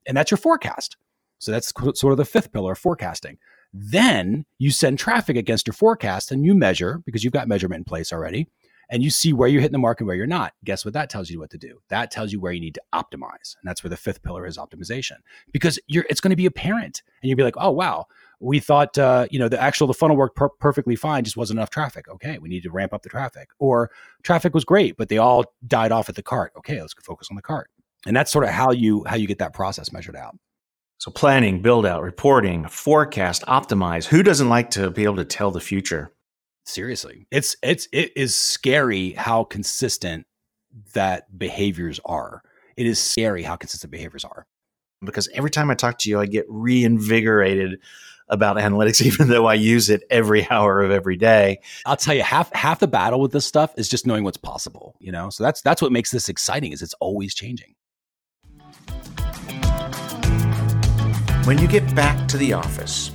And 0.05 0.15
that's 0.15 0.31
your 0.31 0.37
forecast. 0.37 0.97
So 1.39 1.51
that's 1.51 1.73
sort 1.95 2.11
of 2.11 2.17
the 2.17 2.25
fifth 2.25 2.51
pillar 2.51 2.73
of 2.73 2.77
forecasting. 2.77 3.37
Then 3.73 4.45
you 4.57 4.71
send 4.71 4.99
traffic 4.99 5.37
against 5.37 5.67
your 5.67 5.73
forecast 5.73 6.31
and 6.31 6.45
you 6.45 6.53
measure 6.53 7.01
because 7.05 7.23
you've 7.23 7.33
got 7.33 7.47
measurement 7.47 7.79
in 7.79 7.85
place 7.85 8.11
already 8.11 8.47
and 8.89 9.03
you 9.03 9.09
see 9.09 9.31
where 9.33 9.47
you're 9.47 9.61
hitting 9.61 9.73
the 9.73 9.77
mark 9.77 10.01
and 10.01 10.07
where 10.07 10.15
you're 10.15 10.25
not. 10.25 10.53
Guess 10.65 10.83
what 10.83 10.95
that 10.95 11.09
tells 11.09 11.29
you 11.29 11.39
what 11.39 11.51
to 11.51 11.57
do? 11.57 11.79
That 11.89 12.09
tells 12.09 12.31
you 12.31 12.39
where 12.39 12.51
you 12.51 12.59
need 12.59 12.73
to 12.75 12.81
optimize. 12.93 13.55
And 13.55 13.65
that's 13.65 13.83
where 13.83 13.89
the 13.89 13.97
fifth 13.97 14.23
pillar 14.23 14.45
is 14.45 14.57
optimization 14.57 15.17
because 15.51 15.79
you're 15.87 16.05
it's 16.09 16.21
going 16.21 16.31
to 16.31 16.35
be 16.35 16.47
apparent 16.47 17.03
and 17.21 17.29
you'll 17.29 17.37
be 17.37 17.43
like, 17.43 17.57
"Oh, 17.57 17.71
wow, 17.71 18.07
we 18.39 18.59
thought 18.59 18.97
uh, 18.97 19.27
you 19.31 19.39
know 19.39 19.49
the 19.49 19.61
actual 19.61 19.87
the 19.87 19.93
funnel 19.93 20.15
worked 20.15 20.35
per- 20.35 20.49
perfectly 20.49 20.95
fine 20.95 21.23
just 21.23 21.37
wasn't 21.37 21.57
enough 21.57 21.69
traffic. 21.69 22.07
Okay 22.07 22.37
we 22.39 22.49
need 22.49 22.63
to 22.63 22.71
ramp 22.71 22.93
up 22.93 23.03
the 23.03 23.09
traffic. 23.09 23.49
Or 23.59 23.91
traffic 24.23 24.53
was 24.53 24.63
great 24.63 24.97
but 24.97 25.09
they 25.09 25.17
all 25.17 25.45
died 25.67 25.91
off 25.91 26.09
at 26.09 26.15
the 26.15 26.23
cart. 26.23 26.53
Okay 26.57 26.81
let's 26.81 26.93
focus 26.93 27.27
on 27.31 27.35
the 27.35 27.41
cart. 27.41 27.69
And 28.05 28.15
that's 28.15 28.31
sort 28.31 28.45
of 28.45 28.51
how 28.51 28.71
you 28.71 29.03
how 29.05 29.15
you 29.15 29.27
get 29.27 29.39
that 29.39 29.53
process 29.53 29.91
measured 29.91 30.15
out. 30.15 30.35
So 30.97 31.11
planning, 31.11 31.61
build 31.61 31.85
out, 31.85 32.03
reporting, 32.03 32.67
forecast, 32.67 33.45
optimize. 33.45 34.05
Who 34.05 34.21
doesn't 34.21 34.49
like 34.49 34.71
to 34.71 34.89
be 34.91 35.05
able 35.05 35.15
to 35.15 35.25
tell 35.25 35.49
the 35.49 35.61
future? 35.61 36.11
seriously. 36.69 37.27
It's 37.31 37.55
it's 37.61 37.87
it 37.91 38.11
is 38.15 38.35
scary 38.35 39.11
how 39.11 39.43
consistent 39.43 40.25
that 40.93 41.37
behaviors 41.37 41.99
are. 42.05 42.41
It 42.77 42.85
is 42.85 42.99
scary 43.01 43.43
how 43.43 43.55
consistent 43.55 43.91
behaviors 43.91 44.23
are. 44.23 44.45
Because 45.03 45.29
every 45.33 45.49
time 45.49 45.71
I 45.71 45.75
talk 45.75 45.97
to 45.99 46.09
you, 46.09 46.19
I 46.19 46.25
get 46.25 46.45
reinvigorated 46.47 47.79
about 48.29 48.57
analytics, 48.57 49.01
even 49.05 49.27
though 49.27 49.45
I 49.45 49.55
use 49.55 49.89
it 49.89 50.03
every 50.09 50.47
hour 50.49 50.81
of 50.81 50.91
every 50.91 51.17
day. 51.17 51.59
I'll 51.85 51.97
tell 51.97 52.13
you 52.13 52.23
half 52.23 52.53
half 52.53 52.79
the 52.79 52.87
battle 52.87 53.19
with 53.19 53.31
this 53.31 53.45
stuff 53.45 53.73
is 53.77 53.89
just 53.89 54.05
knowing 54.05 54.23
what's 54.23 54.37
possible, 54.37 54.95
you 54.99 55.11
know? 55.11 55.29
So 55.29 55.43
that's 55.43 55.61
that's 55.61 55.81
what 55.81 55.91
makes 55.91 56.11
this 56.11 56.29
exciting 56.29 56.71
is 56.71 56.81
it's 56.81 56.95
always 56.95 57.33
changing. 57.33 57.75
When 61.45 61.57
you 61.57 61.67
get 61.67 61.95
back 61.95 62.27
to 62.27 62.37
the 62.37 62.53
office, 62.53 63.11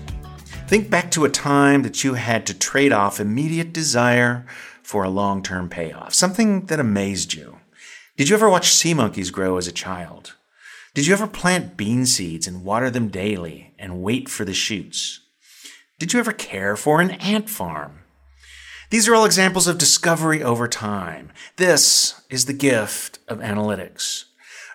think 0.67 0.91
back 0.91 1.11
to 1.13 1.25
a 1.25 1.31
time 1.31 1.83
that 1.83 2.03
you 2.03 2.15
had 2.15 2.47
to 2.47 2.55
trade 2.55 2.93
off 2.93 3.21
immediate 3.21 3.73
desire 3.73 4.45
for 4.83 5.05
a 5.05 5.11
long 5.11 5.43
term 5.43 5.69
payoff, 5.69 6.15
something 6.15 6.67
that 6.67 6.81
amazed 6.81 7.35
you. 7.35 7.59
Did 8.17 8.29
you 8.29 8.37
ever 8.37 8.49
watch 8.51 8.73
sea 8.73 8.95
monkeys 8.95 9.31
grow 9.31 9.57
as 9.57 9.69
a 9.69 9.73
child? 9.73 10.35
Did 10.95 11.09
you 11.09 11.13
ever 11.13 11.27
plant 11.27 11.77
bean 11.77 12.07
seeds 12.07 12.47
and 12.47 12.63
water 12.63 12.89
them 12.89 13.09
daily 13.09 13.75
and 13.81 14.01
wait 14.01 14.29
for 14.29 14.45
the 14.45 14.55
shoots? 14.55 15.19
Did 15.99 16.13
you 16.13 16.21
ever 16.21 16.33
care 16.33 16.77
for 16.77 17.01
an 17.01 17.11
ant 17.13 17.51
farm? 17.51 18.05
These 18.91 19.09
are 19.09 19.15
all 19.17 19.25
examples 19.25 19.67
of 19.67 19.77
discovery 19.77 20.41
over 20.41 20.69
time. 20.69 21.33
This 21.57 22.23
is 22.31 22.45
the 22.45 22.53
gift 22.53 23.19
of 23.27 23.41
analytics. 23.41 24.27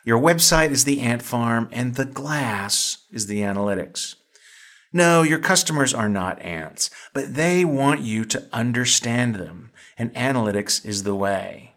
Your 0.04 0.20
website 0.20 0.72
is 0.72 0.84
the 0.84 1.00
ant 1.00 1.22
farm, 1.22 1.70
and 1.72 1.96
the 1.96 2.04
glass 2.04 2.98
is 3.12 3.28
the 3.28 3.40
analytics. 3.40 4.16
No, 4.92 5.22
your 5.24 5.40
customers 5.40 5.94
are 5.94 6.10
not 6.10 6.42
ants, 6.42 6.90
but 7.14 7.36
they 7.36 7.64
want 7.64 8.02
you 8.02 8.26
to 8.26 8.46
understand 8.52 9.36
them, 9.36 9.72
and 9.98 10.14
analytics 10.16 10.86
is 10.86 11.04
the 11.04 11.16
way. 11.16 11.76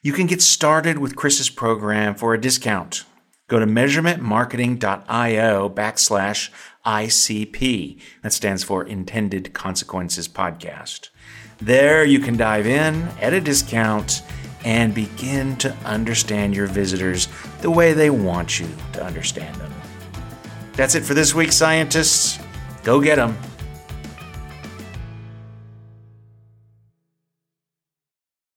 You 0.00 0.12
can 0.12 0.28
get 0.28 0.42
started 0.42 0.98
with 0.98 1.16
Chris's 1.16 1.50
program 1.50 2.14
for 2.14 2.34
a 2.34 2.40
discount. 2.40 3.04
Go 3.46 3.58
to 3.58 3.66
measurementmarketing.io 3.66 5.68
backslash 5.68 6.48
ICP. 6.86 8.00
That 8.22 8.32
stands 8.32 8.64
for 8.64 8.84
Intended 8.84 9.52
Consequences 9.52 10.28
Podcast. 10.28 11.10
There 11.58 12.04
you 12.04 12.20
can 12.20 12.38
dive 12.38 12.66
in 12.66 13.02
at 13.20 13.34
a 13.34 13.42
discount 13.42 14.22
and 14.64 14.94
begin 14.94 15.56
to 15.56 15.76
understand 15.84 16.56
your 16.56 16.68
visitors 16.68 17.28
the 17.60 17.70
way 17.70 17.92
they 17.92 18.08
want 18.08 18.58
you 18.58 18.68
to 18.94 19.04
understand 19.04 19.54
them. 19.56 19.74
That's 20.72 20.94
it 20.94 21.04
for 21.04 21.12
this 21.12 21.34
week, 21.34 21.52
scientists. 21.52 22.38
Go 22.82 22.98
get 22.98 23.16
them. 23.16 23.36